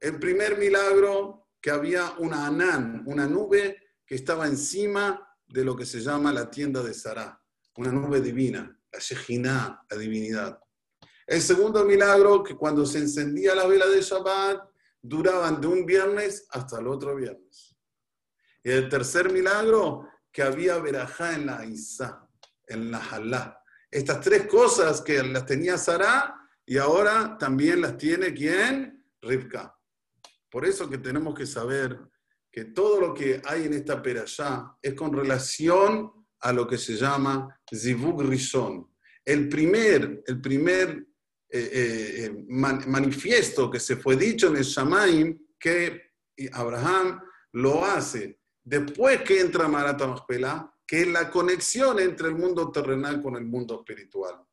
El 0.00 0.18
primer 0.18 0.58
milagro, 0.58 1.50
que 1.62 1.70
había 1.70 2.16
una 2.18 2.48
anán, 2.48 3.04
una 3.06 3.28
nube 3.28 3.78
que 4.04 4.16
estaba 4.16 4.48
encima 4.48 5.24
de 5.46 5.64
lo 5.64 5.76
que 5.76 5.86
se 5.86 6.00
llama 6.00 6.32
la 6.32 6.50
tienda 6.50 6.82
de 6.82 6.92
Sará, 6.92 7.40
una 7.76 7.92
nube 7.92 8.20
divina, 8.20 8.76
la 8.92 8.98
Shejinah, 8.98 9.86
la 9.88 9.96
divinidad. 9.96 10.58
El 11.28 11.40
segundo 11.40 11.84
milagro, 11.84 12.42
que 12.42 12.56
cuando 12.56 12.84
se 12.86 12.98
encendía 12.98 13.54
la 13.54 13.68
vela 13.68 13.86
de 13.86 14.02
Shabbat, 14.02 14.73
duraban 15.04 15.60
de 15.60 15.66
un 15.66 15.84
viernes 15.84 16.46
hasta 16.50 16.80
el 16.80 16.88
otro 16.88 17.14
viernes. 17.14 17.76
Y 18.62 18.70
el 18.70 18.88
tercer 18.88 19.30
milagro, 19.30 20.08
que 20.32 20.42
había 20.42 20.78
verajá 20.78 21.34
en 21.34 21.46
la 21.46 21.64
Isa, 21.66 22.26
en 22.66 22.90
la 22.90 22.98
Halá, 22.98 23.60
estas 23.90 24.20
tres 24.22 24.46
cosas 24.46 25.02
que 25.02 25.22
las 25.22 25.44
tenía 25.44 25.76
Sara 25.76 26.34
y 26.64 26.78
ahora 26.78 27.36
también 27.38 27.82
las 27.82 27.98
tiene 27.98 28.32
quién? 28.32 29.04
Rivka. 29.20 29.78
Por 30.50 30.64
eso 30.64 30.88
que 30.88 30.98
tenemos 30.98 31.34
que 31.34 31.46
saber 31.46 32.00
que 32.50 32.64
todo 32.64 33.00
lo 33.00 33.12
que 33.12 33.42
hay 33.44 33.64
en 33.64 33.74
esta 33.74 34.00
perashá 34.02 34.74
es 34.80 34.94
con 34.94 35.12
relación 35.12 36.10
a 36.40 36.52
lo 36.52 36.66
que 36.66 36.78
se 36.78 36.96
llama 36.96 37.60
Zivug 37.72 38.22
Rishon. 38.22 38.90
El 39.24 39.48
primer, 39.50 40.22
el 40.26 40.40
primer 40.40 41.06
eh, 41.56 41.70
eh, 41.72 42.24
eh, 42.24 42.30
manifiesto 42.48 43.70
que 43.70 43.78
se 43.78 43.94
fue 43.94 44.16
dicho 44.16 44.48
en 44.48 44.56
el 44.56 44.64
Shamaim 44.64 45.38
que 45.56 46.14
Abraham 46.52 47.22
lo 47.52 47.84
hace 47.84 48.40
después 48.64 49.22
que 49.22 49.38
entra 49.38 49.68
Marata 49.68 50.04
Machpelah 50.04 50.68
que 50.84 51.02
es 51.02 51.06
la 51.06 51.30
conexión 51.30 52.00
entre 52.00 52.26
el 52.26 52.34
mundo 52.34 52.72
terrenal 52.72 53.22
con 53.22 53.36
el 53.36 53.44
mundo 53.44 53.76
espiritual. 53.76 54.44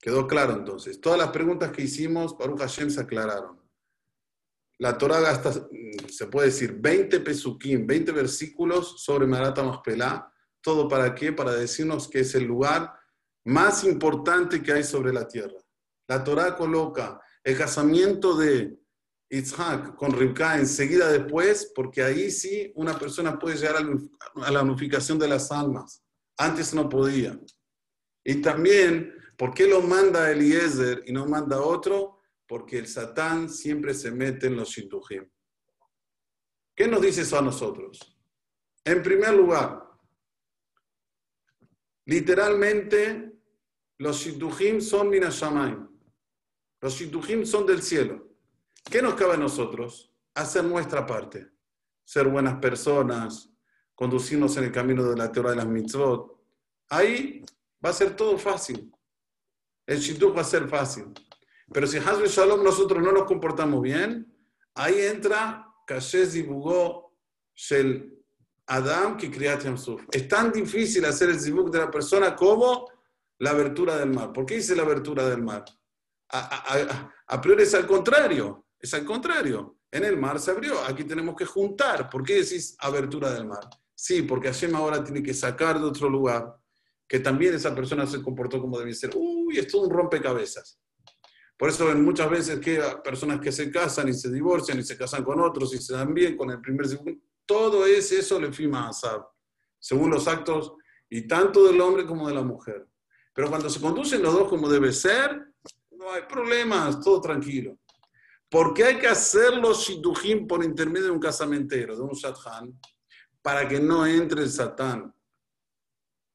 ¿Quedó 0.00 0.28
claro 0.28 0.52
entonces? 0.52 1.00
Todas 1.00 1.18
las 1.18 1.30
preguntas 1.30 1.72
que 1.72 1.82
hicimos, 1.82 2.38
Baruch 2.38 2.60
Hashem 2.60 2.88
se 2.88 3.00
aclararon. 3.00 3.60
La 4.78 4.96
Torah 4.96 5.18
gasta, 5.18 5.52
se 6.08 6.26
puede 6.28 6.46
decir, 6.46 6.74
20 6.74 7.18
pesukim, 7.20 7.88
20 7.88 8.12
versículos 8.12 9.02
sobre 9.02 9.26
Marata 9.26 9.64
Maspelá. 9.64 10.32
¿Todo 10.60 10.88
para 10.88 11.12
qué? 11.12 11.32
Para 11.32 11.54
decirnos 11.54 12.06
que 12.08 12.20
es 12.20 12.36
el 12.36 12.44
lugar 12.44 12.99
más 13.44 13.84
importante 13.84 14.62
que 14.62 14.72
hay 14.72 14.84
sobre 14.84 15.12
la 15.12 15.26
tierra. 15.26 15.58
La 16.08 16.22
Torah 16.22 16.56
coloca 16.56 17.20
el 17.42 17.56
casamiento 17.56 18.36
de 18.36 18.78
Isaac 19.30 19.94
con 19.94 20.12
Rivka 20.12 20.58
enseguida 20.58 21.10
después, 21.10 21.72
porque 21.74 22.02
ahí 22.02 22.30
sí 22.30 22.72
una 22.74 22.98
persona 22.98 23.38
puede 23.38 23.56
llegar 23.56 23.76
a 24.34 24.50
la 24.50 24.62
unificación 24.62 25.18
de 25.18 25.28
las 25.28 25.50
almas. 25.52 26.02
Antes 26.36 26.74
no 26.74 26.88
podía. 26.88 27.38
Y 28.24 28.36
también, 28.42 29.14
¿por 29.36 29.54
qué 29.54 29.66
lo 29.66 29.80
manda 29.82 30.30
Eliezer 30.30 31.02
y 31.06 31.12
no 31.12 31.26
manda 31.26 31.60
otro? 31.60 32.18
Porque 32.46 32.78
el 32.78 32.88
Satán 32.88 33.48
siempre 33.48 33.94
se 33.94 34.10
mete 34.10 34.48
en 34.48 34.56
los 34.56 34.70
shitujim. 34.70 35.30
¿Qué 36.74 36.88
nos 36.88 37.00
dice 37.00 37.22
eso 37.22 37.38
a 37.38 37.42
nosotros? 37.42 38.16
En 38.84 39.02
primer 39.02 39.34
lugar, 39.34 39.90
Literalmente, 42.10 43.29
los 44.00 44.16
shidduchim 44.16 44.80
son 44.80 45.10
minashamayim. 45.10 45.86
Los 46.80 46.94
shidduchim 46.94 47.44
son 47.44 47.66
del 47.66 47.82
cielo. 47.82 48.28
¿Qué 48.90 49.02
nos 49.02 49.14
cabe 49.14 49.34
a 49.34 49.36
nosotros? 49.36 50.10
Hacer 50.34 50.64
nuestra 50.64 51.06
parte. 51.06 51.50
Ser 52.02 52.26
buenas 52.26 52.58
personas, 52.60 53.50
conducirnos 53.94 54.56
en 54.56 54.64
el 54.64 54.72
camino 54.72 55.04
de 55.04 55.16
la 55.16 55.30
teoría 55.30 55.50
de 55.50 55.56
las 55.58 55.66
mitzvot. 55.66 56.34
Ahí 56.88 57.44
va 57.84 57.90
a 57.90 57.92
ser 57.92 58.16
todo 58.16 58.38
fácil. 58.38 58.90
El 59.86 59.98
shidduch 59.98 60.34
va 60.34 60.40
a 60.40 60.44
ser 60.44 60.66
fácil. 60.66 61.12
Pero 61.70 61.86
si 61.86 61.98
Hazbe 61.98 62.26
Shalom 62.26 62.64
nosotros 62.64 63.02
no 63.02 63.12
nos 63.12 63.24
comportamos 63.24 63.82
bien, 63.82 64.34
ahí 64.74 64.98
entra 64.98 65.66
Kashez 65.86 66.36
y 66.36 66.42
Bugó 66.42 67.14
Shel 67.54 68.18
Adam 68.66 69.18
que 69.18 69.28
Yamsuf. 69.30 70.04
Es 70.10 70.26
tan 70.26 70.50
difícil 70.50 71.04
hacer 71.04 71.28
el 71.28 71.38
zibuk 71.38 71.70
de 71.70 71.80
la 71.80 71.90
persona 71.90 72.34
como 72.34 72.88
la 73.40 73.50
abertura 73.50 73.96
del 73.96 74.10
mar. 74.10 74.32
¿Por 74.32 74.46
qué 74.46 74.56
dice 74.56 74.76
la 74.76 74.82
abertura 74.82 75.28
del 75.28 75.42
mar? 75.42 75.64
A, 76.32 77.40
priori 77.40 77.64
es 77.64 77.74
al 77.74 77.86
contrario, 77.86 78.66
es 78.78 78.94
al 78.94 79.04
contrario. 79.04 79.78
En 79.90 80.04
el 80.04 80.16
mar 80.16 80.38
se 80.38 80.52
abrió, 80.52 80.80
aquí 80.84 81.04
tenemos 81.04 81.34
que 81.34 81.44
juntar. 81.44 82.08
¿Por 82.08 82.22
qué 82.22 82.42
decís 82.42 82.76
abertura 82.78 83.32
del 83.32 83.46
mar? 83.46 83.68
Sí, 83.94 84.22
porque 84.22 84.48
Hashem 84.48 84.74
ahora 84.76 85.02
tiene 85.02 85.22
que 85.22 85.34
sacar 85.34 85.80
de 85.80 85.86
otro 85.86 86.08
lugar 86.08 86.54
que 87.08 87.18
también 87.18 87.54
esa 87.54 87.74
persona 87.74 88.06
se 88.06 88.22
comportó 88.22 88.60
como 88.60 88.78
debe 88.78 88.94
ser. 88.94 89.10
Uy, 89.16 89.58
es 89.58 89.66
todo 89.66 89.82
un 89.82 89.90
rompecabezas. 89.90 90.78
Por 91.56 91.70
eso 91.70 91.86
ven 91.86 92.04
muchas 92.04 92.30
veces 92.30 92.60
que 92.60 92.80
personas 93.02 93.40
que 93.40 93.50
se 93.50 93.70
casan 93.70 94.08
y 94.08 94.14
se 94.14 94.30
divorcian 94.30 94.78
y 94.78 94.82
se 94.82 94.96
casan 94.96 95.24
con 95.24 95.40
otros 95.40 95.74
y 95.74 95.78
se 95.78 95.94
dan 95.94 96.14
bien 96.14 96.36
con 96.36 96.50
el 96.50 96.60
primer 96.60 96.86
todo 97.44 97.84
es 97.84 98.12
eso 98.12 98.38
le 98.38 98.52
fima 98.52 98.88
asab, 98.88 99.26
según 99.78 100.10
los 100.10 100.28
actos 100.28 100.74
y 101.08 101.26
tanto 101.26 101.66
del 101.66 101.80
hombre 101.80 102.06
como 102.06 102.28
de 102.28 102.34
la 102.34 102.42
mujer. 102.42 102.86
Pero 103.32 103.48
cuando 103.48 103.70
se 103.70 103.80
conducen 103.80 104.22
los 104.22 104.34
dos 104.34 104.48
como 104.48 104.68
debe 104.68 104.92
ser, 104.92 105.52
no 105.90 106.12
hay 106.12 106.22
problemas, 106.22 107.00
todo 107.00 107.20
tranquilo. 107.20 107.78
Porque 108.48 108.84
hay 108.84 108.98
que 108.98 109.06
hacerlo 109.06 109.72
shidujim 109.72 110.46
por 110.46 110.64
intermedio 110.64 111.06
de 111.06 111.12
un 111.12 111.20
casamentero, 111.20 111.96
de 111.96 112.02
un 112.02 112.12
shadchan, 112.12 112.78
para 113.42 113.68
que 113.68 113.78
no 113.78 114.04
entre 114.06 114.42
el 114.42 114.50
satán, 114.50 115.14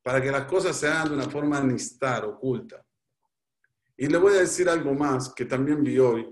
para 0.02 0.22
que 0.22 0.32
las 0.32 0.46
cosas 0.46 0.78
se 0.78 0.88
hagan 0.88 1.10
de 1.10 1.16
una 1.16 1.30
forma 1.30 1.58
anistar, 1.58 2.24
oculta. 2.26 2.86
Y 3.98 4.08
le 4.08 4.18
voy 4.18 4.34
a 4.34 4.40
decir 4.40 4.70
algo 4.70 4.94
más 4.94 5.34
que 5.34 5.46
también 5.46 5.84
vi 5.84 6.00
hoy, 6.00 6.30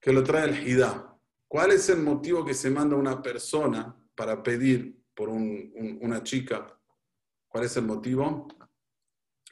que 0.00 0.12
lo 0.12 0.22
trae 0.22 0.48
el 0.48 0.66
Hidá. 0.66 1.06
¿Cuál 1.46 1.72
es 1.72 1.88
el 1.88 2.00
motivo 2.00 2.44
que 2.44 2.54
se 2.54 2.70
manda 2.70 2.96
una 2.96 3.20
persona 3.20 3.94
para 4.14 4.42
pedir 4.42 4.96
por 5.14 5.28
una 5.28 6.22
chica? 6.22 6.78
¿Cuál 7.48 7.64
es 7.64 7.76
el 7.76 7.84
motivo? 7.84 8.46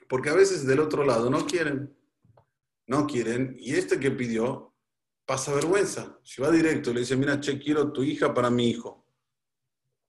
Porque 0.09 0.30
a 0.30 0.34
veces 0.34 0.66
del 0.66 0.80
otro 0.80 1.04
lado 1.04 1.30
no 1.30 1.46
quieren. 1.46 1.94
No 2.86 3.06
quieren. 3.06 3.56
Y 3.59 3.74
este 3.74 4.00
que 4.00 4.11
pidió 4.11 4.74
pasa 5.26 5.54
vergüenza. 5.54 6.18
Si 6.22 6.40
va 6.40 6.50
directo, 6.50 6.92
le 6.92 7.00
dice, 7.00 7.16
mira, 7.16 7.38
che, 7.40 7.59
quiero 7.59 7.92
tu 7.92 8.02
hija 8.02 8.32
para 8.32 8.50
mi 8.50 8.70
hijo. 8.70 9.04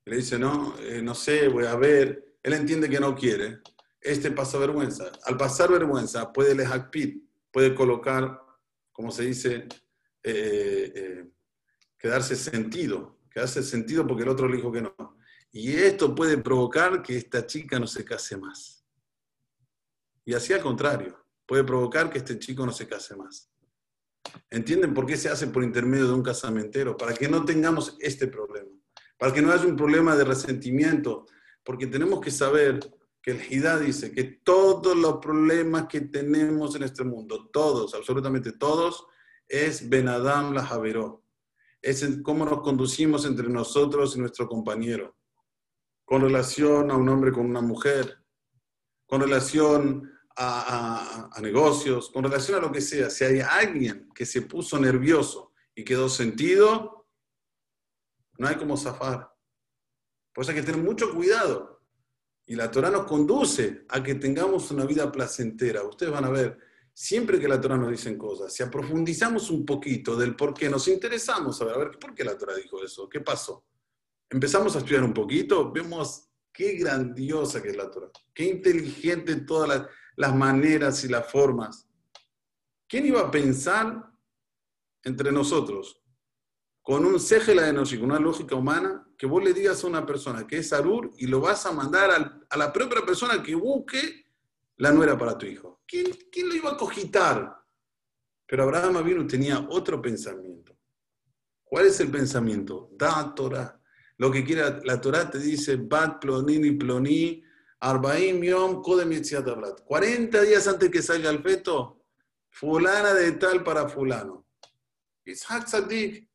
le 0.05 0.15
dice, 0.17 0.39
no, 0.39 0.75
eh, 0.79 1.01
no 1.01 1.13
sé, 1.13 1.49
voy 1.49 1.65
a 1.65 1.75
ver. 1.75 2.37
Él 2.41 2.53
entiende 2.53 2.89
que 2.89 2.99
no 2.99 3.13
quiere. 3.13 3.59
Este 4.01 4.31
pasa 4.31 4.57
vergüenza. 4.57 5.11
Al 5.25 5.35
pasar 5.35 5.71
vergüenza, 5.71 6.31
puede 6.31 6.55
pit, 6.89 7.23
puede 7.51 7.75
colocar, 7.75 8.41
como 8.91 9.11
se 9.11 9.23
dice, 9.25 9.67
eh, 10.23 10.91
eh, 10.95 11.29
quedarse 11.97 12.35
sentido, 12.35 13.19
quedarse 13.29 13.61
sentido 13.61 14.07
porque 14.07 14.23
el 14.23 14.29
otro 14.29 14.47
le 14.47 14.55
dijo 14.55 14.71
que 14.71 14.81
no. 14.81 15.17
Y 15.51 15.73
esto 15.73 16.15
puede 16.15 16.37
provocar 16.37 17.01
que 17.01 17.17
esta 17.17 17.45
chica 17.45 17.77
no 17.79 17.87
se 17.87 18.05
case 18.05 18.37
más. 18.37 18.78
Y 20.29 20.35
así 20.35 20.53
al 20.53 20.61
contrario, 20.61 21.25
puede 21.47 21.63
provocar 21.63 22.11
que 22.11 22.19
este 22.19 22.37
chico 22.37 22.63
no 22.63 22.71
se 22.71 22.87
case 22.87 23.15
más. 23.15 23.51
¿Entienden 24.51 24.93
por 24.93 25.07
qué 25.07 25.17
se 25.17 25.27
hace 25.27 25.47
por 25.47 25.63
intermedio 25.63 26.05
de 26.05 26.13
un 26.13 26.21
casamentero? 26.21 26.95
Para 26.95 27.15
que 27.15 27.27
no 27.27 27.43
tengamos 27.43 27.97
este 27.99 28.27
problema, 28.27 28.69
para 29.17 29.33
que 29.33 29.41
no 29.41 29.51
haya 29.51 29.65
un 29.65 29.75
problema 29.75 30.15
de 30.15 30.25
resentimiento, 30.25 31.25
porque 31.63 31.87
tenemos 31.87 32.21
que 32.21 32.29
saber 32.29 32.79
que 33.23 33.31
el 33.31 33.41
Hidá 33.51 33.79
dice 33.79 34.11
que 34.11 34.23
todos 34.23 34.95
los 34.95 35.17
problemas 35.17 35.87
que 35.87 36.01
tenemos 36.01 36.75
en 36.75 36.83
este 36.83 37.03
mundo, 37.03 37.49
todos, 37.51 37.95
absolutamente 37.95 38.51
todos, 38.51 39.07
es 39.47 39.89
Benadam 39.89 40.53
la 40.53 40.63
Javeró. 40.63 41.23
Es 41.81 42.07
cómo 42.21 42.45
nos 42.45 42.61
conducimos 42.61 43.25
entre 43.25 43.49
nosotros 43.49 44.15
y 44.15 44.19
nuestro 44.19 44.47
compañero, 44.47 45.17
con 46.05 46.21
relación 46.21 46.91
a 46.91 46.97
un 46.97 47.09
hombre 47.09 47.31
con 47.31 47.47
una 47.47 47.61
mujer, 47.61 48.23
con 49.07 49.21
relación 49.21 50.18
a, 50.41 51.39
negocios, 51.41 52.09
con 52.09 52.23
relación 52.23 52.57
a 52.57 52.61
lo 52.61 52.71
que 52.71 52.81
sea. 52.81 53.09
Si 53.09 53.25
hay 53.25 53.41
alguien 53.41 54.09
que 54.15 54.25
se 54.25 54.43
puso 54.43 54.79
nervioso 54.79 55.51
y 55.75 55.83
quedó 55.83 56.07
sentido, 56.07 57.07
no 58.37 58.47
hay 58.47 58.55
como 58.55 58.77
zafar. 58.77 59.29
Por 60.33 60.43
eso 60.43 60.51
hay 60.51 60.57
que 60.57 60.63
tener 60.63 60.81
mucho 60.81 61.13
cuidado. 61.13 61.81
Y 62.45 62.55
la 62.55 62.71
Torah 62.71 62.89
nos 62.89 63.05
conduce 63.05 63.85
a 63.89 64.01
que 64.01 64.15
tengamos 64.15 64.71
una 64.71 64.85
vida 64.85 65.11
placentera. 65.11 65.83
Ustedes 65.83 66.11
van 66.11 66.25
a 66.25 66.29
ver, 66.29 66.57
siempre 66.93 67.39
que 67.39 67.47
la 67.47 67.59
Torah 67.59 67.77
nos 67.77 67.91
dice 67.91 68.17
cosas, 68.17 68.53
si 68.53 68.63
aprofundizamos 68.63 69.49
un 69.49 69.65
poquito 69.65 70.15
del 70.15 70.35
por 70.35 70.53
qué, 70.53 70.69
nos 70.69 70.87
interesamos 70.87 71.61
a 71.61 71.65
ver, 71.65 71.75
a 71.75 71.77
ver, 71.79 71.99
¿por 71.99 72.15
qué 72.15 72.23
la 72.23 72.37
Torah 72.37 72.55
dijo 72.55 72.83
eso? 72.83 73.09
¿Qué 73.09 73.19
pasó? 73.19 73.65
Empezamos 74.29 74.75
a 74.75 74.79
estudiar 74.79 75.03
un 75.03 75.13
poquito, 75.13 75.71
vemos 75.71 76.29
qué 76.51 76.73
grandiosa 76.73 77.61
que 77.61 77.69
es 77.69 77.77
la 77.77 77.91
Torah, 77.91 78.09
qué 78.33 78.45
inteligente 78.45 79.31
en 79.31 79.45
todas 79.45 79.69
las, 79.69 79.87
las 80.19 80.35
maneras 80.35 81.01
y 81.05 81.07
las 81.07 81.31
formas. 81.31 81.87
¿Quién 82.89 83.05
iba 83.05 83.21
a 83.21 83.31
pensar 83.31 84.11
entre 85.01 85.31
nosotros, 85.31 86.01
con 86.81 87.05
un 87.05 87.21
segela 87.21 87.61
de 87.61 87.83
y 87.89 87.97
con 87.97 88.11
una 88.11 88.19
lógica 88.19 88.55
humana, 88.55 89.07
que 89.17 89.25
vos 89.25 89.41
le 89.41 89.53
digas 89.53 89.81
a 89.81 89.87
una 89.87 90.05
persona 90.05 90.45
que 90.45 90.57
es 90.57 90.73
Arur 90.73 91.13
y 91.17 91.27
lo 91.27 91.39
vas 91.39 91.65
a 91.65 91.71
mandar 91.71 92.43
a 92.49 92.57
la 92.57 92.73
propia 92.73 93.05
persona 93.05 93.41
que 93.41 93.55
busque 93.55 94.25
la 94.75 94.91
nuera 94.91 95.17
para 95.17 95.37
tu 95.37 95.45
hijo? 95.45 95.83
¿Quién, 95.87 96.11
lo 96.49 96.53
iba 96.53 96.71
a 96.71 96.77
cogitar? 96.77 97.55
Pero 98.45 98.63
Abraham 98.63 98.97
Avinu 98.97 99.25
tenía 99.25 99.67
otro 99.69 100.01
pensamiento. 100.01 100.77
¿Cuál 101.63 101.85
es 101.85 101.97
el 102.01 102.11
pensamiento? 102.11 102.89
Da 102.91 103.33
Torah. 103.33 103.81
Lo 104.17 104.29
que 104.29 104.43
quiera, 104.43 104.81
la 104.83 104.99
Torah 104.99 105.29
te 105.29 105.39
dice, 105.39 105.77
Bat 105.77 106.19
plonini 106.19 106.71
ploni, 106.71 107.41
arbaim 107.79 108.43
yom 108.43 108.81
kodem 108.81 109.11
40 109.11 110.41
días 110.41 110.67
antes 110.67 110.89
que 110.89 111.01
salga 111.01 111.29
el 111.29 111.41
feto, 111.41 112.05
fulana 112.49 113.13
de 113.13 113.31
tal 113.33 113.63
para 113.63 113.87
fulano. 113.87 114.45
Ishak 115.25 115.65
Tzadik 115.65 116.29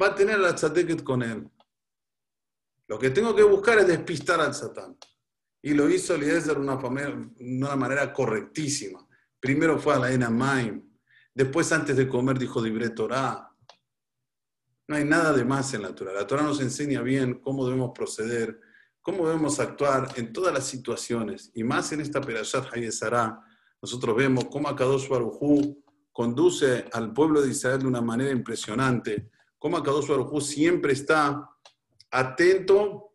va 0.00 0.08
a 0.08 0.14
tener 0.14 0.38
la 0.38 0.54
Tzadik 0.54 1.02
con 1.02 1.22
él. 1.22 1.50
Lo 2.88 2.98
que 2.98 3.10
tengo 3.10 3.34
que 3.34 3.42
buscar 3.42 3.78
es 3.78 3.88
despistar 3.88 4.40
al 4.40 4.54
Satán. 4.54 4.96
Y 5.62 5.74
lo 5.74 5.90
hizo 5.90 6.14
Eliezer 6.14 6.54
de 6.54 6.60
una, 6.60 6.76
una 6.76 7.76
manera 7.76 8.12
correctísima. 8.12 9.04
Primero 9.40 9.78
fue 9.78 9.94
a 9.94 9.98
la 9.98 10.12
Enamaim. 10.12 10.82
Después, 11.34 11.72
antes 11.72 11.96
de 11.96 12.08
comer, 12.08 12.38
dijo 12.38 12.62
Dibre 12.62 12.90
Torah. 12.90 13.52
No 14.88 14.96
hay 14.96 15.04
nada 15.04 15.32
de 15.32 15.44
más 15.44 15.74
en 15.74 15.82
la 15.82 15.94
Torah. 15.94 16.12
La 16.12 16.26
Torah 16.26 16.42
nos 16.42 16.60
enseña 16.60 17.02
bien 17.02 17.40
cómo 17.40 17.66
debemos 17.66 17.90
proceder, 17.92 18.60
cómo 19.06 19.28
debemos 19.28 19.60
actuar 19.60 20.08
en 20.16 20.32
todas 20.32 20.52
las 20.52 20.66
situaciones. 20.66 21.52
Y 21.54 21.62
más 21.62 21.92
en 21.92 22.00
esta 22.00 22.20
Perashat 22.20 22.74
Hayesara, 22.74 23.40
nosotros 23.80 24.16
vemos 24.16 24.46
cómo 24.46 24.68
Akadosh 24.68 25.08
Baruj 25.08 25.76
conduce 26.10 26.86
al 26.92 27.12
pueblo 27.12 27.40
de 27.40 27.52
Israel 27.52 27.78
de 27.78 27.86
una 27.86 28.00
manera 28.00 28.32
impresionante. 28.32 29.30
Cómo 29.60 29.76
Akadosh 29.76 30.08
Baruj 30.08 30.42
siempre 30.42 30.92
está 30.92 31.48
atento 32.10 33.12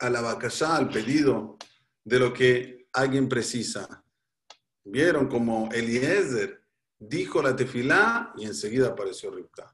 a 0.00 0.10
la 0.10 0.22
vacallá, 0.22 0.74
al 0.74 0.88
pedido 0.88 1.56
de 2.02 2.18
lo 2.18 2.32
que 2.32 2.88
alguien 2.92 3.28
precisa. 3.28 4.04
Vieron 4.82 5.28
como 5.28 5.68
Eliezer 5.70 6.64
dijo 6.98 7.40
la 7.40 7.54
tefilá 7.54 8.32
y 8.36 8.44
enseguida 8.44 8.88
apareció 8.88 9.30
Ripka. 9.30 9.72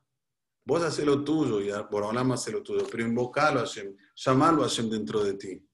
Vos 0.64 0.82
haces 0.82 1.04
lo 1.04 1.24
tuyo 1.24 1.60
y 1.60 1.70
ahora 1.70 2.20
hace 2.34 2.52
lo 2.52 2.62
tuyo, 2.62 2.86
pero 2.90 3.02
invocalo 3.02 3.60
a 3.60 3.62
Hashem, 3.64 3.96
llamalo 4.14 4.62
a 4.62 4.68
Hashem 4.68 4.88
dentro 4.88 5.24
de 5.24 5.34
ti. 5.34 5.68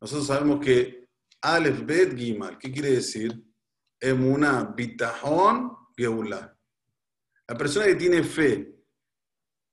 Nosotros 0.00 0.26
sabemos 0.26 0.64
que 0.64 1.08
Aleph 1.42 1.84
Bet 1.84 2.16
Gimal, 2.16 2.58
¿qué 2.58 2.72
quiere 2.72 2.92
decir? 2.92 3.42
Emuna 4.00 4.64
Bitahon 4.64 5.76
Geulah. 5.96 6.56
La 7.46 7.58
persona 7.58 7.86
que 7.86 7.96
tiene 7.96 8.22
fe, 8.22 8.74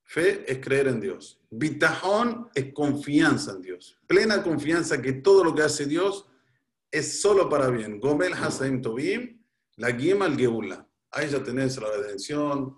fe 0.03 0.51
es 0.51 0.59
creer 0.59 0.87
en 0.87 0.99
Dios. 0.99 1.39
Bitajón 1.49 2.49
es 2.53 2.73
confianza 2.73 3.51
en 3.51 3.61
Dios. 3.61 3.97
Plena 4.07 4.41
confianza 4.43 5.01
que 5.01 5.13
todo 5.13 5.43
lo 5.43 5.53
que 5.53 5.61
hace 5.61 5.85
Dios 5.85 6.27
es 6.91 7.21
solo 7.21 7.47
para 7.47 7.69
bien. 7.69 7.99
Gomel 7.99 8.33
Hasaim 8.33 8.81
Tobim, 8.81 9.43
la 9.75 9.93
Gima 9.93 10.25
al 10.25 10.35
Geula. 10.35 10.89
Ahí 11.11 11.29
ya 11.29 11.43
tenés 11.43 11.77
la 11.77 11.89
redención. 11.89 12.75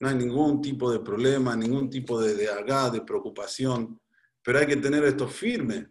No 0.00 0.08
hay 0.08 0.14
ningún 0.14 0.60
tipo 0.60 0.90
de 0.90 1.00
problema, 1.00 1.56
ningún 1.56 1.90
tipo 1.90 2.20
de, 2.20 2.34
de 2.34 2.46
de 2.46 3.00
preocupación. 3.02 4.00
Pero 4.42 4.58
hay 4.58 4.66
que 4.66 4.76
tener 4.76 5.04
esto 5.04 5.26
firme. 5.28 5.88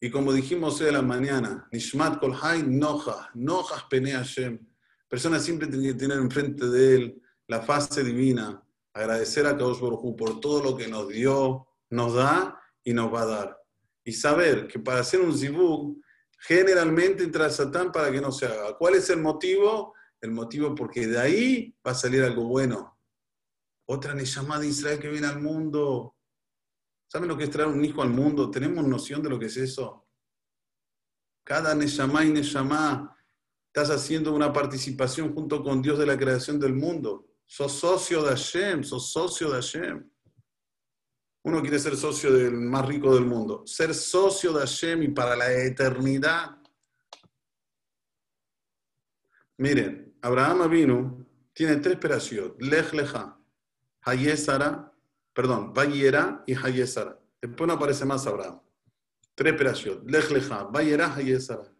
Y 0.00 0.10
como 0.10 0.32
dijimos 0.32 0.80
hoy 0.80 0.88
a 0.88 0.92
la 0.92 1.02
mañana, 1.02 1.68
Nishmat 1.70 2.18
Kolhai 2.18 2.62
Noja, 2.64 3.30
Nojas 3.34 3.84
Pene 3.88 4.12
Hashem. 4.12 4.58
Personas 5.08 5.44
siempre 5.44 5.68
tienen 5.68 5.92
que 5.92 5.98
tener 5.98 6.18
enfrente 6.18 6.66
de 6.68 6.94
él 6.94 7.22
la 7.46 7.60
fase 7.60 8.02
divina, 8.02 8.64
agradecer 8.94 9.46
a 9.46 9.50
Kadosh 9.50 9.80
Baruj 9.80 10.16
por 10.16 10.40
todo 10.40 10.62
lo 10.62 10.76
que 10.76 10.88
nos 10.88 11.08
dio, 11.08 11.66
nos 11.90 12.14
da 12.14 12.58
y 12.82 12.94
nos 12.94 13.12
va 13.12 13.22
a 13.22 13.26
dar. 13.26 13.58
Y 14.04 14.12
saber 14.12 14.66
que 14.66 14.78
para 14.78 15.00
hacer 15.00 15.20
un 15.20 15.36
zibug, 15.36 16.00
generalmente 16.38 17.22
entra 17.22 17.50
Satán 17.50 17.92
para 17.92 18.10
que 18.10 18.20
no 18.20 18.32
se 18.32 18.46
haga. 18.46 18.76
¿Cuál 18.76 18.94
es 18.94 19.10
el 19.10 19.20
motivo? 19.20 19.94
El 20.20 20.32
motivo 20.32 20.74
porque 20.74 21.06
de 21.06 21.18
ahí 21.18 21.76
va 21.86 21.92
a 21.92 21.94
salir 21.94 22.22
algo 22.22 22.44
bueno. 22.44 22.91
Otra 23.86 24.14
Neshama 24.14 24.58
de 24.58 24.68
Israel 24.68 24.98
que 24.98 25.08
viene 25.08 25.26
al 25.26 25.40
mundo. 25.40 26.16
¿Saben 27.08 27.28
lo 27.28 27.36
que 27.36 27.44
es 27.44 27.50
traer 27.50 27.68
un 27.68 27.84
hijo 27.84 28.02
al 28.02 28.10
mundo? 28.10 28.50
¿Tenemos 28.50 28.86
noción 28.86 29.22
de 29.22 29.28
lo 29.28 29.38
que 29.38 29.46
es 29.46 29.56
eso? 29.56 30.06
Cada 31.44 31.74
Neshama 31.74 32.24
y 32.24 32.30
Neshama 32.30 33.16
estás 33.66 33.90
haciendo 33.90 34.34
una 34.34 34.52
participación 34.52 35.34
junto 35.34 35.62
con 35.62 35.82
Dios 35.82 35.98
de 35.98 36.06
la 36.06 36.16
creación 36.16 36.58
del 36.60 36.74
mundo. 36.74 37.26
Sos 37.44 37.72
socio 37.72 38.22
de 38.22 38.30
Hashem, 38.30 38.84
sos 38.84 39.10
socio 39.10 39.50
de 39.50 39.56
Hashem. 39.56 40.10
Uno 41.44 41.60
quiere 41.60 41.78
ser 41.78 41.96
socio 41.96 42.32
del 42.32 42.52
más 42.52 42.86
rico 42.86 43.14
del 43.14 43.26
mundo. 43.26 43.66
Ser 43.66 43.94
socio 43.94 44.52
de 44.52 44.60
Hashem 44.60 45.02
y 45.02 45.08
para 45.08 45.34
la 45.34 45.52
eternidad. 45.52 46.56
Miren, 49.58 50.16
Abraham 50.22 50.70
vino, 50.70 51.26
tiene 51.52 51.76
tres 51.76 51.96
operaciones. 51.96 52.52
Lech 52.58 52.92
leja, 52.92 53.38
Hayesara, 54.02 54.92
perdón, 55.32 55.72
Vayera 55.72 56.42
y 56.46 56.54
Hayesara. 56.54 57.18
Después 57.40 57.66
no 57.66 57.74
aparece 57.74 58.04
más 58.04 58.26
Abraham. 58.26 58.60
Tres 59.34 59.54
operaciones. 59.54 60.04
Lech 60.04 60.30
leja, 60.30 60.64
Vayera, 60.64 61.14
Hayesara. 61.14 61.72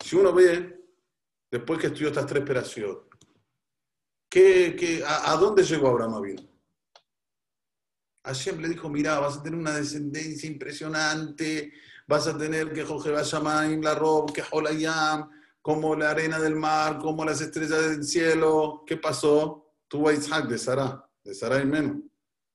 Si 0.00 0.16
uno 0.16 0.32
ve, 0.32 0.80
después 1.50 1.78
que 1.78 1.86
estudió 1.88 2.08
estas 2.08 2.26
tres 2.26 2.42
operaciones, 2.42 2.96
¿qué, 4.28 5.04
a, 5.06 5.36
dónde 5.36 5.62
llegó 5.62 5.88
Abraham 5.88 6.22
vino? 6.22 6.42
Hashem 8.24 8.60
le 8.60 8.68
dijo, 8.68 8.88
mira, 8.88 9.18
vas 9.18 9.38
a 9.38 9.42
tener 9.42 9.58
una 9.58 9.72
descendencia 9.72 10.48
impresionante, 10.48 11.72
vas 12.06 12.26
a 12.26 12.36
tener 12.36 12.72
que 12.72 12.84
Jorge 12.84 13.10
Bashamayim, 13.10 13.82
la 13.82 13.94
Rob, 13.94 14.32
que 14.32 14.44
Holayam, 14.50 15.28
como 15.60 15.94
la 15.94 16.10
arena 16.10 16.38
del 16.38 16.56
mar, 16.56 16.98
como 16.98 17.24
las 17.24 17.40
estrellas 17.40 17.90
del 17.90 18.04
cielo. 18.04 18.84
¿Qué 18.86 18.96
pasó? 18.96 19.71
Tuvo 19.92 20.08
a 20.08 20.14
Isaac 20.14 20.48
de 20.48 20.56
Sara, 20.56 21.06
de 21.22 21.34
Sara 21.34 21.60
y 21.60 21.66
menos. 21.66 21.98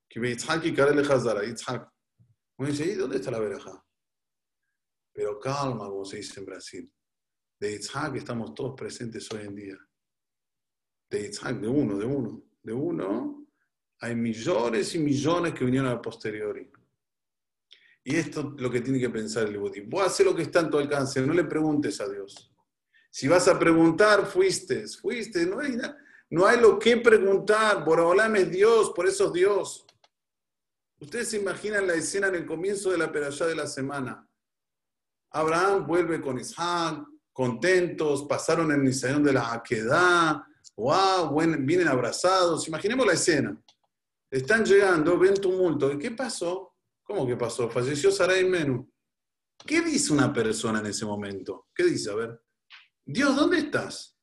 Que 0.09 0.19
ve 0.19 0.31
Isaac 0.31 0.65
y 0.65 0.73
Karel 0.73 0.99
Hazara, 0.99 1.45
Isaac. 1.45 1.87
Uno 2.57 2.67
dice, 2.67 2.83
¿y 2.83 2.95
dónde 2.95 3.17
está 3.17 3.29
la 3.29 3.37
veraja? 3.37 3.85
Pero 5.13 5.39
calma, 5.39 5.87
como 5.87 6.03
se 6.03 6.17
dice 6.17 6.39
en 6.39 6.47
Brasil. 6.47 6.91
De 7.59 7.73
Isaac 7.73 8.15
estamos 8.15 8.55
todos 8.55 8.73
presentes 8.75 9.31
hoy 9.31 9.41
en 9.41 9.53
día. 9.53 9.77
De 11.11 11.27
Isaac, 11.27 11.59
de 11.59 11.67
uno, 11.67 11.99
de 11.99 12.05
uno, 12.05 12.43
de 12.63 12.73
uno 12.73 13.47
hay 13.99 14.15
millones 14.15 14.95
y 14.95 14.97
millones 14.97 15.53
que 15.53 15.63
vinieron 15.63 15.91
a 15.91 16.01
posteriori. 16.01 16.71
Y 18.03 18.15
esto 18.15 18.55
es 18.55 18.61
lo 18.63 18.71
que 18.71 18.81
tiene 18.81 18.99
que 18.99 19.11
pensar 19.11 19.47
el 19.47 19.53
Ibudí. 19.53 19.81
Vos 19.81 20.07
haces 20.07 20.25
lo 20.25 20.35
que 20.35 20.41
está 20.41 20.61
en 20.61 20.71
tu 20.71 20.79
alcance, 20.79 21.21
no 21.21 21.33
le 21.33 21.43
preguntes 21.43 22.01
a 22.01 22.09
Dios. 22.09 22.51
Si 23.11 23.27
vas 23.27 23.47
a 23.47 23.59
preguntar, 23.59 24.25
fuiste, 24.25 24.87
fuiste, 24.87 25.45
no 25.45 25.59
hay, 25.59 25.77
no 26.29 26.45
hay 26.45 26.59
lo 26.59 26.77
que 26.77 26.97
preguntar. 26.97 27.83
Boraholam 27.85 28.35
es 28.35 28.51
Dios, 28.51 28.91
por 28.95 29.07
eso 29.07 29.27
es 29.27 29.33
Dios. 29.33 29.85
Ustedes 30.99 31.29
se 31.29 31.37
imaginan 31.37 31.87
la 31.87 31.93
escena 31.93 32.27
en 32.27 32.35
el 32.35 32.45
comienzo 32.45 32.89
de 32.89 32.97
la 32.97 33.11
perashá 33.11 33.45
de 33.45 33.55
la 33.55 33.67
semana. 33.67 34.27
Abraham 35.31 35.85
vuelve 35.85 36.19
con 36.19 36.39
Isaac, 36.39 37.05
contentos, 37.31 38.25
pasaron 38.27 38.71
el 38.71 38.83
Nisayón 38.83 39.23
de 39.23 39.33
la 39.33 39.53
Aquedá, 39.53 40.47
wow, 40.75 41.35
vienen 41.59 41.87
abrazados. 41.87 42.67
Imaginemos 42.67 43.05
la 43.05 43.13
escena. 43.13 43.61
Están 44.29 44.65
llegando, 44.65 45.17
ven 45.17 45.35
tumulto. 45.35 45.97
¿Qué 45.97 46.11
pasó? 46.11 46.75
¿Cómo 47.03 47.25
que 47.25 47.37
pasó? 47.37 47.69
Falleció 47.69 48.11
Sarai 48.11 48.43
Menú. 48.43 48.91
¿Qué 49.65 49.81
dice 49.81 50.13
una 50.13 50.33
persona 50.33 50.79
en 50.79 50.87
ese 50.87 51.05
momento? 51.05 51.67
¿Qué 51.73 51.85
dice? 51.85 52.11
A 52.11 52.15
ver. 52.15 52.41
Dios, 53.05 53.35
¿dónde 53.35 53.59
estás? 53.59 54.16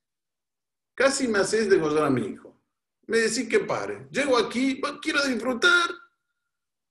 Casi 0.95 1.29
me 1.29 1.39
haces 1.39 1.69
degollar 1.69 2.05
a 2.05 2.11
mi 2.11 2.27
hijo. 2.27 2.63
Me 3.07 3.19
decís 3.19 3.49
que 3.49 3.61
pare. 3.61 4.09
Llego 4.11 4.39
aquí, 4.39 4.81
quiero 5.03 5.23
disfrutar. 5.25 5.91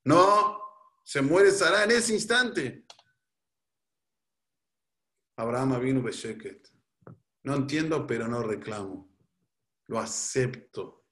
No, 0.06 0.60
se 1.04 1.22
muere 1.22 1.51
Sarai 1.51 1.86
en 1.86 1.91
ese 1.91 2.14
instante. 2.14 2.86
Abraham 5.38 5.80
vino 5.82 6.01
Besheket. 6.01 6.70
No 7.43 7.56
entiendo, 7.56 8.06
pero 8.06 8.28
no 8.28 8.43
reclamo. 8.43 9.10
Lo 9.88 9.99
acepto. 9.99 11.06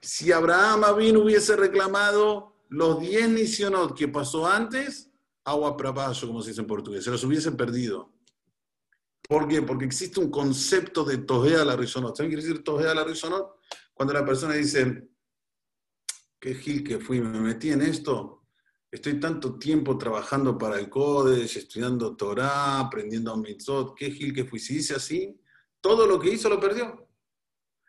Si 0.00 0.32
Abraham 0.32 0.96
vino 0.96 1.20
hubiese 1.20 1.56
reclamado 1.56 2.64
los 2.68 3.00
10 3.00 3.30
nisionot 3.30 3.96
que 3.96 4.08
pasó 4.08 4.46
antes, 4.46 5.10
agua 5.44 5.76
para 5.76 5.90
abajo, 5.90 6.26
como 6.26 6.42
se 6.42 6.50
dice 6.50 6.60
en 6.60 6.66
portugués, 6.66 7.04
se 7.04 7.10
los 7.10 7.24
hubiesen 7.24 7.56
perdido. 7.56 8.11
¿Por 9.28 9.48
qué? 9.48 9.62
Porque 9.62 9.84
existe 9.84 10.20
un 10.20 10.30
concepto 10.30 11.04
de 11.04 11.18
tojea 11.18 11.64
la 11.64 11.76
risonot. 11.76 12.16
¿Saben 12.16 12.30
qué 12.30 12.36
quiere 12.36 12.48
decir 12.48 12.64
tojea 12.64 12.94
la 12.94 13.04
risonot? 13.04 13.60
Cuando 13.94 14.14
la 14.14 14.24
persona 14.24 14.54
dice, 14.54 15.08
qué 16.40 16.54
gil 16.54 16.82
que 16.82 16.98
fui, 16.98 17.20
me 17.20 17.40
metí 17.40 17.70
en 17.70 17.82
esto, 17.82 18.46
estoy 18.90 19.20
tanto 19.20 19.58
tiempo 19.58 19.96
trabajando 19.96 20.58
para 20.58 20.78
el 20.78 20.90
Kodesh, 20.90 21.56
estudiando 21.56 22.16
Torah, 22.16 22.80
aprendiendo 22.80 23.36
mitzvot, 23.36 23.94
qué 23.96 24.10
gil 24.10 24.34
que 24.34 24.44
fui. 24.44 24.58
Si 24.58 24.74
dice 24.74 24.94
así, 24.94 25.40
todo 25.80 26.06
lo 26.06 26.18
que 26.18 26.30
hizo 26.30 26.48
lo 26.48 26.58
perdió. 26.58 27.08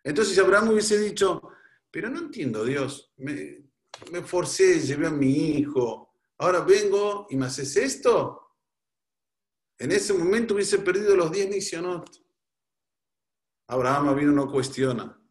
Entonces, 0.03 0.35
si 0.35 0.39
Abraham 0.39 0.69
hubiese 0.69 0.99
dicho, 0.99 1.41
pero 1.89 2.09
no 2.09 2.19
entiendo, 2.19 2.63
Dios, 2.63 3.11
me, 3.17 3.65
me 4.11 4.21
forcé, 4.21 4.79
llevé 4.79 5.07
a 5.07 5.11
mi 5.11 5.57
hijo, 5.57 6.13
ahora 6.37 6.61
vengo 6.61 7.27
y 7.29 7.37
me 7.37 7.45
haces 7.45 7.75
esto. 7.77 8.42
En 9.83 9.91
ese 9.91 10.13
momento 10.13 10.53
hubiese 10.53 10.79
perdido 10.79 11.13
los 11.13 11.29
10 11.29 11.49
nisionot. 11.49 12.09
Abraham 13.67 14.15
vino 14.15 14.31
no 14.31 14.49
cuestiona. 14.49 15.21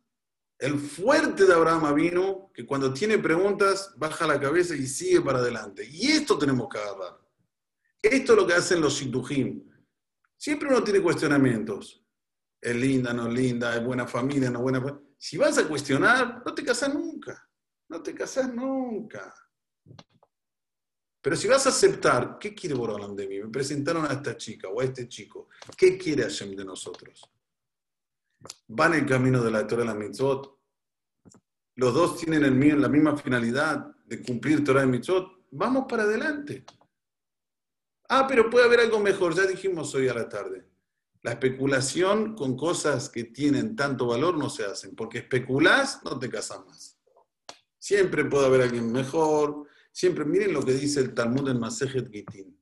El 0.59 0.78
fuerte 0.78 1.46
de 1.46 1.55
Abraham 1.55 1.94
vino 1.94 2.50
que 2.53 2.66
cuando 2.66 2.92
tiene 2.92 3.16
preguntas 3.16 3.94
baja 3.96 4.26
la 4.26 4.38
cabeza 4.38 4.76
y 4.76 4.86
sigue 4.86 5.22
para 5.22 5.38
adelante. 5.38 5.88
Y 5.90 6.09
esto 6.09 6.36
tenemos 6.36 6.68
que 6.68 6.76
agarrar. 6.76 7.18
Esto 8.03 8.32
es 8.34 8.38
lo 8.38 8.46
que 8.46 8.53
hacen 8.53 8.82
los 8.82 8.92
shidujim. 8.92 9.64
Siempre 10.36 10.68
uno 10.68 10.84
tiene 10.84 11.00
cuestionamientos. 11.00 12.05
Es 12.61 12.76
linda, 12.76 13.14
no 13.14 13.28
es 13.28 13.32
linda, 13.32 13.74
es 13.74 13.82
buena 13.82 14.07
familia, 14.07 14.50
no 14.50 14.59
es 14.59 14.62
buena 14.64 14.82
familia. 14.82 15.14
Si 15.16 15.38
vas 15.38 15.57
a 15.57 15.66
cuestionar, 15.66 16.42
no 16.44 16.53
te 16.53 16.62
casas 16.62 16.92
nunca. 16.92 17.48
No 17.88 18.03
te 18.03 18.14
casas 18.14 18.53
nunca. 18.53 19.34
Pero 21.22 21.36
si 21.36 21.46
vas 21.46 21.64
a 21.66 21.68
aceptar, 21.68 22.36
¿qué 22.38 22.52
quiere 22.52 22.74
Borolam 22.74 23.14
de 23.14 23.28
mí? 23.28 23.38
Me 23.38 23.48
presentaron 23.48 24.04
a 24.04 24.12
esta 24.12 24.36
chica 24.36 24.68
o 24.68 24.80
a 24.80 24.84
este 24.84 25.08
chico. 25.08 25.48
¿Qué 25.76 25.96
quiere 25.96 26.24
Hashem 26.24 26.56
de 26.56 26.64
nosotros? 26.64 27.30
Van 28.66 28.94
el 28.94 29.06
camino 29.06 29.40
de 29.40 29.52
la 29.52 29.64
Torah 29.64 29.84
y 29.84 29.86
la 29.86 29.94
Mitzvot. 29.94 30.58
Los 31.76 31.94
dos 31.94 32.18
tienen 32.18 32.42
el, 32.44 32.82
la 32.82 32.88
misma 32.88 33.16
finalidad 33.16 33.94
de 34.04 34.20
cumplir 34.20 34.64
Torah 34.64 34.82
y 34.82 34.88
Mitzvot. 34.88 35.46
Vamos 35.52 35.86
para 35.88 36.02
adelante. 36.02 36.64
Ah, 38.08 38.26
pero 38.26 38.50
puede 38.50 38.64
haber 38.66 38.80
algo 38.80 38.98
mejor. 38.98 39.36
Ya 39.36 39.46
dijimos 39.46 39.94
hoy 39.94 40.08
a 40.08 40.14
la 40.14 40.28
tarde. 40.28 40.68
La 41.22 41.30
especulación 41.30 42.34
con 42.34 42.56
cosas 42.56 43.08
que 43.08 43.24
tienen 43.24 43.76
tanto 43.76 44.08
valor 44.08 44.36
no 44.36 44.50
se 44.50 44.64
hacen, 44.64 44.96
porque 44.96 45.18
especulás, 45.18 46.02
no 46.02 46.18
te 46.18 46.28
casas 46.28 46.66
más. 46.66 46.98
Siempre 47.78 48.24
puede 48.24 48.46
haber 48.46 48.62
alguien 48.62 48.90
mejor, 48.90 49.68
siempre, 49.93 50.24
miren 50.24 50.53
lo 50.53 50.64
que 50.64 50.72
dice 50.72 51.01
el 51.01 51.14
Talmud 51.14 51.49
en 51.49 51.61
Masejet 51.61 52.11
Gitin, 52.11 52.59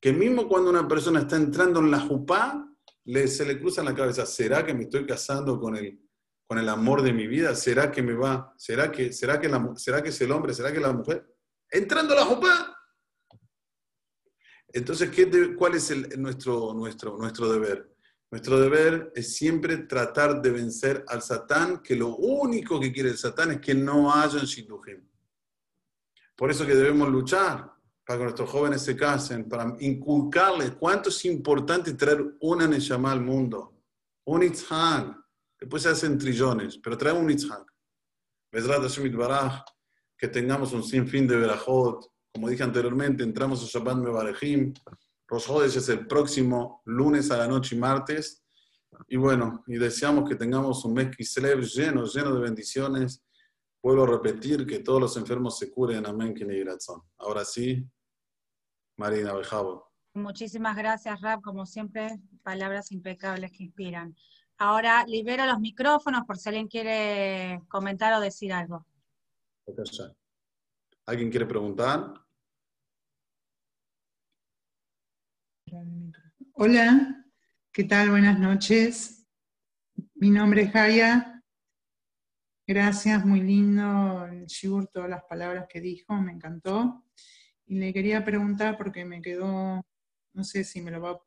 que 0.00 0.12
mismo 0.12 0.48
cuando 0.48 0.70
una 0.70 0.88
persona 0.88 1.20
está 1.20 1.36
entrando 1.36 1.80
en 1.80 1.90
la 1.90 2.00
jupá, 2.00 2.68
le, 3.04 3.28
se 3.28 3.44
le 3.44 3.60
cruza 3.60 3.82
en 3.82 3.88
la 3.88 3.94
cabeza, 3.94 4.26
¿será 4.26 4.64
que 4.64 4.74
me 4.74 4.84
estoy 4.84 5.06
casando 5.06 5.60
con 5.60 5.76
el, 5.76 6.00
con 6.46 6.58
el 6.58 6.68
amor 6.68 7.02
de 7.02 7.12
mi 7.12 7.26
vida? 7.26 7.54
¿Será 7.54 7.90
que 7.90 8.02
me 8.02 8.14
va? 8.14 8.52
¿Será 8.56 8.90
que, 8.90 9.12
será 9.12 9.40
que, 9.40 9.48
la, 9.48 9.72
será 9.76 10.02
que 10.02 10.08
es 10.08 10.20
el 10.20 10.32
hombre? 10.32 10.54
¿Será 10.54 10.72
que 10.72 10.80
la 10.80 10.92
mujer? 10.92 11.26
Entrando 11.70 12.14
a 12.14 12.16
la 12.16 12.24
jupá. 12.24 12.76
Entonces, 14.68 15.10
¿qué 15.10 15.54
¿cuál 15.54 15.74
es 15.74 16.18
nuestro, 16.18 16.72
nuestro, 16.72 17.18
nuestro 17.18 17.52
deber? 17.52 17.92
Nuestro 18.30 18.58
deber 18.58 19.12
es 19.14 19.36
siempre 19.36 19.76
tratar 19.76 20.40
de 20.40 20.50
vencer 20.50 21.04
al 21.06 21.20
Satán, 21.20 21.82
que 21.82 21.94
lo 21.94 22.16
único 22.16 22.80
que 22.80 22.90
quiere 22.90 23.10
el 23.10 23.18
Satán 23.18 23.50
es 23.52 23.60
que 23.60 23.74
no 23.74 24.12
haya 24.12 24.40
un 24.40 24.46
Por 26.36 26.50
eso 26.50 26.66
que 26.66 26.74
debemos 26.74 27.08
luchar 27.08 27.72
para 28.06 28.18
que 28.18 28.24
nuestros 28.24 28.50
jóvenes 28.50 28.82
se 28.82 28.96
casen, 28.96 29.48
para 29.48 29.76
inculcarles 29.80 30.72
cuánto 30.72 31.08
es 31.08 31.24
importante 31.24 31.94
traer 31.94 32.36
una 32.40 32.66
Neshama 32.66 33.12
al 33.12 33.20
mundo. 33.20 33.80
Un 34.24 34.42
Itzhak. 34.42 35.16
Después 35.60 35.82
se 35.84 35.90
hacen 35.90 36.18
trillones, 36.18 36.78
pero 36.78 36.98
trae 36.98 37.12
un 37.12 37.30
Itzhak. 37.30 37.64
Que 40.18 40.28
tengamos 40.28 40.72
un 40.72 40.82
sinfín 40.82 41.26
de 41.26 41.36
verajot, 41.36 42.06
Como 42.34 42.48
dije 42.48 42.62
anteriormente, 42.62 43.22
entramos 43.22 43.62
a 43.62 43.66
Shabbat 43.66 43.96
Mevarejim. 43.96 44.74
Rosh 45.28 45.48
Hodesh 45.48 45.76
es 45.76 45.88
el 45.88 46.06
próximo 46.06 46.82
lunes 46.84 47.30
a 47.30 47.38
la 47.38 47.48
noche 47.48 47.76
y 47.76 47.78
martes. 47.78 48.44
Y 49.08 49.16
bueno, 49.16 49.64
y 49.66 49.78
deseamos 49.78 50.28
que 50.28 50.34
tengamos 50.34 50.84
un 50.84 50.94
mes 50.94 51.16
Kislev 51.16 51.60
lleno, 51.60 52.04
lleno 52.04 52.34
de 52.34 52.40
bendiciones. 52.40 53.22
Vuelvo 53.82 54.04
a 54.04 54.06
repetir 54.06 54.64
que 54.64 54.78
todos 54.78 55.00
los 55.00 55.16
enfermos 55.16 55.58
se 55.58 55.70
curen. 55.70 56.06
Amén, 56.06 56.34
razón. 56.64 57.02
Ahora 57.18 57.44
sí, 57.44 57.84
Marina 58.96 59.32
Bejabo. 59.34 59.90
Muchísimas 60.14 60.76
gracias, 60.76 61.20
Rab. 61.20 61.42
Como 61.42 61.66
siempre, 61.66 62.20
palabras 62.42 62.92
impecables 62.92 63.50
que 63.50 63.64
inspiran. 63.64 64.14
Ahora 64.58 65.04
libero 65.06 65.44
los 65.46 65.58
micrófonos 65.58 66.24
por 66.26 66.38
si 66.38 66.50
alguien 66.50 66.68
quiere 66.68 67.60
comentar 67.68 68.12
o 68.14 68.20
decir 68.20 68.52
algo. 68.52 68.86
¿Alguien 71.06 71.30
quiere 71.30 71.46
preguntar? 71.46 72.14
Hola, 76.52 77.24
¿qué 77.72 77.84
tal? 77.84 78.10
Buenas 78.10 78.38
noches. 78.38 79.26
Mi 80.14 80.30
nombre 80.30 80.62
es 80.62 80.70
Jaya. 80.70 81.31
Gracias, 82.66 83.24
muy 83.24 83.40
lindo 83.40 84.24
el 84.26 84.46
Shur, 84.46 84.86
todas 84.86 85.10
las 85.10 85.24
palabras 85.24 85.66
que 85.68 85.80
dijo, 85.80 86.14
me 86.14 86.32
encantó. 86.32 87.04
Y 87.66 87.78
le 87.78 87.92
quería 87.92 88.24
preguntar 88.24 88.76
porque 88.78 89.04
me 89.04 89.20
quedó, 89.20 89.84
no 90.32 90.44
sé 90.44 90.62
si 90.62 90.80
me 90.80 90.92
lo 90.92 91.00
va, 91.00 91.20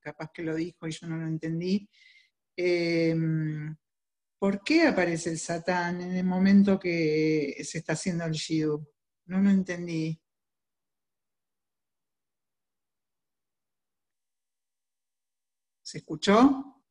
capaz 0.00 0.32
que 0.32 0.42
lo 0.42 0.54
dijo 0.56 0.88
y 0.88 0.90
yo 0.90 1.06
no 1.06 1.18
lo 1.18 1.26
entendí. 1.26 1.88
Em, 2.56 3.76
¿Por 4.38 4.62
qué 4.64 4.88
aparece 4.88 5.30
el 5.30 5.38
Satán 5.38 6.00
en 6.00 6.12
el 6.16 6.24
momento 6.24 6.78
que 6.78 7.56
se 7.64 7.78
está 7.78 7.92
haciendo 7.94 8.24
el 8.24 8.32
Shidu? 8.32 8.86
No 9.26 9.40
lo 9.40 9.50
entendí. 9.50 10.20
¿Se 15.82 15.98
escuchó? 15.98 16.82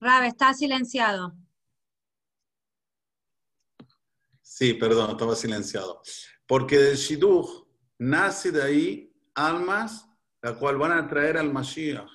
Rab, 0.00 0.24
está 0.24 0.52
silenciado. 0.52 1.43
Sí, 4.56 4.74
perdón, 4.74 5.10
estaba 5.10 5.34
silenciado. 5.34 6.00
Porque 6.46 6.78
del 6.78 6.94
Shidduch 6.96 7.66
nace 7.98 8.52
de 8.52 8.62
ahí 8.62 9.12
almas, 9.34 10.08
la 10.42 10.54
cual 10.54 10.78
van 10.78 10.92
a 10.92 11.08
traer 11.08 11.38
al 11.38 11.52
Mashiach. 11.52 12.08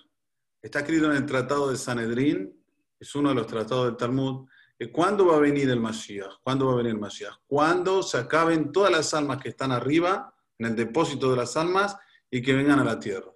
Está 0.61 0.79
escrito 0.79 1.07
en 1.07 1.17
el 1.17 1.25
Tratado 1.25 1.69
de 1.69 1.75
Sanedrín, 1.75 2.57
es 2.97 3.13
uno 3.13 3.27
de 3.27 3.35
los 3.35 3.45
tratados 3.45 3.87
del 3.87 3.97
Talmud, 3.97 4.47
que 4.77 4.89
cuándo 4.89 5.25
va 5.25 5.35
a 5.35 5.39
venir 5.39 5.69
el 5.69 5.81
Mashiach, 5.81 6.39
cuándo 6.41 6.67
va 6.67 6.71
a 6.71 6.75
venir 6.77 6.93
el 6.93 6.99
Mashiach, 6.99 7.39
cuando 7.45 8.01
se 8.03 8.17
acaben 8.17 8.71
todas 8.71 8.93
las 8.93 9.13
almas 9.13 9.41
que 9.43 9.49
están 9.49 9.73
arriba, 9.73 10.33
en 10.57 10.67
el 10.67 10.77
depósito 10.77 11.31
de 11.31 11.35
las 11.35 11.57
almas, 11.57 11.97
y 12.31 12.41
que 12.41 12.53
vengan 12.53 12.79
a 12.79 12.85
la 12.85 12.97
tierra. 13.01 13.33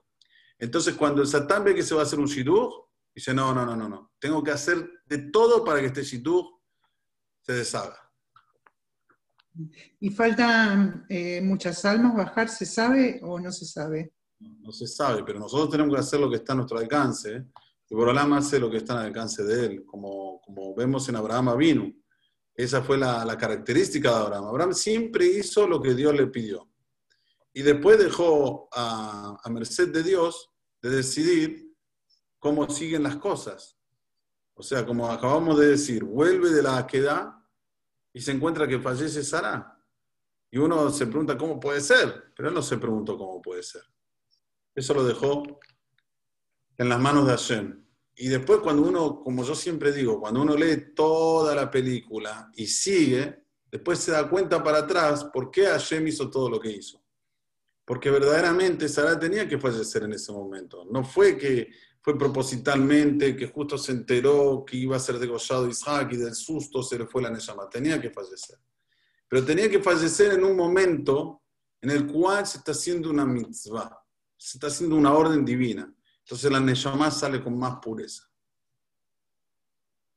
Entonces, 0.58 0.96
cuando 0.96 1.22
el 1.22 1.28
Satán 1.28 1.66
ve 1.66 1.76
que 1.76 1.84
se 1.84 1.94
va 1.94 2.04
a 2.04 2.06
hacer 2.06 2.20
un 2.20 2.28
shidduch, 2.28 2.72
dice, 3.14 3.34
no, 3.34 3.54
no, 3.54 3.66
no, 3.66 3.76
no, 3.76 3.90
no. 3.90 4.14
Tengo 4.18 4.42
que 4.42 4.52
hacer 4.52 4.90
de 5.06 5.30
todo 5.30 5.62
para 5.66 5.82
que 5.82 5.88
este 5.88 6.04
shidduch 6.04 6.46
se 7.42 7.52
deshaga. 7.52 8.03
¿Y 10.00 10.10
faltan 10.10 11.06
eh, 11.10 11.42
muchas 11.42 11.86
almas 11.86 12.16
bajar? 12.16 12.50
¿Se 12.50 12.66
sabe 12.66 13.20
o 13.24 13.40
no 13.40 13.52
se 13.52 13.66
sabe? 13.66 14.14
No, 14.40 14.72
se 14.72 14.88
sabe, 14.88 15.24
pero 15.24 15.40
nosotros 15.40 15.70
tenemos 15.70 15.94
que 15.94 16.02
hacer 16.02 16.20
lo 16.20 16.30
que 16.30 16.38
está 16.38 16.54
a 16.54 16.58
nuestro 16.58 16.80
alcance. 16.80 17.46
Y 17.90 17.96
Borolam 17.96 18.34
hace 18.34 18.60
lo 18.60 18.70
que 18.70 18.78
está 18.78 19.00
al 19.00 19.08
alcance 19.08 19.44
de 19.44 19.66
él, 19.66 19.86
como, 19.86 20.42
como 20.42 20.74
vemos 20.76 21.08
en 21.10 21.16
Abraham 21.16 21.50
Avinu. 21.50 21.94
Esa 22.56 22.82
fue 22.82 22.98
la, 22.98 23.24
la, 23.26 23.38
característica 23.38 24.10
de 24.10 24.16
Abraham. 24.16 24.46
Abraham 24.46 24.74
siempre 24.74 25.26
hizo 25.26 25.68
lo 25.68 25.82
que 25.82 25.94
Dios 25.94 26.14
le 26.14 26.28
pidió. 26.28 26.70
Y 27.54 27.62
después 27.62 28.00
dejó 28.00 28.68
a, 28.72 29.38
a 29.44 29.50
merced 29.50 29.90
de 29.94 30.04
Dios 30.04 30.52
de 30.82 30.90
decidir 30.90 31.72
cómo 32.40 32.70
siguen 32.70 33.04
las 33.04 33.18
cosas. 33.18 33.78
O 34.56 34.64
sea, 34.64 34.86
como 34.86 35.10
acabamos 35.10 35.60
de 35.60 35.68
decir, 35.68 36.04
vuelve 36.04 36.50
de 36.50 36.62
la 36.62 36.86
queda 36.86 37.43
y 38.14 38.22
se 38.22 38.32
encuentra 38.32 38.68
que 38.68 38.80
fallece 38.80 39.24
Sara. 39.24 39.78
Y 40.52 40.60
uno 40.60 40.90
se 40.92 41.08
pregunta 41.08 41.38
cómo 41.38 41.60
puede 41.60 41.82
ser, 41.82 42.32
pero 42.36 42.50
él 42.50 42.56
no 42.56 42.62
se 42.62 42.78
preguntó 42.78 43.18
cómo 43.18 43.42
puede 43.42 43.64
ser. 43.64 43.82
Eso 44.76 44.94
lo 44.94 45.04
dejó 45.04 45.44
en 46.78 46.90
las 46.90 47.00
manos 47.00 47.26
de 47.26 47.32
Hashem. 47.32 47.86
Y 48.16 48.28
después 48.28 48.60
cuando 48.60 48.84
uno, 48.84 49.22
como 49.24 49.44
yo 49.44 49.56
siempre 49.56 49.92
digo, 49.92 50.20
cuando 50.20 50.42
uno 50.42 50.56
lee 50.56 50.94
toda 50.96 51.56
la 51.56 51.72
película 51.72 52.52
y 52.56 52.68
sigue, 52.68 53.46
después 53.72 53.98
se 54.00 54.12
da 54.12 54.30
cuenta 54.30 54.64
para 54.64 54.80
atrás 54.80 55.24
por 55.26 55.50
qué 55.50 55.66
Hashem 55.66 56.08
hizo 56.08 56.30
todo 56.30 56.50
lo 56.50 56.60
que 56.60 56.70
hizo 56.70 57.04
porque 57.86 58.10
verdaderamente 58.10 58.88
Sara 58.88 59.20
tenía 59.20 59.48
que 59.48 59.58
fallecer 59.58 60.04
en 60.04 60.14
ese 60.14 60.32
momento. 60.32 60.86
No 60.90 61.04
fue 61.04 61.38
que 61.38 61.70
fue 62.04 62.18
propositalmente, 62.18 63.34
que 63.34 63.48
justo 63.48 63.78
se 63.78 63.94
enteró 63.94 64.66
que 64.68 64.76
iba 64.76 64.98
a 64.98 65.00
ser 65.00 65.18
degollado 65.20 65.70
Isaac 65.70 66.12
y 66.12 66.18
del 66.18 66.36
susto 66.36 66.84
se 66.84 67.00
le 67.00 67.06
fue 67.06 67.22
la 67.22 67.30
Neshama. 67.30 67.70
Tenía 67.70 68.00
que 68.02 68.10
fallecer. 68.10 68.60
Pero 69.30 69.46
tenía 69.46 69.70
que 69.70 69.80
fallecer 69.80 70.34
en 70.34 70.44
un 70.44 70.58
momento 70.58 71.44
en 71.80 71.92
el 71.92 72.06
cual 72.06 72.46
se 72.46 72.58
está 72.58 72.74
haciendo 72.74 73.10
una 73.10 73.26
mitzvah, 73.26 74.06
se 74.36 74.58
está 74.58 74.68
haciendo 74.68 74.98
una 74.98 75.14
orden 75.14 75.46
divina. 75.46 75.96
Entonces 76.20 76.52
la 76.52 76.60
Neshama 76.60 77.10
sale 77.10 77.42
con 77.42 77.58
más 77.58 77.78
pureza. 77.82 78.30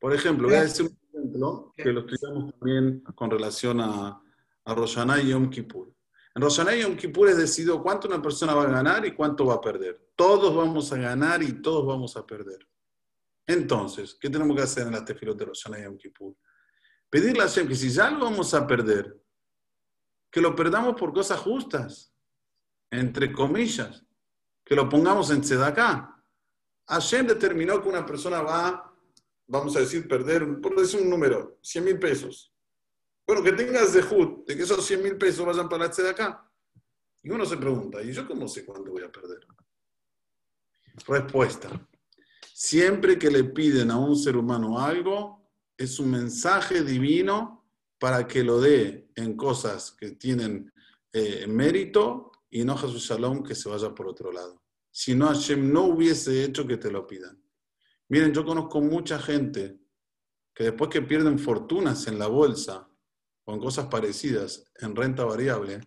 Por 0.01 0.13
ejemplo, 0.13 0.49
voy 0.49 0.57
a 0.57 0.63
decir 0.65 0.87
un 0.87 0.99
ejemplo 1.09 1.73
que 1.77 1.93
lo 1.93 2.01
estudiamos 2.01 2.53
también 2.59 3.05
con 3.15 3.31
relación 3.31 3.81
a, 3.81 4.21
a 4.65 4.75
Roshaná 4.75 5.23
y 5.23 5.29
Yom 5.29 5.51
Kippur. 5.51 5.96
En 6.37 6.43
Rosanay 6.43 6.83
Yom 6.83 6.99
Kippur 6.99 7.31
es 7.31 7.39
decidido 7.39 7.83
cuánto 7.83 8.07
una 8.09 8.21
persona 8.21 8.55
va 8.55 8.65
a 8.65 8.71
ganar 8.71 9.07
y 9.07 9.15
cuánto 9.15 9.47
va 9.47 9.55
a 9.55 9.61
perder. 9.61 10.11
Todos 10.15 10.55
vamos 10.55 10.93
a 10.93 10.99
ganar 10.99 11.43
y 11.43 11.63
todos 11.63 11.87
vamos 11.87 12.15
a 12.15 12.27
perder. 12.27 12.59
Entonces, 13.47 14.19
¿qué 14.21 14.29
tenemos 14.29 14.55
que 14.55 14.63
hacer 14.63 14.87
en 14.87 14.93
la 14.93 15.03
tefilot 15.03 15.39
de 15.39 15.47
Rosanay 15.47 15.85
Yom 15.85 15.97
Kippur? 15.97 16.37
Pedirle 17.09 17.41
a 17.43 17.47
Hashem 17.47 17.67
que 17.67 17.75
si 17.75 17.89
ya 17.89 18.11
lo 18.11 18.27
vamos 18.27 18.53
a 18.53 18.67
perder, 18.67 19.19
que 20.31 20.43
lo 20.43 20.55
perdamos 20.55 20.95
por 21.01 21.15
cosas 21.15 21.41
justas, 21.41 22.15
entre 22.91 23.33
comillas, 23.33 24.05
que 24.63 24.75
lo 24.77 24.91
pongamos 24.91 25.31
en 25.31 25.41
tzedakah. 25.41 26.23
Hashem 26.89 27.29
determinó 27.29 27.81
que 27.81 27.89
una 27.89 28.05
persona 28.05 28.43
va, 28.43 28.95
vamos 29.47 29.75
a 29.75 29.81
decir, 29.81 30.07
perder, 30.07 30.61
por 30.61 30.77
decir 30.77 31.01
un 31.01 31.09
número, 31.09 31.59
100 31.63 31.83
mil 31.83 31.99
pesos. 31.99 32.55
Bueno, 33.27 33.43
que 33.43 33.53
tengas 33.53 33.93
de 33.93 34.03
HUD, 34.03 34.47
de 34.47 34.57
que 34.57 34.63
esos 34.63 34.85
100 34.87 35.03
mil 35.03 35.17
pesos 35.17 35.45
vayan 35.45 35.69
para 35.69 35.89
la 35.89 36.11
acá. 36.11 36.51
Y 37.23 37.31
uno 37.31 37.45
se 37.45 37.57
pregunta, 37.57 38.01
¿y 38.03 38.13
yo 38.13 38.27
cómo 38.27 38.47
sé 38.47 38.65
cuándo 38.65 38.93
voy 38.93 39.03
a 39.03 39.11
perder? 39.11 39.45
Respuesta. 41.09 41.69
Siempre 42.55 43.19
que 43.19 43.31
le 43.31 43.45
piden 43.45 43.91
a 43.91 43.99
un 43.99 44.17
ser 44.17 44.37
humano 44.37 44.79
algo, 44.79 45.51
es 45.77 45.99
un 45.99 46.11
mensaje 46.11 46.83
divino 46.83 47.67
para 47.99 48.29
que 48.29 48.45
lo 48.45 48.61
dé 48.61 49.11
en 49.17 49.37
cosas 49.37 49.91
que 49.91 50.13
tienen 50.13 50.73
eh, 51.13 51.47
mérito 51.49 52.31
y 52.49 52.65
no 52.65 52.77
Jesús 52.77 53.03
Shalom 53.09 53.43
que 53.43 53.55
se 53.55 53.69
vaya 53.69 53.95
por 53.95 54.07
otro 54.07 54.31
lado. 54.31 54.63
Si 54.91 55.15
no, 55.15 55.27
Hashem 55.27 55.73
no 55.73 55.85
hubiese 55.85 56.45
hecho 56.45 56.67
que 56.67 56.77
te 56.77 56.91
lo 56.91 57.07
pidan. 57.07 57.43
Miren, 58.09 58.33
yo 58.33 58.45
conozco 58.45 58.81
mucha 58.81 59.19
gente 59.19 59.81
que 60.55 60.65
después 60.65 60.89
que 60.89 61.03
pierden 61.03 61.39
fortunas 61.39 62.07
en 62.07 62.19
la 62.19 62.29
bolsa, 62.29 62.89
con 63.47 63.61
cosas 63.61 63.87
parecidas 63.87 64.65
en 64.81 64.97
renta 64.97 65.25
variable, 65.25 65.81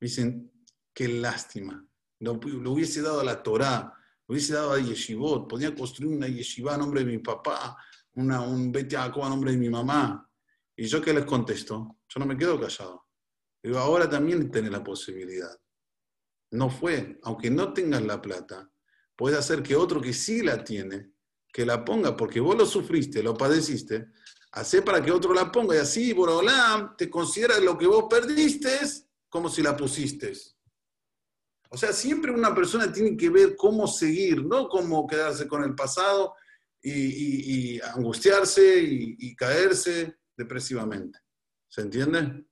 dicen, 0.00 0.52
qué 0.92 1.06
lástima, 1.06 1.86
lo, 2.18 2.32
hubiese 2.32 3.00
dado 3.00 3.20
a 3.20 3.24
la 3.24 3.44
Torá, 3.44 3.94
lo 4.26 4.32
hubiese 4.32 4.54
dado 4.54 4.72
a 4.72 4.80
Yeshivot, 4.80 5.48
podía 5.48 5.72
construir 5.72 6.16
una 6.16 6.26
Yeshiva 6.26 6.74
a 6.74 6.78
nombre 6.78 7.04
de 7.04 7.12
mi 7.12 7.18
papá, 7.18 7.76
una, 8.14 8.40
un 8.40 8.72
Beti 8.72 8.96
a 8.96 9.08
nombre 9.08 9.52
de 9.52 9.56
mi 9.56 9.70
mamá. 9.70 10.28
¿Y 10.74 10.86
yo 10.86 11.00
qué 11.00 11.14
les 11.14 11.24
contesto? 11.24 11.98
Yo 12.08 12.18
no 12.18 12.26
me 12.26 12.36
quedo 12.36 12.58
callado. 12.58 13.06
Digo, 13.62 13.78
ahora 13.78 14.10
también 14.10 14.50
tenés 14.50 14.72
la 14.72 14.82
posibilidad. 14.82 15.56
No 16.50 16.70
fue, 16.70 17.20
aunque 17.22 17.50
no 17.50 17.72
tengas 17.72 18.02
la 18.02 18.20
plata, 18.20 18.68
puede 19.14 19.38
hacer 19.38 19.62
que 19.62 19.76
otro 19.76 20.00
que 20.00 20.12
sí 20.12 20.42
la 20.42 20.64
tiene, 20.64 21.12
que 21.52 21.64
la 21.64 21.84
ponga, 21.84 22.16
porque 22.16 22.40
vos 22.40 22.56
lo 22.56 22.66
sufriste, 22.66 23.22
lo 23.22 23.34
padeciste, 23.34 24.08
Hacé 24.56 24.80
para 24.80 25.02
que 25.02 25.12
otro 25.12 25.34
la 25.34 25.52
ponga 25.52 25.76
y 25.76 25.80
así, 25.80 26.14
Borolam, 26.14 26.96
te 26.96 27.10
considera 27.10 27.60
lo 27.60 27.76
que 27.76 27.86
vos 27.86 28.06
perdiste 28.08 28.70
como 29.28 29.50
si 29.50 29.62
la 29.62 29.76
pusiste. 29.76 30.32
O 31.68 31.76
sea, 31.76 31.92
siempre 31.92 32.32
una 32.32 32.54
persona 32.54 32.90
tiene 32.90 33.18
que 33.18 33.28
ver 33.28 33.54
cómo 33.54 33.86
seguir, 33.86 34.42
no 34.46 34.66
cómo 34.70 35.06
quedarse 35.06 35.46
con 35.46 35.62
el 35.62 35.74
pasado 35.74 36.34
y, 36.80 37.78
angustiarse 37.82 38.80
y 38.80 39.36
caerse 39.36 40.16
depresivamente. 40.34 41.18
¿Se 41.68 41.82
entiende? 41.82 42.46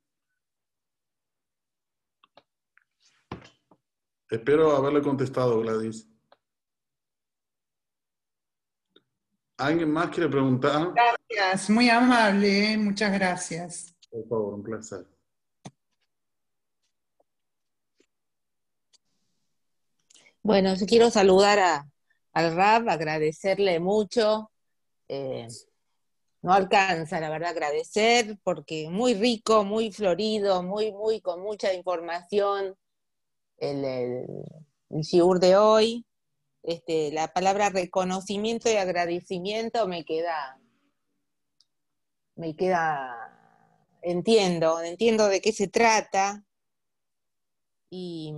Espero 4.29 4.77
haberle 4.77 5.01
contestado, 5.01 5.59
Gladys. 5.61 6.07
¿Alguien 9.57 9.91
más 9.91 10.11
quiere 10.11 10.29
preguntar? 10.29 10.93
Gracias, 10.95 11.71
muy 11.71 11.89
amable, 11.89 12.73
¿eh? 12.73 12.79
muchas 12.79 13.13
gracias. 13.13 13.95
Por 14.11 14.27
favor, 14.29 14.55
un 14.55 14.63
placer. 14.65 15.07
Bueno, 20.43 20.75
yo 20.75 20.87
quiero 20.87 21.09
saludar 21.09 21.59
a, 21.61 21.89
al 22.33 22.57
Rab, 22.57 22.89
agradecerle 22.89 23.79
mucho. 23.79 24.51
Eh, 25.09 25.47
no 26.43 26.53
alcanza, 26.53 27.21
la 27.21 27.31
verdad, 27.31 27.51
agradecer, 27.51 28.37
porque 28.43 28.91
muy 28.91 29.15
rico, 29.15 29.65
muy 29.65 29.93
florido, 29.93 30.63
muy, 30.65 30.93
muy, 30.93 31.21
con 31.21 31.41
mucha 31.41 31.73
información 31.73 32.77
el, 33.59 33.85
el, 33.85 34.27
el 34.91 35.41
de 35.41 35.57
hoy. 35.57 36.05
Este, 36.65 37.13
la 37.13 37.29
palabra 37.29 37.69
reconocimiento 37.69 38.71
y 38.71 38.77
agradecimiento 38.77 39.87
me 39.87 40.05
queda, 40.07 40.59
me 42.37 42.57
queda, 42.57 43.93
entiendo, 44.01 44.81
entiendo 44.81 45.29
de 45.29 45.43
qué 45.43 45.53
se 45.53 45.69
trata. 45.69 46.43
Y, 47.91 48.33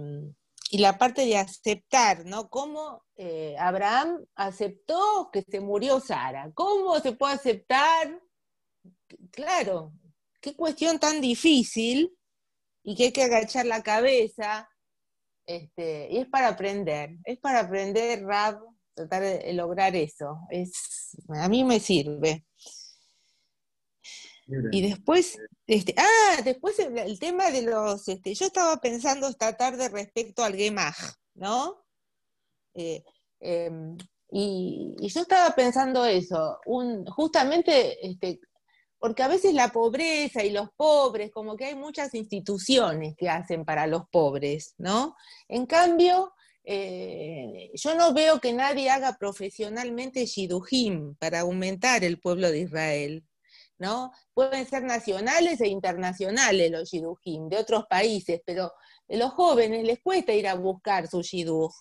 y 0.70 0.78
la 0.78 0.98
parte 0.98 1.24
de 1.24 1.36
aceptar, 1.38 2.26
¿no? 2.26 2.48
Cómo 2.48 3.04
eh, 3.14 3.54
Abraham 3.60 4.26
aceptó 4.34 5.30
que 5.32 5.42
se 5.42 5.60
murió 5.60 6.00
Sara. 6.00 6.50
¿Cómo 6.52 6.98
se 6.98 7.12
puede 7.12 7.34
aceptar? 7.34 8.20
Claro, 9.30 9.92
qué 10.40 10.56
cuestión 10.56 10.98
tan 10.98 11.20
difícil 11.20 12.12
y 12.82 12.96
que 12.96 13.04
hay 13.04 13.12
que 13.12 13.22
agachar 13.22 13.66
la 13.66 13.84
cabeza. 13.84 14.68
Este, 15.46 16.08
y 16.10 16.18
es 16.18 16.26
para 16.26 16.48
aprender, 16.48 17.16
es 17.24 17.38
para 17.38 17.60
aprender, 17.60 18.24
Rab, 18.24 18.58
tratar 18.94 19.22
de 19.22 19.52
lograr 19.52 19.94
eso. 19.94 20.40
Es, 20.50 21.16
a 21.28 21.48
mí 21.48 21.62
me 21.64 21.78
sirve. 21.78 22.44
Y 24.70 24.88
después, 24.88 25.38
este, 25.66 25.94
ah, 25.96 26.40
después 26.44 26.78
el, 26.78 27.18
tema 27.18 27.50
de 27.50 27.62
los, 27.62 28.06
este, 28.06 28.32
yo 28.34 28.46
estaba 28.46 28.76
pensando 28.76 29.26
esta 29.26 29.56
tarde 29.56 29.88
respecto 29.88 30.44
al 30.44 30.54
Gemaj, 30.54 30.96
¿no? 31.34 31.84
Eh, 32.74 33.02
em, 33.40 33.96
y, 34.30 34.94
yo 35.00 35.20
estaba 35.20 35.52
pensando 35.54 36.04
eso, 36.04 36.60
un, 36.66 37.04
justamente, 37.06 38.06
este, 38.06 38.40
porque 38.98 39.22
a 39.22 39.28
veces 39.28 39.54
la 39.54 39.68
pobreza 39.68 40.44
y 40.44 40.50
los 40.50 40.70
pobres, 40.76 41.30
como 41.30 41.56
que 41.56 41.66
hay 41.66 41.74
muchas 41.74 42.14
instituciones 42.14 43.14
que 43.16 43.28
hacen 43.28 43.64
para 43.64 43.86
los 43.86 44.08
pobres, 44.10 44.74
¿no? 44.78 45.16
En 45.48 45.66
cambio, 45.66 46.32
eh, 46.64 47.70
yo 47.74 47.94
no 47.94 48.12
veo 48.12 48.40
que 48.40 48.52
nadie 48.52 48.90
haga 48.90 49.16
profesionalmente 49.18 50.26
shidujim 50.26 51.14
para 51.16 51.40
aumentar 51.40 52.02
el 52.04 52.18
pueblo 52.18 52.50
de 52.50 52.60
Israel. 52.60 53.24
¿no? 53.78 54.12
Pueden 54.34 54.66
ser 54.66 54.82
nacionales 54.84 55.60
e 55.60 55.68
internacionales 55.68 56.70
los 56.70 56.90
shidujim 56.90 57.48
de 57.48 57.58
otros 57.58 57.84
países, 57.88 58.40
pero 58.44 58.64
a 58.64 59.16
los 59.16 59.32
jóvenes 59.32 59.84
les 59.84 60.00
cuesta 60.00 60.32
ir 60.32 60.48
a 60.48 60.54
buscar 60.54 61.08
su 61.08 61.22
shiduj. 61.22 61.72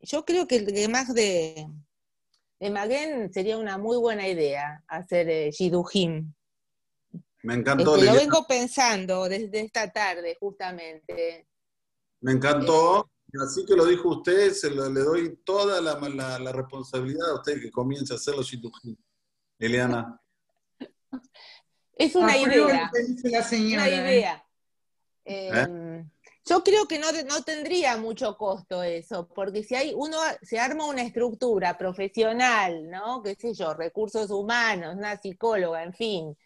Yo 0.00 0.24
creo 0.24 0.46
que 0.46 0.56
el 0.56 0.88
más 0.90 1.12
de, 1.14 1.66
de 2.60 2.70
Maguen 2.70 3.32
sería 3.32 3.58
una 3.58 3.78
muy 3.78 3.96
buena 3.96 4.28
idea 4.28 4.84
hacer 4.86 5.28
eh, 5.28 5.50
shidujim. 5.50 6.32
Me 7.42 7.54
encantó. 7.54 7.96
Este, 7.96 8.06
lo 8.06 8.14
vengo 8.14 8.46
pensando 8.46 9.28
desde 9.28 9.60
esta 9.60 9.90
tarde, 9.90 10.36
justamente. 10.38 11.48
Me 12.20 12.32
encantó. 12.32 13.10
Así 13.42 13.64
que 13.64 13.76
lo 13.76 13.86
dijo 13.86 14.08
usted, 14.08 14.52
se 14.52 14.70
lo, 14.70 14.90
le 14.90 15.00
doy 15.00 15.36
toda 15.44 15.80
la, 15.80 15.98
la, 16.38 16.52
responsabilidad 16.52 17.30
a 17.30 17.34
usted 17.36 17.60
que 17.60 17.70
comience 17.70 18.12
a 18.12 18.16
hacer 18.16 18.34
los 18.34 18.46
shidujim. 18.46 18.96
Eliana. 19.58 20.20
Es 21.94 22.14
una 22.14 22.36
idea. 22.36 22.90
Una 22.92 23.88
idea. 23.88 24.44
¿Eh? 25.24 25.50
Em, 25.52 26.10
yo 26.44 26.64
creo 26.64 26.88
que 26.88 26.98
no, 26.98 27.12
no, 27.28 27.44
tendría 27.44 27.96
mucho 27.98 28.36
costo 28.36 28.82
eso, 28.82 29.28
porque 29.28 29.62
si 29.62 29.74
hay 29.74 29.92
uno 29.94 30.16
se 30.42 30.58
arma 30.58 30.86
una 30.86 31.02
estructura 31.02 31.76
profesional, 31.78 32.90
¿no? 32.90 33.22
Qué 33.22 33.36
sé 33.36 33.54
yo, 33.54 33.74
recursos 33.74 34.30
humanos, 34.30 34.96
una 34.96 35.20
psicóloga, 35.20 35.84
en 35.84 35.92
fin. 35.92 36.36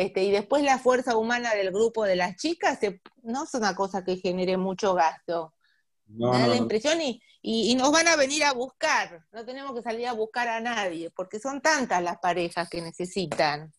Este, 0.00 0.24
y 0.24 0.30
después 0.30 0.62
la 0.62 0.78
fuerza 0.78 1.14
humana 1.14 1.54
del 1.54 1.70
grupo 1.72 2.04
de 2.04 2.16
las 2.16 2.34
chicas, 2.36 2.78
no 3.22 3.44
es 3.44 3.52
una 3.52 3.74
cosa 3.74 4.02
que 4.02 4.16
genere 4.16 4.56
mucho 4.56 4.94
gasto. 4.94 5.52
No, 6.06 6.32
da 6.32 6.46
la 6.46 6.56
impresión 6.56 7.02
y, 7.02 7.20
y, 7.42 7.74
nos 7.74 7.92
van 7.92 8.08
a 8.08 8.16
venir 8.16 8.44
a 8.44 8.54
buscar. 8.54 9.26
No 9.30 9.44
tenemos 9.44 9.74
que 9.74 9.82
salir 9.82 10.06
a 10.06 10.14
buscar 10.14 10.48
a 10.48 10.58
nadie, 10.58 11.10
porque 11.10 11.38
son 11.38 11.60
tantas 11.60 12.02
las 12.02 12.16
parejas 12.18 12.70
que 12.70 12.80
necesitan. 12.80 13.74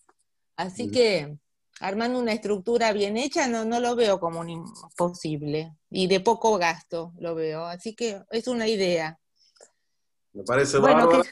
Así 0.58 0.92
que 0.92 1.40
armando 1.80 2.20
una 2.20 2.34
estructura 2.34 2.94
bien 2.94 3.18
hecha 3.18 3.48
no, 3.48 3.66
no 3.66 3.80
lo 3.80 3.96
veo 3.96 4.20
como 4.20 4.42
un 4.42 4.50
imposible 4.52 5.76
y 5.90 6.06
de 6.06 6.20
poco 6.20 6.60
gasto 6.60 7.14
lo 7.18 7.34
veo. 7.34 7.66
Así 7.66 7.96
que 7.96 8.22
es 8.30 8.48
una 8.48 8.68
idea. 8.68 9.20
Me 10.34 10.44
parece 10.44 10.78
bueno, 10.78 11.08
bárbaro. 11.08 11.24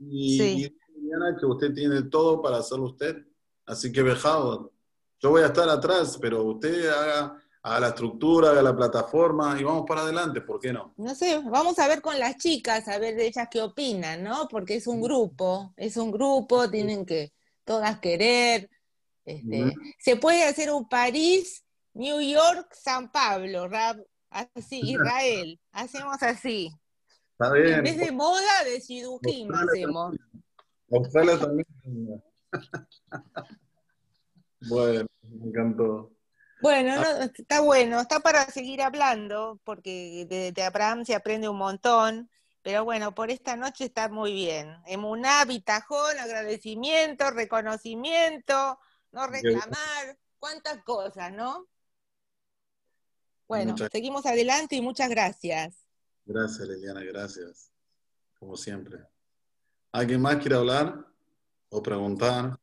Y, 0.00 0.68
que 0.68 1.46
usted 1.46 1.72
tiene 1.72 2.02
todo 2.10 2.42
para 2.42 2.56
hacerlo 2.56 2.86
usted. 2.86 3.24
Así 3.66 3.92
que 3.92 4.02
vejado. 4.02 4.72
Yo 5.20 5.30
voy 5.30 5.42
a 5.42 5.46
estar 5.46 5.68
atrás, 5.68 6.18
pero 6.20 6.44
usted 6.44 6.88
haga, 6.88 7.42
haga 7.62 7.80
la 7.80 7.88
estructura, 7.88 8.50
haga 8.50 8.62
la 8.62 8.76
plataforma 8.76 9.56
y 9.58 9.64
vamos 9.64 9.84
para 9.86 10.02
adelante, 10.02 10.40
¿por 10.40 10.60
qué 10.60 10.72
no? 10.72 10.94
No 10.96 11.14
sé, 11.14 11.38
vamos 11.38 11.78
a 11.78 11.88
ver 11.88 12.00
con 12.00 12.18
las 12.18 12.36
chicas, 12.36 12.86
a 12.88 12.98
ver 12.98 13.16
de 13.16 13.26
ellas 13.26 13.48
qué 13.50 13.60
opinan, 13.60 14.22
¿no? 14.22 14.46
Porque 14.48 14.76
es 14.76 14.86
un 14.86 15.00
grupo, 15.00 15.74
es 15.76 15.96
un 15.96 16.12
grupo, 16.12 16.70
tienen 16.70 17.04
que 17.04 17.32
todas 17.64 17.98
querer. 17.98 18.70
Este, 19.24 19.74
Se 19.98 20.16
puede 20.16 20.44
hacer 20.44 20.70
un 20.70 20.88
París, 20.88 21.64
New 21.94 22.20
York, 22.20 22.68
San 22.72 23.10
Pablo, 23.10 23.68
así, 24.30 24.80
Israel. 24.84 25.58
Hacemos 25.72 26.22
así. 26.22 26.70
En 27.38 27.82
vez 27.82 27.98
de 27.98 28.12
moda, 28.12 28.64
de 28.64 28.80
Shidujim 28.80 29.52
hacemos. 29.52 30.16
Australia 30.90 31.38
también. 31.38 31.66
Bueno, 34.68 35.06
me 35.22 35.48
encantó. 35.48 36.12
Bueno, 36.60 36.94
ah. 36.96 37.30
está 37.34 37.60
bueno, 37.60 38.00
está 38.00 38.20
para 38.20 38.46
seguir 38.46 38.82
hablando, 38.82 39.60
porque 39.64 40.26
de, 40.28 40.52
de 40.52 40.62
Abraham 40.62 41.04
se 41.04 41.14
aprende 41.14 41.48
un 41.48 41.58
montón. 41.58 42.30
Pero 42.62 42.84
bueno, 42.84 43.14
por 43.14 43.30
esta 43.30 43.54
noche 43.54 43.84
está 43.84 44.08
muy 44.08 44.32
bien. 44.32 44.76
Emuná, 44.86 45.44
bitajón, 45.44 46.18
agradecimiento, 46.18 47.30
reconocimiento, 47.30 48.80
no 49.12 49.26
reclamar, 49.28 50.18
cuántas 50.40 50.82
cosas, 50.82 51.32
¿no? 51.32 51.68
Bueno, 53.46 53.76
seguimos 53.92 54.26
adelante 54.26 54.74
y 54.74 54.80
muchas 54.80 55.08
gracias. 55.08 55.76
Gracias, 56.24 56.66
Liliana, 56.66 57.04
gracias. 57.04 57.70
Como 58.40 58.56
siempre. 58.56 58.98
¿Alguien 59.92 60.20
más 60.20 60.38
quiere 60.38 60.56
hablar 60.56 61.06
o 61.70 61.82
preguntar? 61.82 62.58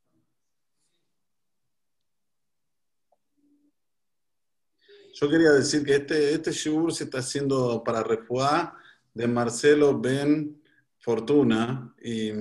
Yo 5.14 5.30
quería 5.30 5.52
decir 5.52 5.86
que 5.86 5.96
este, 5.96 6.34
este 6.34 6.52
shiur 6.52 6.92
se 6.92 7.04
está 7.04 7.20
haciendo 7.20 7.84
para 7.84 8.02
refuar 8.04 8.74
de 9.14 9.28
Marcelo 9.28 10.00
Ben 10.00 10.62
Fortuna. 11.00 11.94
Y, 12.02 12.32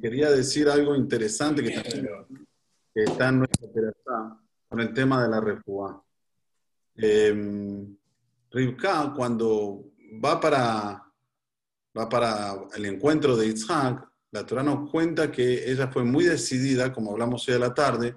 quería 0.00 0.30
decir 0.30 0.68
algo 0.68 0.94
interesante 0.94 1.62
que 1.62 1.74
está, 2.94 3.28
en 3.28 3.38
nuestra 3.38 3.72
terapia 3.72 4.38
con 4.68 4.80
el 4.80 4.92
tema 4.92 5.22
de 5.22 5.28
la 5.28 5.40
refugia. 5.40 6.00
Eh, 6.96 7.86
cuando 9.16 9.92
va 10.24 10.40
para, 10.40 11.12
va 11.96 12.08
para 12.08 12.54
el 12.76 12.84
encuentro 12.86 13.36
de 13.36 13.46
Isaac, 13.46 14.08
la 14.34 14.44
Torah 14.44 14.64
nos 14.64 14.90
cuenta 14.90 15.30
que 15.30 15.70
ella 15.70 15.86
fue 15.86 16.02
muy 16.02 16.24
decidida, 16.24 16.92
como 16.92 17.12
hablamos 17.12 17.48
hoy 17.48 17.54
a 17.54 17.58
la 17.60 17.72
tarde, 17.72 18.16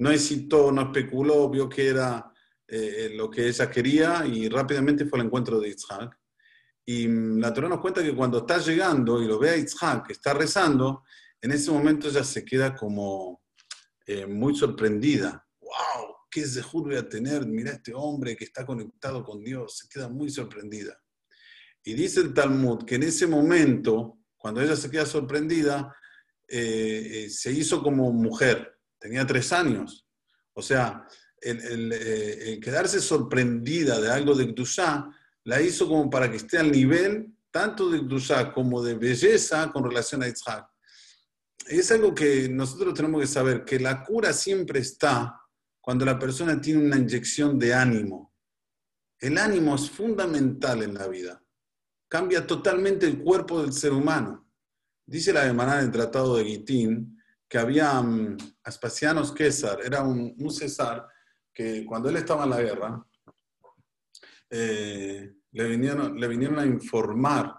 no 0.00 0.10
hesitó, 0.10 0.72
no 0.72 0.82
especuló, 0.82 1.48
vio 1.48 1.68
que 1.68 1.86
era 1.86 2.32
eh, 2.66 3.12
lo 3.14 3.30
que 3.30 3.46
ella 3.46 3.70
quería 3.70 4.26
y 4.26 4.48
rápidamente 4.48 5.06
fue 5.06 5.20
al 5.20 5.26
encuentro 5.26 5.60
de 5.60 5.68
Isaac. 5.68 6.18
Y 6.84 7.06
la 7.06 7.54
Torah 7.54 7.68
nos 7.68 7.78
cuenta 7.78 8.02
que 8.02 8.12
cuando 8.12 8.38
está 8.38 8.58
llegando 8.58 9.22
y 9.22 9.26
lo 9.26 9.38
ve 9.38 9.50
a 9.50 9.56
Isaac, 9.56 10.08
que 10.08 10.14
está 10.14 10.34
rezando, 10.34 11.04
en 11.40 11.52
ese 11.52 11.70
momento 11.70 12.08
ella 12.08 12.24
se 12.24 12.44
queda 12.44 12.74
como 12.74 13.44
eh, 14.04 14.26
muy 14.26 14.56
sorprendida. 14.56 15.46
¡Wow! 15.60 16.16
¿Qué 16.28 16.44
zehut 16.44 16.86
voy 16.86 16.96
a 16.96 17.08
tener? 17.08 17.46
Mira 17.46 17.70
este 17.70 17.92
hombre 17.94 18.36
que 18.36 18.46
está 18.46 18.66
conectado 18.66 19.22
con 19.22 19.44
Dios. 19.44 19.78
Se 19.78 19.88
queda 19.88 20.08
muy 20.08 20.28
sorprendida. 20.28 21.00
Y 21.84 21.94
dice 21.94 22.18
el 22.18 22.34
Talmud 22.34 22.84
que 22.84 22.96
en 22.96 23.04
ese 23.04 23.28
momento, 23.28 24.21
cuando 24.42 24.60
ella 24.60 24.76
se 24.76 24.90
queda 24.90 25.06
sorprendida, 25.06 25.96
eh, 26.48 27.24
eh, 27.24 27.30
se 27.30 27.52
hizo 27.52 27.82
como 27.82 28.12
mujer. 28.12 28.76
Tenía 28.98 29.26
tres 29.26 29.52
años. 29.52 30.04
O 30.52 30.60
sea, 30.60 31.06
el, 31.40 32.60
quedarse 32.62 33.00
sorprendida 33.00 34.00
de 34.00 34.10
algo 34.10 34.34
de 34.34 34.52
Kdushá 34.52 35.08
la 35.44 35.62
hizo 35.62 35.88
como 35.88 36.10
para 36.10 36.30
que 36.30 36.36
esté 36.36 36.58
al 36.58 36.70
nivel 36.70 37.32
tanto 37.52 37.90
de 37.90 38.00
Dusha 38.00 38.52
como 38.52 38.82
de 38.82 38.94
belleza 38.94 39.70
con 39.70 39.84
relación 39.84 40.22
a 40.22 40.28
Isaac. 40.28 40.66
Es 41.68 41.92
algo 41.92 42.14
que 42.14 42.48
nosotros 42.48 42.94
tenemos 42.94 43.20
que 43.20 43.26
saber, 43.26 43.64
que 43.64 43.78
la 43.78 44.02
cura 44.02 44.32
siempre 44.32 44.80
está 44.80 45.38
cuando 45.80 46.04
la 46.04 46.18
persona 46.18 46.60
tiene 46.60 46.84
una 46.84 46.96
inyección 46.96 47.58
de 47.58 47.74
ánimo. 47.74 48.34
El 49.18 49.38
ánimo 49.38 49.76
es 49.76 49.88
fundamental 49.88 50.82
en 50.82 50.94
la 50.94 51.06
vida. 51.06 51.41
Cambia 52.12 52.46
totalmente 52.46 53.06
el 53.06 53.22
cuerpo 53.22 53.62
del 53.62 53.72
ser 53.72 53.90
humano. 53.90 54.46
Dice 55.06 55.32
la 55.32 55.44
Gemara 55.44 55.78
en 55.78 55.86
el 55.86 55.90
Tratado 55.90 56.36
de 56.36 56.44
Gitín 56.44 57.18
que 57.48 57.56
había 57.56 57.98
um, 58.00 58.36
Aspasianos 58.64 59.32
César, 59.34 59.78
era 59.82 60.02
un, 60.02 60.36
César 60.50 61.08
que 61.54 61.86
cuando 61.86 62.10
él 62.10 62.16
estaba 62.16 62.44
en 62.44 62.50
la 62.50 62.60
guerra, 62.60 63.06
eh, 64.50 65.36
le, 65.52 65.68
vinieron, 65.68 66.20
le 66.20 66.28
vinieron 66.28 66.58
a 66.58 66.66
informar 66.66 67.54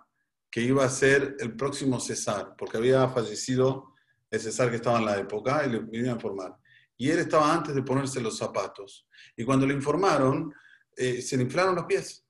que 0.51 0.61
iba 0.61 0.85
a 0.85 0.89
ser 0.89 1.35
el 1.39 1.55
próximo 1.55 1.99
César, 1.99 2.53
porque 2.55 2.77
había 2.77 3.09
fallecido 3.09 3.95
el 4.29 4.39
César 4.39 4.69
que 4.69 4.75
estaba 4.75 4.99
en 4.99 5.05
la 5.05 5.17
época 5.17 5.65
y 5.65 5.71
le 5.71 5.79
vinieron 5.79 6.11
a 6.11 6.13
informar. 6.21 6.55
Y 6.95 7.09
él 7.09 7.17
estaba 7.17 7.51
antes 7.51 7.73
de 7.73 7.81
ponerse 7.81 8.21
los 8.21 8.37
zapatos. 8.37 9.07
Y 9.35 9.45
cuando 9.45 9.65
le 9.65 9.73
informaron, 9.73 10.53
eh, 10.95 11.23
se 11.23 11.37
le 11.37 11.43
inflaron 11.43 11.73
los 11.73 11.85
pies. 11.85 12.22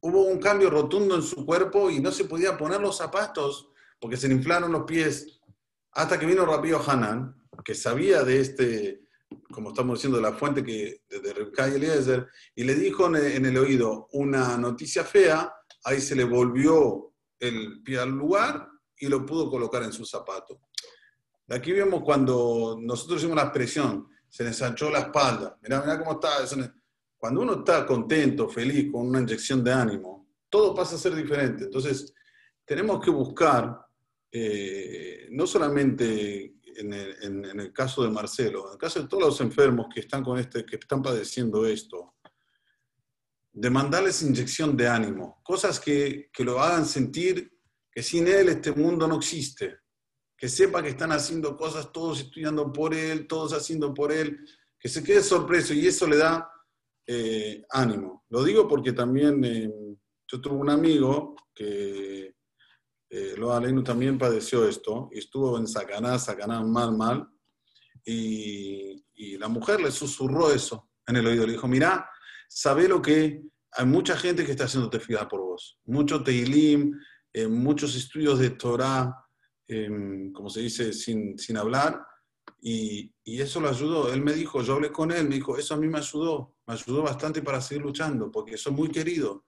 Hubo 0.00 0.22
un 0.24 0.38
cambio 0.38 0.70
rotundo 0.70 1.16
en 1.16 1.22
su 1.22 1.44
cuerpo 1.44 1.90
y 1.90 2.00
no 2.00 2.12
se 2.12 2.24
podía 2.24 2.56
poner 2.56 2.80
los 2.80 2.96
zapatos 2.96 3.70
porque 4.00 4.16
se 4.16 4.28
le 4.28 4.34
inflaron 4.34 4.72
los 4.72 4.84
pies. 4.84 5.40
Hasta 5.92 6.18
que 6.18 6.26
vino 6.26 6.44
Rabío 6.44 6.80
Hanan, 6.86 7.34
que 7.64 7.74
sabía 7.74 8.22
de 8.22 8.40
este, 8.40 9.00
como 9.50 9.70
estamos 9.70 9.98
diciendo, 9.98 10.18
de 10.18 10.22
la 10.22 10.34
fuente 10.34 10.62
que, 10.62 11.02
de, 11.08 11.20
de 11.20 11.76
Eliezer, 11.76 12.28
y 12.54 12.64
le 12.64 12.74
dijo 12.74 13.06
en 13.14 13.44
el, 13.44 13.58
oído 13.58 14.08
una 14.12 14.56
noticia 14.56 15.04
fea, 15.04 15.52
ahí 15.84 16.00
se 16.00 16.14
le 16.14 16.24
volvió 16.24 17.14
el 17.40 17.82
pie 17.82 17.98
al 17.98 18.10
lugar 18.10 18.68
y 18.98 19.08
lo 19.08 19.24
pudo 19.24 19.50
colocar 19.50 19.82
en 19.82 19.92
su 19.92 20.04
zapato. 20.04 20.60
Aquí 21.48 21.72
vemos 21.72 22.02
cuando 22.02 22.78
nosotros 22.80 23.18
hicimos 23.18 23.36
la 23.36 23.44
expresión, 23.44 24.08
se 24.28 24.42
le 24.42 24.50
ensanchó 24.50 24.90
la 24.90 25.00
espalda. 25.00 25.56
Mirá, 25.62 25.80
mirá 25.80 25.98
cómo 25.98 26.12
está. 26.12 26.44
Cuando 27.18 27.40
uno 27.40 27.54
está 27.54 27.86
contento, 27.86 28.48
feliz, 28.48 28.90
con 28.90 29.08
una 29.08 29.20
inyección 29.20 29.64
de 29.64 29.72
ánimo, 29.72 30.28
todo 30.48 30.74
pasa 30.74 30.96
a 30.96 30.98
ser 30.98 31.14
diferente. 31.14 31.64
Entonces, 31.64 32.12
tenemos 32.64 33.02
que 33.02 33.10
buscar 33.10 33.78
eh, 34.30 35.28
no 35.30 35.46
solamente 35.46 36.56
en 36.76 36.92
el, 36.92 37.72
caso 37.72 38.02
de 38.02 38.10
Marcelo, 38.10 38.66
en 38.66 38.72
el 38.72 38.78
caso 38.78 39.00
de 39.00 39.08
todos 39.08 39.22
los 39.22 39.40
enfermos 39.40 39.86
que 39.92 40.00
están, 40.00 40.22
con 40.22 40.38
este, 40.38 40.64
que 40.66 40.76
están 40.76 41.02
padeciendo 41.02 41.64
esto, 41.66 42.16
de 43.52 43.70
mandarles 43.70 44.20
inyección 44.20 44.76
de 44.76 44.86
ánimo, 44.86 45.40
cosas 45.42 45.80
que, 45.80 46.28
que 46.30 46.44
lo 46.44 46.60
hagan 46.60 46.84
sentir 46.84 47.50
que 47.90 48.02
sin 48.02 48.26
él 48.26 48.50
este 48.50 48.72
mundo 48.72 49.08
no 49.08 49.16
existe, 49.16 49.78
que 50.36 50.50
sepa 50.50 50.82
que 50.82 50.90
están 50.90 51.12
haciendo 51.12 51.56
cosas 51.56 51.90
todos 51.90 52.20
estudiando 52.20 52.70
por 52.70 52.92
él, 52.92 53.26
todos 53.26 53.54
haciendo 53.54 53.94
por 53.94 54.12
él, 54.12 54.38
que 54.78 54.90
se 54.90 55.02
quede 55.02 55.22
sorpreso 55.22 55.72
y 55.72 55.86
eso 55.86 56.06
le 56.06 56.18
da 56.18 56.50
eh, 57.06 57.64
ánimo. 57.70 58.24
Lo 58.30 58.42
digo 58.42 58.66
porque 58.66 58.92
también 58.92 59.44
eh, 59.44 59.70
yo 60.30 60.40
tuve 60.40 60.56
un 60.56 60.70
amigo 60.70 61.36
que 61.54 62.34
eh, 63.08 63.34
lo 63.36 63.52
Aleinu 63.52 63.82
también 63.82 64.18
padeció 64.18 64.68
esto 64.68 65.08
y 65.12 65.20
estuvo 65.20 65.56
en 65.58 65.66
Sacaná, 65.66 66.18
Sacaná 66.18 66.62
mal, 66.62 66.96
mal. 66.96 67.28
Y, 68.04 69.02
la 69.38 69.48
mujer 69.48 69.80
le 69.80 69.90
susurró 69.90 70.50
eso 70.50 70.90
en 71.06 71.16
el 71.16 71.26
oído. 71.26 71.46
Le 71.46 71.52
dijo, 71.52 71.68
mira, 71.68 72.08
sabe 72.48 72.88
lo 72.88 73.00
que 73.00 73.42
hay 73.72 73.86
mucha 73.86 74.16
gente 74.16 74.44
que 74.44 74.52
está 74.52 74.64
haciendo 74.64 74.90
tefilá 74.90 75.28
por 75.28 75.40
vos. 75.40 75.78
Mucho 75.84 76.22
teilim, 76.22 76.98
eh, 77.32 77.46
muchos 77.46 77.94
estudios 77.94 78.38
de 78.38 78.50
Torah, 78.50 79.14
em, 79.68 80.32
como 80.32 80.48
se 80.48 80.60
dice, 80.60 80.92
sin, 80.92 81.38
sin 81.38 81.56
hablar. 81.56 82.02
Y, 82.60 83.12
eso 83.24 83.60
lo 83.60 83.68
ayudó. 83.68 84.12
Él 84.12 84.22
me 84.22 84.32
dijo, 84.32 84.62
yo 84.62 84.74
hablé 84.74 84.90
con 84.90 85.10
él, 85.10 85.28
me 85.28 85.36
dijo, 85.36 85.56
eso 85.56 85.74
a 85.74 85.76
mí 85.76 85.88
me 85.88 85.98
ayudó. 85.98 86.54
Me 86.66 86.74
ayudó 86.74 87.02
bastante 87.02 87.42
para 87.42 87.60
seguir 87.60 87.82
luchando, 87.82 88.30
porque 88.30 88.56
soy 88.56 88.72
muy 88.72 88.88
querido. 88.88 89.44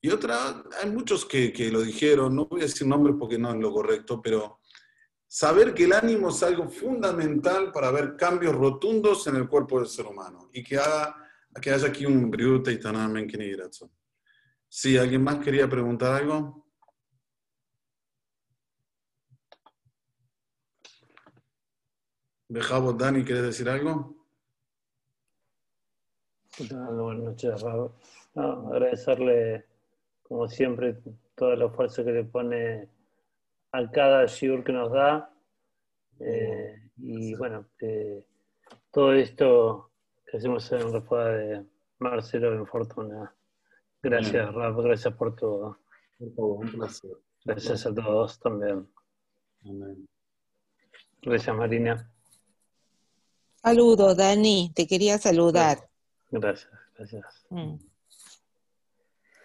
Y 0.00 0.10
otra, 0.10 0.62
hay 0.80 0.90
muchos 0.90 1.24
que, 1.24 1.52
lo 1.72 1.80
dijeron, 1.80 2.36
no 2.36 2.46
voy 2.46 2.60
a 2.60 2.64
decir 2.64 2.86
nombres 2.86 3.16
porque 3.18 3.38
no 3.38 3.50
es 3.50 3.56
lo 3.56 3.72
correcto, 3.72 4.20
pero 4.22 4.60
saber 5.26 5.74
que 5.74 5.84
el 5.84 5.92
ánimo 5.92 6.28
es 6.28 6.42
algo 6.42 6.68
fundamental 6.68 7.72
para 7.72 7.90
ver 7.90 8.16
cambios 8.16 8.54
rotundos 8.54 9.26
en 9.26 9.36
el 9.36 9.48
cuerpo 9.48 9.78
del 9.78 9.88
ser 9.88 10.06
humano 10.06 10.50
y 10.52 10.62
que, 10.62 10.76
haga, 10.76 11.16
que 11.60 11.70
haya 11.70 11.88
aquí 11.88 12.06
un 12.06 12.30
briute 12.30 12.70
y 12.72 12.78
tanamen 12.78 13.26
que 13.26 13.56
Sí, 14.68 14.96
¿alguien 14.96 15.24
más 15.24 15.38
quería 15.38 15.68
preguntar 15.68 16.12
algo? 16.12 16.65
Dejamos, 22.48 22.96
Dani, 22.96 23.24
¿quieres 23.24 23.42
decir 23.42 23.68
algo? 23.68 24.14
Buenas 26.58 27.24
noches, 27.24 27.60
Raúl. 27.60 27.90
agradecerle 28.34 29.66
como 30.22 30.48
siempre, 30.48 30.96
todo 31.34 31.52
el 31.52 31.62
esfuerzo 31.62 32.04
que 32.04 32.12
le 32.12 32.24
pone 32.24 32.88
a 33.72 33.90
cada 33.90 34.26
shiur 34.26 34.64
que 34.64 34.72
nos 34.72 34.92
da. 34.92 35.32
Eh, 36.20 36.90
y 36.98 37.34
bueno, 37.34 37.66
todo 38.90 39.12
esto 39.12 39.90
que 40.24 40.36
hacemos 40.36 40.70
en 40.72 40.92
refuerzo 40.92 41.32
de 41.32 41.66
Marcelo 41.98 42.54
en 42.54 42.66
Fortuna. 42.66 43.34
Gracias, 44.02 44.54
Rafa, 44.54 44.82
gracias 44.82 45.14
por 45.14 45.34
todo. 45.34 45.78
un 46.18 46.70
placer. 46.70 47.10
Gracias 47.44 47.86
a 47.86 47.94
todos 47.94 48.38
también. 48.40 48.88
Gracias, 51.22 51.56
Marina. 51.56 52.10
Saludos, 53.66 54.16
Dani, 54.16 54.70
te 54.76 54.86
quería 54.86 55.18
saludar. 55.18 55.90
Gracias, 56.30 56.70
gracias. 56.96 57.46
Mm. 57.50 57.74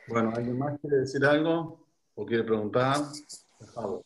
Bueno, 0.09 0.31
¿alguien 0.35 0.59
más 0.59 0.79
quiere 0.79 0.97
decir 0.97 1.25
algo 1.25 1.87
o 2.13 2.23
quiere 2.23 2.43
preguntar? 2.43 2.97
Por 3.57 3.67
favor. 3.69 4.03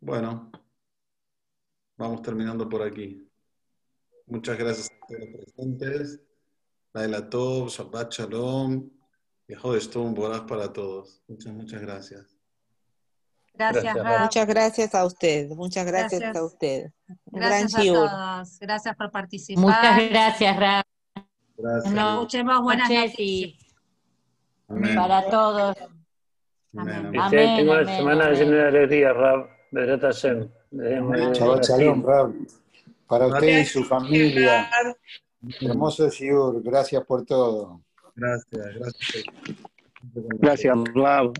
Bueno, 0.00 0.50
vamos 1.98 2.22
terminando 2.22 2.66
por 2.70 2.80
aquí. 2.84 3.30
Muchas 4.28 4.56
gracias 4.56 4.90
a 4.90 5.06
todos 5.06 5.20
los 5.20 5.44
presentes. 5.44 6.22
Laila 6.94 7.28
Tov, 7.28 7.68
Shabbat 7.68 8.12
Shalom. 8.14 9.01
Y 9.52 9.98
un 9.98 10.14
Boraz 10.14 10.40
para 10.42 10.72
todos. 10.72 11.22
Muchas, 11.28 11.52
muchas 11.52 11.82
gracias. 11.82 12.26
Gracias, 13.52 13.94
Muchas 14.20 14.46
gracias 14.46 14.94
a 14.94 15.04
usted, 15.04 15.50
muchas 15.50 15.84
gracias, 15.84 16.34
a 16.34 16.42
usted. 16.42 16.90
gracias 17.26 17.74
a 17.74 17.82
todos, 17.82 18.58
gracias 18.58 18.96
por 18.96 19.10
participar. 19.10 19.62
Muchas 19.62 20.10
gracias, 20.10 20.56
Ra. 20.56 20.82
Gracias. 21.58 21.94
escuchemos 21.94 22.62
buenas 22.62 22.88
noches 22.88 23.58
para 24.94 25.28
todos. 25.28 25.76
Amén. 26.74 27.12
amén. 27.20 27.56
tengo 27.58 27.72
una 27.72 27.96
semana 27.96 28.30
llena 28.30 28.56
de 28.56 28.68
alegría, 28.68 29.12
Rab. 29.12 29.48
Chau, 31.34 31.60
shalom, 31.60 32.02
Rab. 32.02 32.32
Para 33.06 33.26
usted 33.26 33.58
y 33.60 33.64
su 33.66 33.84
familia. 33.84 34.70
Hermoso 35.60 36.08
Shiur, 36.08 36.62
gracias 36.62 37.04
por 37.04 37.26
todo. 37.26 37.81
Gracias, 38.14 38.74
gracias. 38.74 39.24
Gracias, 40.38 40.76
Rab. 40.94 41.32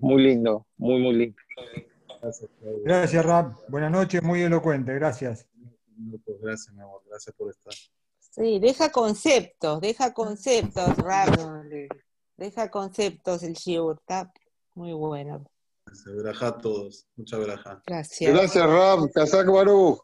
Muy 0.00 0.22
lindo, 0.22 0.66
muy, 0.76 1.00
muy 1.00 1.14
lindo. 1.14 1.36
Gracias, 2.84 3.24
Rab. 3.24 3.54
Buenas 3.68 3.92
noches, 3.92 4.22
muy 4.22 4.42
elocuente. 4.42 4.94
Gracias. 4.94 5.46
Gracias, 6.40 6.74
mi 6.74 6.82
amor. 6.82 7.02
Gracias 7.08 7.34
por 7.36 7.50
estar. 7.50 7.74
Sí, 8.18 8.58
deja 8.58 8.90
conceptos, 8.90 9.80
deja 9.80 10.12
conceptos, 10.12 10.96
Rab. 10.96 11.30
Deja 12.36 12.70
conceptos 12.70 13.42
el 13.42 13.52
Shiur. 13.52 13.98
Está 14.00 14.32
muy 14.74 14.92
bueno. 14.92 15.44
Gracias, 15.86 16.42
a 16.42 16.58
todos. 16.58 17.06
Muchas 17.16 17.40
gracias. 17.40 17.78
Gracias. 17.86 18.32
Gracias, 18.32 18.66
Rab. 18.66 19.12
Kazak 19.12 19.46
Baruch. 19.46 20.00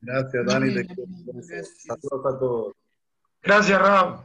Gracias, 0.00 0.46
Dani. 0.46 0.74
Saludos 0.74 2.26
a 2.26 2.38
todos. 2.38 2.74
Gracias, 3.42 3.80
Rab. 3.80 4.24